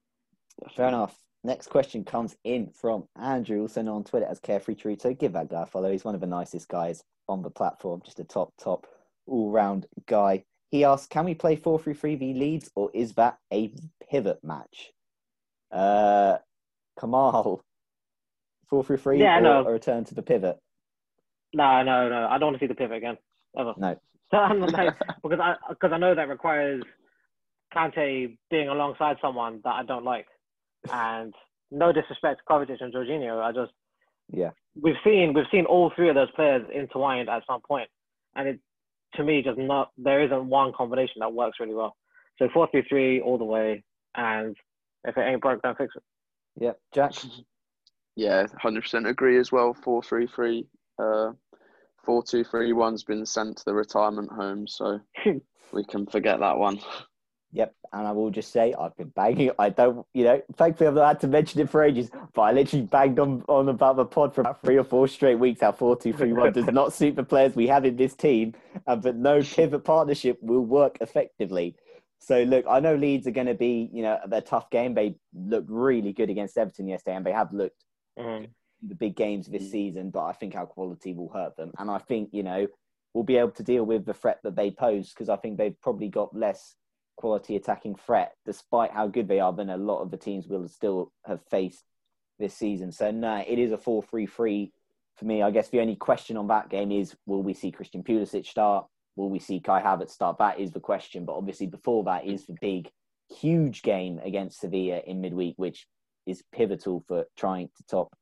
Fair 0.76 0.88
enough. 0.88 1.16
Next 1.44 1.68
question 1.68 2.04
comes 2.04 2.36
in 2.44 2.70
from 2.70 3.08
Andrew, 3.20 3.62
also 3.62 3.82
known 3.82 3.96
on 3.96 4.04
Twitter 4.04 4.26
as 4.26 4.38
Carefree 4.38 4.76
Chorito. 4.76 5.18
Give 5.18 5.32
that 5.32 5.50
guy 5.50 5.62
a 5.62 5.66
follow. 5.66 5.90
He's 5.90 6.04
one 6.04 6.14
of 6.14 6.20
the 6.20 6.26
nicest 6.26 6.68
guys 6.68 7.02
on 7.28 7.42
the 7.42 7.50
platform, 7.50 8.00
just 8.04 8.20
a 8.20 8.24
top, 8.24 8.52
top, 8.62 8.86
all 9.26 9.50
round 9.50 9.86
guy. 10.06 10.44
He 10.72 10.84
asks, 10.84 11.06
"Can 11.06 11.26
we 11.26 11.34
play 11.34 11.54
four 11.54 11.78
three 11.78 11.94
three 11.94 12.16
v 12.16 12.32
Leeds, 12.34 12.70
or 12.74 12.90
is 12.94 13.12
that 13.14 13.38
a 13.52 13.72
pivot 14.10 14.42
match?" 14.42 14.90
Uh, 15.70 16.38
Kamal, 16.98 17.62
four 18.68 18.82
three 18.82 18.96
three, 18.96 19.20
Yeah, 19.20 19.36
I 19.36 19.38
or 19.38 19.42
know. 19.42 19.64
a 19.66 19.70
return 19.72 20.04
to 20.06 20.14
the 20.14 20.22
pivot? 20.22 20.58
No, 21.54 21.82
no, 21.82 22.08
no. 22.08 22.26
I 22.28 22.38
don't 22.38 22.48
want 22.48 22.56
to 22.56 22.60
see 22.64 22.66
the 22.66 22.74
pivot 22.74 22.96
again 22.96 23.18
ever. 23.56 23.74
No. 23.76 23.96
Like, 24.32 24.94
because 25.22 25.40
I 25.40 25.56
because 25.68 25.92
I 25.92 25.98
know 25.98 26.14
that 26.14 26.26
requires 26.30 26.82
Kante 27.76 28.38
being 28.50 28.68
alongside 28.68 29.18
someone 29.20 29.60
that 29.64 29.74
I 29.74 29.82
don't 29.84 30.04
like, 30.04 30.26
and 30.90 31.34
no 31.70 31.92
disrespect 31.92 32.40
to 32.40 32.44
Kovacic 32.50 32.80
and 32.80 32.94
Jorginho, 32.94 33.42
I 33.42 33.52
just 33.52 33.72
Yeah. 34.30 34.52
we've 34.80 34.96
seen 35.04 35.34
we've 35.34 35.44
seen 35.52 35.66
all 35.66 35.92
three 35.94 36.08
of 36.08 36.14
those 36.14 36.30
players 36.30 36.66
intertwined 36.74 37.28
at 37.28 37.42
some 37.46 37.60
point, 37.60 37.90
and 38.34 38.48
it 38.48 38.60
to 39.14 39.24
me 39.24 39.42
just 39.42 39.58
not 39.58 39.90
there 39.96 40.22
isn't 40.22 40.48
one 40.48 40.72
combination 40.72 41.20
that 41.20 41.32
works 41.32 41.58
really 41.60 41.74
well. 41.74 41.96
So 42.38 42.48
four 42.52 42.68
three 42.70 42.84
three 42.88 43.20
all 43.20 43.38
the 43.38 43.44
way, 43.44 43.82
and 44.16 44.56
if 45.04 45.16
it 45.16 45.20
ain't 45.20 45.42
broke, 45.42 45.62
don't 45.62 45.76
fix 45.76 45.94
it. 45.96 46.02
Yep, 46.60 46.78
Jack. 46.94 47.12
Yeah, 48.16 48.46
hundred 48.60 48.82
percent 48.82 49.06
agree 49.06 49.38
as 49.38 49.50
well. 49.50 49.74
Four 49.74 50.02
three 50.02 50.26
three, 50.26 50.66
uh, 50.98 51.32
four 52.04 52.22
two 52.22 52.44
three 52.44 52.72
one's 52.72 53.04
been 53.04 53.26
sent 53.26 53.58
to 53.58 53.64
the 53.66 53.74
retirement 53.74 54.30
home, 54.30 54.66
so 54.66 55.00
we 55.72 55.84
can 55.84 56.06
forget 56.06 56.40
that 56.40 56.58
one. 56.58 56.78
And 57.92 58.06
I 58.06 58.12
will 58.12 58.30
just 58.30 58.52
say 58.52 58.74
I've 58.78 58.96
been 58.96 59.10
banging. 59.10 59.50
I 59.58 59.68
don't, 59.68 60.06
you 60.14 60.24
know, 60.24 60.42
thankfully 60.56 60.88
I've 60.88 60.94
not 60.94 61.08
had 61.08 61.20
to 61.20 61.28
mention 61.28 61.60
it 61.60 61.68
for 61.68 61.82
ages, 61.82 62.10
but 62.32 62.42
I 62.42 62.52
literally 62.52 62.86
banged 62.86 63.18
on, 63.18 63.44
on 63.48 63.68
about 63.68 63.96
the 63.96 64.06
pod 64.06 64.34
for 64.34 64.40
about 64.40 64.62
three 64.62 64.78
or 64.78 64.84
four 64.84 65.06
straight 65.08 65.34
weeks. 65.34 65.60
How 65.60 65.72
four 65.72 65.96
two 65.96 66.12
three 66.14 66.32
one 66.42 66.52
does 66.52 66.66
not 66.66 66.94
suit 66.94 67.16
the 67.16 67.22
players 67.22 67.54
we 67.54 67.66
have 67.66 67.84
in 67.84 67.96
this 67.96 68.14
team, 68.14 68.54
uh, 68.86 68.96
but 68.96 69.16
no 69.16 69.42
pivot 69.42 69.84
partnership 69.84 70.38
will 70.40 70.64
work 70.64 70.96
effectively. 71.02 71.76
So 72.18 72.44
look, 72.44 72.64
I 72.68 72.80
know 72.80 72.94
Leeds 72.94 73.26
are 73.26 73.32
going 73.32 73.48
to 73.48 73.54
be, 73.54 73.90
you 73.92 74.02
know, 74.02 74.18
their 74.26 74.40
tough 74.40 74.70
game. 74.70 74.94
They 74.94 75.16
looked 75.34 75.68
really 75.68 76.12
good 76.12 76.30
against 76.30 76.56
Everton 76.56 76.88
yesterday, 76.88 77.16
and 77.16 77.26
they 77.26 77.32
have 77.32 77.52
looked 77.52 77.84
Mhm. 78.18 78.48
the 78.80 78.94
big 78.94 79.16
games 79.16 79.48
this 79.48 79.70
season. 79.70 80.10
But 80.10 80.24
I 80.24 80.32
think 80.32 80.54
our 80.54 80.66
quality 80.66 81.12
will 81.12 81.28
hurt 81.28 81.56
them, 81.56 81.72
and 81.78 81.90
I 81.90 81.98
think 81.98 82.30
you 82.32 82.42
know 82.42 82.68
we'll 83.12 83.24
be 83.24 83.36
able 83.36 83.50
to 83.50 83.62
deal 83.62 83.84
with 83.84 84.06
the 84.06 84.14
threat 84.14 84.38
that 84.44 84.56
they 84.56 84.70
pose 84.70 85.10
because 85.10 85.28
I 85.28 85.36
think 85.36 85.58
they've 85.58 85.78
probably 85.82 86.08
got 86.08 86.34
less 86.34 86.76
quality 87.16 87.56
attacking 87.56 87.96
threat, 87.96 88.32
despite 88.44 88.92
how 88.92 89.06
good 89.06 89.28
they 89.28 89.40
are, 89.40 89.52
than 89.52 89.70
a 89.70 89.76
lot 89.76 90.00
of 90.00 90.10
the 90.10 90.16
teams 90.16 90.46
will 90.46 90.68
still 90.68 91.12
have 91.26 91.40
faced 91.50 91.84
this 92.38 92.54
season. 92.54 92.92
So 92.92 93.10
no, 93.10 93.42
it 93.46 93.58
is 93.58 93.72
a 93.72 93.76
4-3-3 93.76 94.70
for 95.16 95.24
me. 95.24 95.42
I 95.42 95.50
guess 95.50 95.68
the 95.68 95.80
only 95.80 95.96
question 95.96 96.36
on 96.36 96.48
that 96.48 96.68
game 96.68 96.90
is 96.90 97.14
will 97.26 97.42
we 97.42 97.54
see 97.54 97.70
Christian 97.70 98.02
Pulisic 98.02 98.46
start? 98.46 98.86
Will 99.16 99.30
we 99.30 99.38
see 99.38 99.60
Kai 99.60 99.82
Havertz 99.82 100.10
start? 100.10 100.38
That 100.38 100.58
is 100.58 100.72
the 100.72 100.80
question. 100.80 101.24
But 101.24 101.36
obviously 101.36 101.66
before 101.66 102.04
that 102.04 102.26
is 102.26 102.46
the 102.46 102.56
big, 102.60 102.90
huge 103.28 103.82
game 103.82 104.20
against 104.24 104.60
Sevilla 104.60 105.00
in 105.06 105.20
midweek, 105.20 105.54
which 105.56 105.86
is 106.26 106.42
pivotal 106.52 107.04
for 107.06 107.24
trying 107.36 107.68
to 107.76 107.84
top 107.84 108.14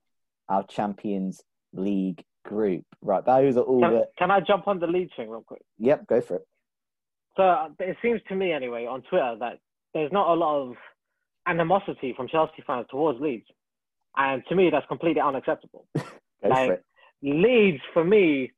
our 0.49 0.65
Champions 0.65 1.43
League 1.73 2.25
group. 2.45 2.85
Right, 3.03 3.25
those 3.25 3.57
are 3.57 3.63
all 3.63 3.81
Can, 3.81 3.93
the 3.93 4.09
can 4.19 4.31
I 4.31 4.41
jump 4.41 4.67
on 4.67 4.81
the 4.81 4.87
lead 4.87 5.11
thing 5.17 5.29
real 5.29 5.43
quick? 5.43 5.63
Yep, 5.79 6.07
go 6.07 6.21
for 6.21 6.37
it. 6.37 6.47
So 7.41 7.75
it 7.79 7.97
seems 8.03 8.21
to 8.29 8.37
me, 8.37 8.53
anyway, 8.53 8.85
on 8.85 9.01
Twitter 9.03 9.35
that 9.41 9.61
there's 9.95 10.13
not 10.13 10.29
a 10.29 10.35
lot 10.35 10.61
of 10.61 10.75
animosity 11.47 12.13
from 12.15 12.29
Chelsea 12.29 12.63
fans 12.67 12.87
towards 12.91 13.19
Leeds, 13.19 13.47
and 14.15 14.43
to 14.51 14.55
me, 14.55 14.69
that's 14.71 14.87
completely 14.87 15.23
unacceptable. 15.23 15.87
Like-. 16.43 16.83
Leeds, 17.23 17.83
for 17.93 18.03
me, 18.03 18.51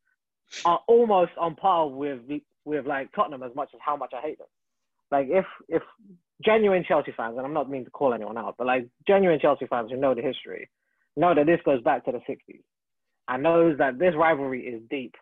are 0.64 0.80
almost 0.86 1.32
on 1.36 1.56
par 1.56 1.88
with 1.88 2.20
with 2.64 2.86
like 2.86 3.10
Tottenham 3.12 3.42
as 3.42 3.54
much 3.56 3.70
as 3.74 3.80
how 3.84 3.96
much 3.96 4.12
I 4.16 4.20
hate 4.20 4.38
them. 4.38 4.46
Like 5.10 5.26
if 5.30 5.44
if 5.68 5.82
genuine 6.44 6.84
Chelsea 6.86 7.12
fans, 7.16 7.36
and 7.36 7.46
I'm 7.46 7.52
not 7.52 7.68
meaning 7.68 7.86
to 7.86 7.90
call 7.90 8.14
anyone 8.14 8.38
out, 8.38 8.54
but 8.58 8.68
like 8.68 8.86
genuine 9.06 9.40
Chelsea 9.40 9.66
fans 9.66 9.90
who 9.90 9.96
know 9.96 10.14
the 10.14 10.22
history, 10.22 10.70
know 11.16 11.34
that 11.34 11.46
this 11.46 11.60
goes 11.64 11.82
back 11.82 12.04
to 12.04 12.12
the 12.12 12.18
60s, 12.18 12.62
and 13.28 13.42
knows 13.42 13.78
that 13.78 13.98
this 13.98 14.14
rivalry 14.16 14.64
is 14.64 14.82
deep. 14.88 15.14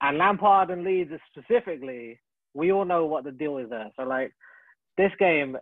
And 0.00 0.16
Lampard 0.16 0.70
and 0.70 0.84
Leeds 0.84 1.10
specifically, 1.36 2.20
we 2.54 2.72
all 2.72 2.84
know 2.84 3.06
what 3.06 3.24
the 3.24 3.32
deal 3.32 3.58
is 3.58 3.70
there. 3.70 3.90
So 3.96 4.02
like 4.04 4.32
this 4.96 5.12
game, 5.18 5.56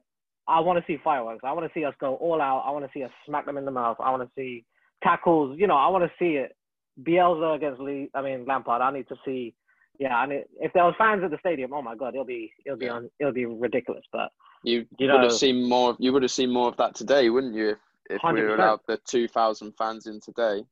I 0.47 0.61
want 0.61 0.79
to 0.79 0.85
see 0.93 0.99
fireworks. 1.03 1.43
I 1.45 1.53
want 1.53 1.67
to 1.73 1.79
see 1.79 1.85
us 1.85 1.95
go 2.01 2.15
all 2.17 2.41
out. 2.41 2.65
I 2.67 2.71
want 2.71 2.85
to 2.85 2.91
see 2.95 3.03
us 3.05 3.11
smack 3.27 3.45
them 3.47 3.59
in 3.59 3.65
the 3.65 3.71
mouth. 3.71 3.99
I 4.01 4.11
want 4.11 4.23
to 4.23 4.31
see 4.35 4.65
tackles. 5.03 5.59
You 5.59 5.67
know, 5.67 5.77
I 5.77 5.89
want 5.89 6.05
to 6.05 6.11
see 6.19 6.37
it. 6.37 6.55
Bielsa 7.03 7.55
against 7.57 7.81
Lee. 7.81 8.11
I 8.15 8.23
mean 8.23 8.45
Lampard. 8.47 8.81
I 8.83 8.91
need 8.91 9.09
to 9.09 9.17
see. 9.25 9.55
Yeah, 10.01 10.17
I 10.17 10.27
mean, 10.27 10.45
if 10.61 10.73
there 10.73 10.85
was 10.85 10.95
fans 10.97 11.23
at 11.25 11.31
the 11.31 11.39
stadium, 11.41 11.73
oh 11.73 11.83
my 11.83 11.95
god, 11.97 12.15
it'll 12.15 12.25
be 12.25 12.53
it'll 12.65 12.79
be 12.79 12.89
on 12.89 13.11
it'll 13.21 13.33
be 13.33 13.47
ridiculous. 13.47 14.05
But 14.13 14.31
You, 14.65 14.87
You 14.99 15.09
would 15.09 15.17
know- 15.17 15.23
have 15.23 15.33
seen 15.33 15.69
more. 15.69 15.97
You 15.99 16.13
would 16.13 16.23
have 16.23 16.31
seen 16.31 16.51
more 16.53 16.69
of 16.69 16.77
that 16.79 16.95
today, 16.95 17.31
wouldn't 17.31 17.55
you? 17.55 17.71
If, 17.71 17.79
if 18.11 18.21
we 18.33 18.41
were 18.43 18.49
100%. 18.51 18.55
allowed 18.59 18.81
the 18.89 18.99
two 19.07 19.29
thousand 19.29 19.73
fans 19.77 20.07
in 20.07 20.19
today, 20.21 20.65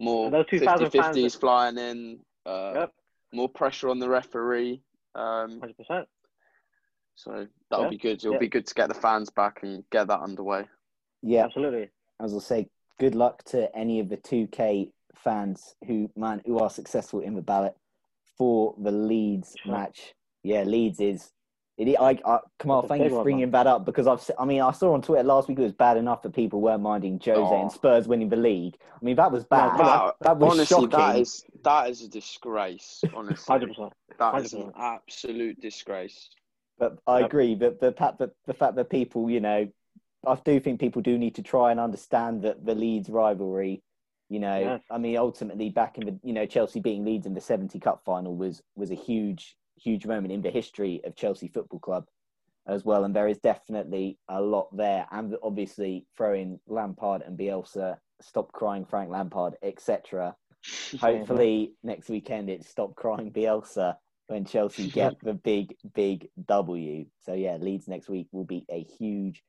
more 0.00 0.26
And 0.26 0.34
those 0.34 0.46
50-50s 0.46 1.38
flying 1.40 1.76
in, 1.78 2.20
uh, 2.46 2.72
Yep. 2.74 2.92
more 3.32 3.48
pressure 3.48 3.88
on 3.88 3.98
the 3.98 4.08
referee. 4.08 4.80
Um, 5.14 5.60
hundred 5.60 5.76
percent. 5.76 6.08
so 7.16 7.46
that'll 7.70 7.84
Yeah. 7.86 7.90
be 7.90 7.98
good. 7.98 8.16
It'll 8.18 8.32
Yeah. 8.32 8.38
be 8.38 8.48
good 8.48 8.66
to 8.66 8.74
get 8.74 8.88
the 8.88 8.94
fans 8.94 9.30
back 9.30 9.62
and 9.62 9.88
get 9.90 10.08
that 10.08 10.20
underway. 10.20 10.68
Yeah, 11.22 11.44
Absolutely. 11.44 11.90
as 12.20 12.32
I'll 12.34 12.40
say, 12.40 12.68
good 12.98 13.14
luck 13.14 13.44
to 13.44 13.74
any 13.76 14.00
of 14.00 14.08
the 14.08 14.16
2K 14.16 14.92
fans 15.14 15.76
who 15.86 16.10
man 16.16 16.42
who 16.44 16.58
are 16.58 16.68
successful 16.70 17.20
in 17.20 17.34
the 17.34 17.42
ballot 17.42 17.76
for 18.36 18.74
the 18.78 18.90
Leeds 18.90 19.56
Sure. 19.62 19.72
match. 19.72 20.14
Yeah, 20.42 20.64
Leeds 20.64 21.00
is. 21.00 21.32
It, 21.76 21.96
I, 22.00 22.16
I, 22.24 22.38
Kamal, 22.60 22.82
thank 22.86 23.02
you 23.02 23.10
for 23.10 23.24
bringing 23.24 23.50
that 23.50 23.66
up 23.66 23.84
because 23.84 24.06
I've. 24.06 24.22
I 24.38 24.44
mean, 24.44 24.60
I 24.60 24.70
saw 24.70 24.94
on 24.94 25.02
Twitter 25.02 25.24
last 25.24 25.48
week 25.48 25.58
it 25.58 25.62
was 25.62 25.72
bad 25.72 25.96
enough 25.96 26.22
that 26.22 26.32
people 26.32 26.60
weren't 26.60 26.82
minding 26.82 27.18
Jose 27.24 27.32
Oh. 27.36 27.62
and 27.62 27.72
Spurs 27.72 28.06
winning 28.06 28.28
the 28.28 28.36
league. 28.36 28.76
I 28.92 29.04
mean, 29.04 29.16
that 29.16 29.32
was 29.32 29.44
bad. 29.44 29.76
Wow, 29.78 30.14
that 30.20 30.36
was 30.38 30.52
honestly, 30.52 30.74
shocking. 30.76 30.90
that 30.90 31.18
is 31.18 31.44
that 31.64 31.90
is 31.90 32.02
a 32.02 32.08
disgrace. 32.08 33.02
Honestly, 33.12 33.44
Hundred 33.52 33.70
percent. 33.70 33.92
that 34.20 34.44
is 34.44 34.52
an 34.52 34.70
100%. 34.70 34.72
absolute 34.78 35.60
disgrace. 35.60 36.30
But 36.78 36.98
I 37.08 37.20
Yep. 37.20 37.26
agree. 37.28 37.54
But 37.56 37.80
the 37.80 37.90
fact 37.92 38.18
that 38.20 38.30
the 38.46 38.54
fact 38.54 38.76
that 38.76 38.88
people, 38.88 39.28
you 39.28 39.40
know, 39.40 39.66
I 40.24 40.34
do 40.44 40.60
think 40.60 40.78
people 40.78 41.02
do 41.02 41.18
need 41.18 41.34
to 41.34 41.42
try 41.42 41.72
and 41.72 41.80
understand 41.80 42.42
that 42.42 42.64
the 42.64 42.76
Leeds 42.76 43.08
rivalry. 43.10 43.82
You 44.28 44.38
know, 44.38 44.58
Yes. 44.58 44.80
I 44.90 44.98
mean, 44.98 45.16
ultimately, 45.16 45.70
back 45.70 45.98
in 45.98 46.06
the 46.06 46.18
you 46.22 46.32
know 46.32 46.46
Chelsea 46.46 46.78
beating 46.78 47.04
Leeds 47.04 47.26
in 47.26 47.34
the 47.34 47.40
seventy 47.40 47.80
cup 47.80 48.02
final 48.04 48.36
was 48.36 48.62
was 48.76 48.92
a 48.92 48.94
huge 48.94 49.56
huge 49.76 50.06
moment 50.06 50.32
in 50.32 50.42
the 50.42 50.50
history 50.50 51.00
of 51.04 51.16
Chelsea 51.16 51.48
Football 51.48 51.80
Club 51.80 52.06
as 52.66 52.84
well. 52.84 53.04
And 53.04 53.14
there 53.14 53.28
is 53.28 53.38
definitely 53.38 54.18
a 54.28 54.40
lot 54.40 54.74
there, 54.76 55.06
and 55.10 55.36
obviously 55.42 56.06
throwing 56.16 56.58
Lampard 56.66 57.22
and 57.22 57.38
Bielsa, 57.38 57.98
stop 58.20 58.52
crying 58.52 58.84
Frank 58.84 59.10
Lampard, 59.10 59.56
etc. 59.62 60.34
Hopefully 61.00 61.74
next 61.82 62.08
weekend 62.08 62.48
it's 62.48 62.68
stop 62.68 62.94
crying 62.94 63.30
Bielsa 63.30 63.96
when 64.28 64.44
Chelsea 64.46 64.88
get 64.90 65.14
the 65.22 65.34
big, 65.34 65.76
big 65.94 66.28
W. 66.46 67.04
So 67.20 67.34
yeah, 67.34 67.56
Leeds 67.56 67.88
next 67.88 68.08
week 68.08 68.28
will 68.32 68.44
be 68.44 68.64
a 68.70 68.82
huge 68.82 69.42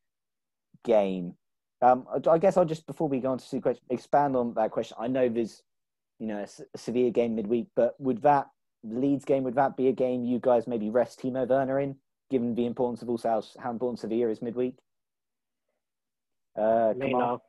game. 0.83 1.35
Um, 1.81 2.05
I- 2.29 2.37
guess 2.37 2.57
I'll 2.57 2.65
just 2.65 2.85
before 2.85 3.07
we 3.07 3.19
go 3.19 3.31
on 3.31 3.37
to 3.37 3.51
the 3.51 3.61
question, 3.61 3.85
expand 3.89 4.35
on 4.35 4.53
that 4.55 4.71
question. 4.71 4.97
I 4.99 5.07
know 5.07 5.29
there's, 5.29 5.61
you 6.19 6.27
know, 6.27 6.39
a 6.39 6.43
S- 6.43 6.61
a 6.73 6.77
Sevilla 6.77 7.11
game 7.11 7.35
midweek, 7.35 7.67
but 7.75 7.99
would 7.99 8.21
that 8.23 8.47
Leeds 8.85 9.25
game 9.25 9.43
would 9.43 9.55
that 9.55 9.77
be 9.77 9.87
a 9.87 9.93
game 9.93 10.23
you 10.23 10.39
guys 10.39 10.67
maybe 10.67 10.89
rest 10.89 11.21
Timo 11.21 11.47
Werner 11.47 11.79
in, 11.79 11.95
given 12.29 12.55
the 12.55 12.65
importance 12.65 13.01
of 13.01 13.09
also 13.09 13.29
how, 13.29 13.43
how 13.61 13.71
important 13.71 13.99
Sevilla 13.99 14.29
is 14.29 14.41
midweek? 14.41 14.75
Uh, 16.57 16.93
Me 16.95 17.11
no, 17.11 17.41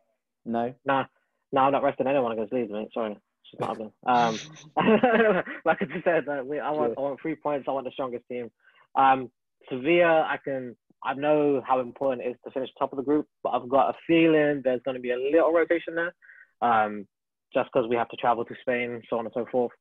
no. 0.44 0.74
nah, 0.84 1.04
no, 1.52 1.60
I'm 1.60 1.72
not 1.72 1.82
resting 1.82 2.06
anyone 2.06 2.32
against 2.32 2.52
Leeds, 2.52 2.72
mate. 2.72 2.88
Sorry, 2.92 3.12
it's 3.12 3.60
not 3.60 3.68
happening. 3.70 3.92
Um, 4.06 4.38
like 5.64 5.78
I 5.80 5.84
just 5.84 6.04
said, 6.04 6.28
uh, 6.28 6.42
we, 6.44 6.58
I 6.58 6.70
want 6.70 6.94
I 6.98 7.00
want 7.00 7.20
three 7.20 7.36
points. 7.36 7.66
I 7.68 7.72
want 7.72 7.86
the 7.86 7.92
strongest 7.92 8.24
team. 8.28 8.50
Um, 8.96 9.30
Sevilla, 9.70 10.22
I 10.22 10.38
can. 10.42 10.76
I 11.04 11.14
know 11.14 11.62
how 11.64 11.80
important 11.80 12.26
it 12.26 12.30
is 12.30 12.36
to 12.44 12.50
finish 12.50 12.70
top 12.78 12.92
of 12.92 12.96
the 12.96 13.04
group, 13.04 13.26
but 13.44 13.50
I've 13.50 13.68
got 13.68 13.90
a 13.90 13.94
feeling 14.06 14.62
there's 14.64 14.80
going 14.84 14.96
to 14.96 15.00
be 15.00 15.10
a 15.10 15.18
little 15.18 15.52
rotation 15.52 15.94
there, 15.94 16.14
um, 16.62 17.06
just 17.54 17.68
because 17.72 17.88
we 17.88 17.96
have 17.96 18.08
to 18.08 18.16
travel 18.16 18.44
to 18.44 18.54
Spain, 18.62 19.02
so 19.08 19.18
on 19.18 19.26
and 19.26 19.34
so 19.34 19.46
forth. 19.52 19.72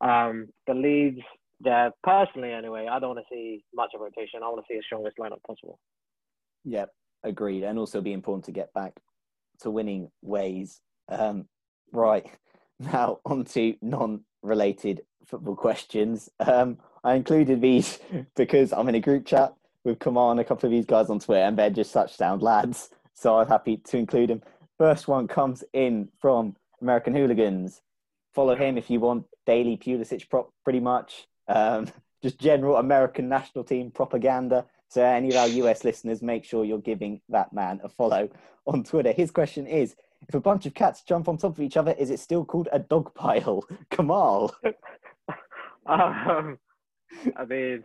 Um, 0.00 0.48
the 0.66 0.74
Leeds, 0.74 1.20
yeah, 1.64 1.90
personally 2.02 2.52
anyway, 2.52 2.86
I 2.90 2.98
don't 2.98 3.14
want 3.14 3.26
to 3.28 3.34
see 3.34 3.64
much 3.74 3.90
of 3.94 4.00
rotation. 4.00 4.40
I 4.42 4.48
want 4.48 4.64
to 4.66 4.72
see 4.72 4.76
the 4.76 4.82
strongest 4.84 5.16
lineup 5.18 5.42
possible. 5.46 5.78
Yeah, 6.64 6.86
agreed. 7.22 7.62
And 7.62 7.78
also 7.78 8.00
be 8.00 8.12
important 8.12 8.44
to 8.46 8.52
get 8.52 8.72
back 8.74 8.92
to 9.60 9.70
winning 9.70 10.10
ways. 10.22 10.80
Um, 11.08 11.48
right. 11.92 12.26
Now 12.78 13.20
on 13.24 13.46
to 13.46 13.74
non-related 13.80 15.00
football 15.24 15.56
questions. 15.56 16.28
Um, 16.40 16.76
I 17.02 17.14
included 17.14 17.62
these 17.62 17.98
because 18.36 18.70
I'm 18.70 18.90
in 18.90 18.96
a 18.96 19.00
group 19.00 19.24
chat 19.24 19.54
with 19.82 19.98
Kamal 19.98 20.32
and 20.32 20.40
a 20.40 20.44
couple 20.44 20.66
of 20.66 20.72
these 20.72 20.84
guys 20.84 21.08
on 21.08 21.18
Twitter, 21.18 21.40
and 21.40 21.56
they're 21.56 21.70
just 21.70 21.90
such 21.90 22.14
sound 22.16 22.42
lads. 22.42 22.90
So 23.14 23.38
I'm 23.38 23.46
happy 23.46 23.78
to 23.78 23.96
include 23.96 24.28
them. 24.28 24.42
First 24.76 25.08
one 25.08 25.26
comes 25.26 25.64
in 25.72 26.08
from 26.20 26.54
American 26.82 27.14
Hooligans. 27.14 27.80
Follow 28.36 28.54
him 28.54 28.76
if 28.76 28.90
you 28.90 29.00
want 29.00 29.24
daily 29.46 29.78
Pulisic 29.78 30.28
prop, 30.28 30.50
pretty 30.62 30.78
much. 30.78 31.26
Um, 31.48 31.88
just 32.22 32.38
general 32.38 32.76
American 32.76 33.30
national 33.30 33.64
team 33.64 33.90
propaganda. 33.90 34.66
So, 34.90 35.02
any 35.02 35.30
of 35.30 35.36
our 35.36 35.48
US 35.48 35.84
listeners, 35.84 36.20
make 36.20 36.44
sure 36.44 36.62
you're 36.62 36.78
giving 36.78 37.22
that 37.30 37.54
man 37.54 37.80
a 37.82 37.88
follow 37.88 38.28
on 38.66 38.84
Twitter. 38.84 39.12
His 39.12 39.30
question 39.30 39.66
is 39.66 39.96
If 40.28 40.34
a 40.34 40.40
bunch 40.40 40.66
of 40.66 40.74
cats 40.74 41.00
jump 41.00 41.30
on 41.30 41.38
top 41.38 41.52
of 41.52 41.60
each 41.60 41.78
other, 41.78 41.92
is 41.92 42.10
it 42.10 42.20
still 42.20 42.44
called 42.44 42.68
a 42.72 42.78
dog 42.78 43.14
pile? 43.14 43.64
Kamal. 43.90 44.54
Um, 45.88 46.58
I 47.36 47.44
mean, 47.44 47.84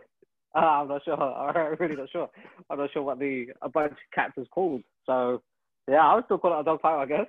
uh, 0.56 0.58
I'm 0.58 0.88
not 0.88 1.04
sure. 1.04 1.14
I'm 1.22 1.76
really 1.78 1.94
not 1.94 2.10
sure. 2.10 2.28
I'm 2.68 2.78
not 2.78 2.90
sure 2.92 3.02
what 3.02 3.20
the 3.20 3.46
a 3.62 3.68
bunch 3.68 3.92
of 3.92 3.96
cats 4.12 4.32
is 4.36 4.48
called. 4.50 4.82
So, 5.06 5.40
yeah, 5.88 6.04
I 6.04 6.16
would 6.16 6.24
still 6.24 6.38
call 6.38 6.58
it 6.58 6.62
a 6.62 6.64
dog 6.64 6.82
pile, 6.82 6.98
I 6.98 7.06
guess. 7.06 7.26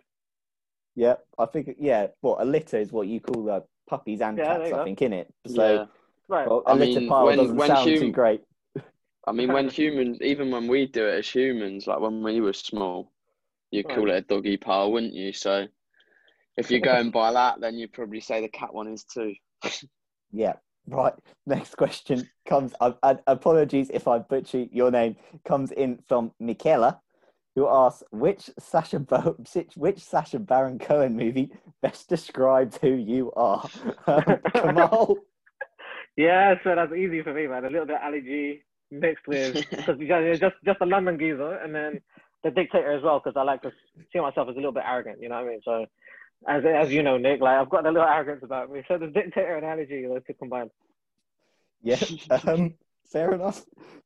Yeah, 0.95 1.15
I 1.39 1.45
think, 1.45 1.75
yeah, 1.79 2.07
what 2.21 2.41
a 2.41 2.45
litter 2.45 2.77
is 2.77 2.91
what 2.91 3.07
you 3.07 3.19
call 3.19 3.49
uh, 3.49 3.61
puppies 3.89 4.21
and 4.21 4.37
Yeah, 4.37 4.45
there 4.45 4.57
cats, 4.59 4.69
you 4.69 4.75
I 4.75 4.77
go. 4.79 4.83
think, 4.83 5.01
in 5.01 5.13
it. 5.13 5.33
So, 5.47 5.73
yeah. 5.73 5.85
Right. 6.27 6.47
well, 6.47 6.63
a 6.65 6.71
I 6.71 6.73
litter 6.75 6.99
mean, 7.01 7.09
pile 7.09 7.25
when- 7.25 7.37
doesn't 7.37 7.57
when 7.57 7.67
sound 7.67 7.89
hum- 7.89 7.99
too 7.99 8.11
great. 8.11 8.43
I 9.25 9.31
mean, 9.31 9.51
when 9.51 9.69
humans, 9.69 10.19
even 10.21 10.51
when 10.51 10.67
we 10.67 10.85
do 10.85 11.05
it 11.07 11.19
as 11.19 11.27
humans, 11.29 11.87
like 11.87 11.99
when 11.99 12.21
we 12.23 12.41
were 12.41 12.53
small, 12.53 13.11
you'd 13.71 13.87
call 13.89 14.09
it 14.09 14.15
a 14.15 14.21
doggy 14.21 14.57
pile, 14.57 14.91
wouldn't 14.91 15.13
you? 15.13 15.33
So 15.33 15.65
if 16.57 16.69
you're 16.69 16.79
going 16.81 17.09
by 17.09 17.31
that, 17.33 17.59
then 17.59 17.75
you'd 17.77 17.93
probably 17.93 18.19
say 18.19 18.41
the 18.41 18.47
cat 18.49 18.73
one 18.73 18.87
is 18.87 19.03
too. 19.03 19.33
Yeah. 20.35 20.53
Right. 20.87 21.13
Next 21.45 21.75
question 21.77 22.27
comes. 22.47 22.73
Apologies 22.81 23.91
if 23.93 24.07
I 24.07 24.17
butcher 24.19 24.65
your 24.71 24.89
name. 24.91 25.15
Comes 25.45 25.71
in 25.71 25.99
from 26.07 26.31
Michaela, 26.39 26.99
who 27.55 27.67
asks, 27.67 28.03
"Which 28.11 28.49
Sacha 28.59 28.99
Bo- 28.99 29.35
which- 29.53 29.75
which 29.75 29.99
Sacha 29.99 30.39
Baron 30.39 30.79
Cohen 30.79 31.15
movie 31.15 31.51
best 31.81 32.09
describes 32.09 32.77
who 32.77 32.93
you 32.93 33.31
are?" 33.33 33.67
Um, 34.07 34.23
Kamal. 34.53 35.17
Yeah, 36.15 36.55
so 36.63 36.75
that's 36.75 36.93
easy 36.93 37.23
for 37.23 37.33
me, 37.33 37.47
man. 37.47 37.65
A 37.65 37.69
little 37.71 37.87
bit 37.87 37.95
of 37.95 38.01
Ali 38.03 38.21
G 38.21 38.61
mixed 38.91 39.27
with 39.27 39.55
just 39.75 40.55
just 40.63 40.81
a 40.81 40.85
London 40.85 41.17
geezer, 41.17 41.55
and 41.55 41.73
then 41.73 42.01
the 42.43 42.51
dictator 42.51 42.91
as 42.91 43.01
well, 43.01 43.19
because 43.19 43.35
I 43.35 43.41
like 43.41 43.63
to 43.63 43.71
see 44.11 44.19
myself 44.19 44.47
as 44.49 44.53
a 44.53 44.57
little 44.57 44.71
bit 44.71 44.83
arrogant. 44.85 45.19
You 45.21 45.29
know 45.29 45.35
what 45.35 45.45
I 45.45 45.49
mean? 45.49 45.61
So, 45.65 45.85
as 46.47 46.63
as 46.65 46.91
you 46.91 47.01
know, 47.01 47.17
Nick, 47.17 47.41
like 47.41 47.57
I've 47.57 47.69
got 47.69 47.87
a 47.87 47.89
little 47.91 48.07
arrogance 48.07 48.43
about 48.43 48.71
me. 48.71 48.83
So 48.87 48.99
the 48.99 49.07
dictator 49.07 49.55
and 49.57 49.87
G, 49.87 50.05
those 50.05 50.21
two 50.27 50.33
combined. 50.35 50.69
Yeah. 51.81 51.97
Um, 52.45 52.75
fair 53.11 53.33
enough. 53.33 53.63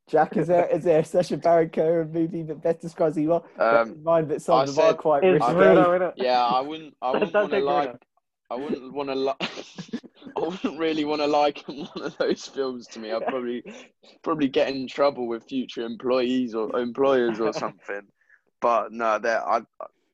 Jack, 0.08 0.38
is 0.38 0.48
there 0.48 0.68
is 0.68 0.84
there 0.84 1.04
such 1.04 1.26
a 1.32 1.36
Sacha 1.36 1.38
Baron 1.38 1.70
Cohen 1.70 2.12
movie 2.14 2.42
that 2.44 2.62
best 2.64 2.80
describes 2.80 3.16
who 3.16 3.24
you 3.24 3.34
are? 3.34 3.44
Bear 3.58 3.82
in 3.84 3.90
Um, 3.92 4.04
mind 4.04 4.30
that 4.30 4.42
some 4.42 4.56
I 4.60 4.64
of 4.64 4.76
them 4.76 4.86
are 4.86 4.94
quite 4.94 5.24
It's 5.24 5.44
I 5.44 5.52
risque. 5.52 5.74
Bruno, 5.74 6.14
yeah, 6.16 6.46
I 6.46 6.62
wouldn't. 6.62 6.94
I 7.02 7.12
wouldn't 7.20 7.34
want 7.34 7.52
to 7.52 7.60
like. 7.60 7.84
Bruno. 7.86 8.00
I 8.50 8.56
wouldn't 8.56 8.94
want 8.94 9.10
to 9.10 9.16
like. 9.16 9.52
I 10.38 10.40
wouldn't 10.40 10.80
really 10.80 11.04
want 11.04 11.22
to 11.22 11.28
like 11.28 11.64
one 11.68 11.90
of 12.02 12.18
those 12.18 12.46
films 12.48 12.88
to 12.88 13.00
me. 13.00 13.12
I'd 13.12 13.26
probably 13.28 13.64
probably 14.24 14.48
get 14.48 14.70
in 14.70 14.88
trouble 14.88 15.28
with 15.28 15.44
future 15.44 15.82
employees 15.82 16.56
or 16.56 16.78
employers 16.80 17.40
or 17.42 17.52
something. 17.52 18.02
But 18.62 18.94
no, 18.94 19.20
that 19.20 19.44
I 19.44 19.62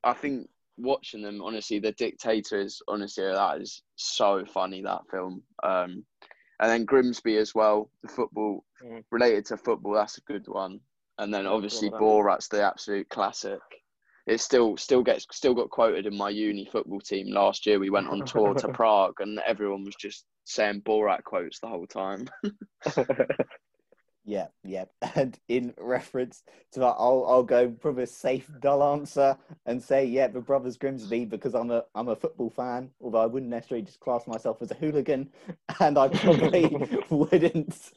I 0.02 0.12
think 0.14 0.48
watching 0.76 1.22
them 1.22 1.40
honestly, 1.40 1.78
the 1.78 1.92
dictator 1.92 2.58
is 2.60 2.82
honestly 2.88 3.24
that 3.24 3.60
is 3.60 3.82
so 3.94 4.44
funny 4.44 4.82
that 4.82 5.02
film. 5.10 5.42
Um, 5.62 6.04
and 6.60 6.70
then 6.70 6.84
Grimsby 6.84 7.36
as 7.36 7.54
well, 7.54 7.90
the 8.02 8.08
football 8.08 8.64
Mhm. 8.82 9.04
related 9.10 9.46
to 9.46 9.56
football. 9.56 9.94
That's 9.94 10.18
a 10.18 10.22
good 10.22 10.46
one. 10.48 10.80
And 11.18 11.32
then 11.32 11.46
obviously. 11.46 11.90
Borat's 11.90 12.48
the 12.48 12.62
absolute 12.62 13.08
classic. 13.08 13.60
It 14.26 14.40
still 14.40 14.76
still 14.76 15.02
gets 15.02 15.26
still 15.32 15.54
got 15.54 15.70
quoted 15.70 16.06
in 16.06 16.16
my 16.16 16.30
uni 16.30 16.64
football 16.64 17.00
team 17.00 17.28
last 17.28 17.66
year. 17.66 17.78
We 17.78 17.90
went 17.90 18.08
on 18.08 18.24
tour 18.24 18.54
to 18.54 18.68
Prague 18.72 19.20
and 19.20 19.38
everyone 19.40 19.84
was 19.84 19.96
just 19.96 20.24
saying 20.44 20.82
Borat 20.82 21.24
quotes 21.24 21.60
the 21.60 21.68
whole 21.68 21.86
time. 21.86 22.28
Yeah, 24.24 24.46
yeah. 24.64 24.86
And 25.14 25.38
in 25.48 25.74
reference 25.78 26.42
to 26.72 26.80
that, 26.80 26.96
I'll 26.98 27.24
I'll 27.28 27.42
go 27.42 27.68
probably 27.70 28.04
a 28.04 28.06
safe 28.06 28.50
dull 28.60 28.82
answer 28.82 29.36
and 29.66 29.82
say 29.82 30.04
yeah, 30.06 30.28
the 30.28 30.40
Brothers 30.40 30.76
Grimsby 30.76 31.26
because 31.26 31.54
I'm 31.54 31.70
a 31.70 31.84
I'm 31.94 32.08
a 32.08 32.16
football 32.16 32.50
fan, 32.50 32.90
although 33.00 33.20
I 33.20 33.26
wouldn't 33.26 33.50
necessarily 33.50 33.84
just 33.84 34.00
class 34.00 34.26
myself 34.26 34.62
as 34.62 34.70
a 34.70 34.74
hooligan, 34.74 35.30
and 35.80 35.98
I 35.98 36.08
probably 36.08 36.74
wouldn't 37.10 37.92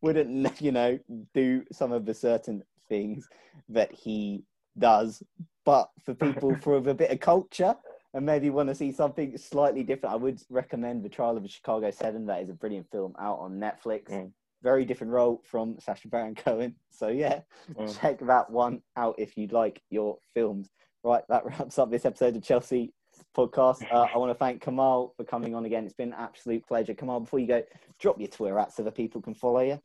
wouldn't 0.00 0.60
you 0.60 0.72
know 0.72 0.98
do 1.34 1.64
some 1.72 1.92
of 1.92 2.04
the 2.04 2.14
certain 2.14 2.62
things 2.88 3.28
that 3.68 3.92
he 3.92 4.44
does. 4.78 5.22
But 5.64 5.88
for 6.04 6.14
people 6.14 6.56
for 6.56 6.76
a 6.76 6.94
bit 6.94 7.10
of 7.10 7.20
culture 7.20 7.74
and 8.12 8.26
maybe 8.26 8.50
want 8.50 8.68
to 8.68 8.74
see 8.74 8.92
something 8.92 9.36
slightly 9.38 9.82
different, 9.82 10.12
I 10.12 10.16
would 10.16 10.42
recommend 10.50 11.02
The 11.02 11.08
Trial 11.08 11.36
of 11.36 11.42
the 11.42 11.48
Chicago 11.48 11.90
Seven. 11.90 12.26
That 12.26 12.42
is 12.42 12.50
a 12.50 12.54
brilliant 12.54 12.90
film 12.90 13.14
out 13.18 13.38
on 13.38 13.58
Netflix 13.58 14.10
Mm. 14.10 14.32
Very 14.64 14.84
different 14.84 15.12
role 15.12 15.40
from 15.44 15.76
Sacha 15.78 16.08
Baron 16.08 16.34
Cohen. 16.44 16.74
So 16.90 17.08
yeah, 17.08 17.42
Mm. 17.76 18.00
check 18.00 18.18
that 18.20 18.50
one 18.50 18.80
out 18.96 19.14
if 19.18 19.36
you'd 19.36 19.52
like 19.52 19.80
your 19.90 20.18
films. 20.34 20.70
Right, 21.04 21.22
that 21.28 21.44
wraps 21.44 21.78
up 21.78 21.90
this 21.90 22.06
episode 22.06 22.34
of 22.34 22.42
Chelsea 22.42 22.92
podcast. 23.36 23.82
Uh, 23.92 24.06
I 24.12 24.16
want 24.18 24.30
to 24.30 24.34
thank 24.38 24.62
Kamal 24.62 25.12
for 25.16 25.24
coming 25.24 25.54
on 25.54 25.66
again. 25.66 25.84
It's 25.84 25.94
been 25.94 26.14
an 26.14 26.18
absolute 26.18 26.66
pleasure. 26.66 26.94
Kamal, 26.94 27.20
before 27.20 27.38
you 27.40 27.46
go, 27.46 27.62
drop 28.00 28.18
your 28.18 28.28
Twitter 28.28 28.58
at 28.58 28.72
so 28.72 28.82
that 28.82 28.94
people 28.94 29.20
can 29.20 29.34
follow 29.34 29.60
you. 29.60 29.78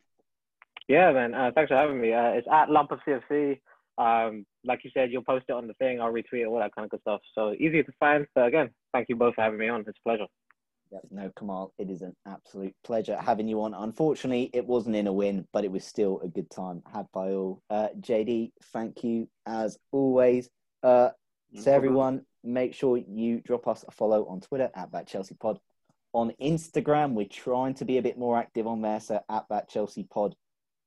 Yeah, 0.88 1.12
man. 1.12 1.34
Uh, 1.36 1.52
thanks 1.54 1.70
for 1.70 1.76
having 1.76 2.00
me. 2.02 2.14
Uh, 2.14 2.30
it's 2.30 2.48
at 2.52 2.72
Lump 2.72 2.92
of 2.92 3.00
CFC. 3.06 3.60
Um, 3.98 4.46
like 4.64 4.84
you 4.86 4.92
said, 4.94 5.12
you'll 5.12 5.24
post 5.24 5.46
it 5.50 5.52
on 5.54 5.68
the 5.68 5.74
thing. 5.76 6.00
I'll 6.02 6.12
retweet 6.12 6.42
it, 6.42 6.46
all 6.48 6.58
that 6.60 6.74
kind 6.74 6.86
of 6.86 6.90
good 6.92 7.02
stuff. 7.02 7.20
So 7.36 7.54
easy 7.54 7.84
to 7.84 7.92
find. 8.00 8.26
So 8.36 8.46
again, 8.46 8.70
thank 8.94 9.10
you 9.10 9.16
both 9.18 9.36
for 9.36 9.42
having 9.42 9.60
me 9.60 9.68
on. 9.68 9.82
It's 9.82 9.90
a 9.90 10.08
pleasure. 10.08 10.26
Yep, 10.92 11.02
no, 11.12 11.32
Kamal, 11.38 11.74
it 11.78 11.90
is 11.92 12.02
an 12.02 12.16
absolute 12.26 12.74
pleasure 12.84 13.16
having 13.16 13.48
you 13.48 13.62
on. 13.62 13.76
Unfortunately, 13.76 14.50
it 14.54 14.66
wasn't 14.66 14.96
in 14.96 15.06
a 15.06 15.14
win, 15.14 15.48
but 15.54 15.64
it 15.64 15.72
was 15.72 15.84
still 15.84 16.20
a 16.24 16.28
good 16.28 16.50
time 16.50 16.82
had 16.92 17.06
by 17.14 17.32
all. 17.32 17.62
Uh, 17.70 17.90
JD, 18.00 18.54
thank 18.74 19.04
you 19.04 19.28
as 19.46 19.78
always. 19.92 20.50
Uh, 20.82 21.10
No 21.52 21.62
so 21.62 21.72
everyone, 21.72 22.26
make 22.44 22.74
sure 22.74 22.98
you 22.98 23.40
drop 23.42 23.68
us 23.68 23.86
a 23.88 23.92
follow 23.92 24.26
on 24.28 24.42
Twitter 24.42 24.72
at 24.74 24.92
that 24.94 25.08
Chelsea 25.08 25.36
Pod. 25.36 25.60
On 26.14 26.34
Instagram, 26.42 27.14
we're 27.14 27.28
trying 27.28 27.76
to 27.76 27.86
be 27.86 28.00
a 28.00 28.02
bit 28.02 28.18
more 28.18 28.36
active 28.40 28.66
on 28.66 28.82
there, 28.82 29.00
so 29.00 29.22
at 29.30 29.46
that 29.50 29.70
Chelsea 29.70 30.04
Pod 30.04 30.36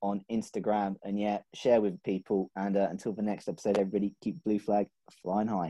on 0.03 0.25
Instagram, 0.29 0.97
and 1.05 1.17
yeah, 1.17 1.39
share 1.55 1.81
with 1.81 2.03
people. 2.03 2.51
And 2.57 2.77
uh, 2.77 2.89
until 2.91 3.13
the 3.13 3.23
next 3.23 3.49
episode, 3.49 3.79
everybody 3.79 4.15
keep 4.21 4.43
blue 4.43 4.59
flag 4.59 4.89
flying 5.23 5.47
high. 5.47 5.69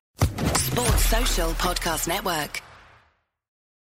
Sports 0.57 1.05
Social 1.05 1.51
Podcast 1.51 2.09
Network. 2.09 2.63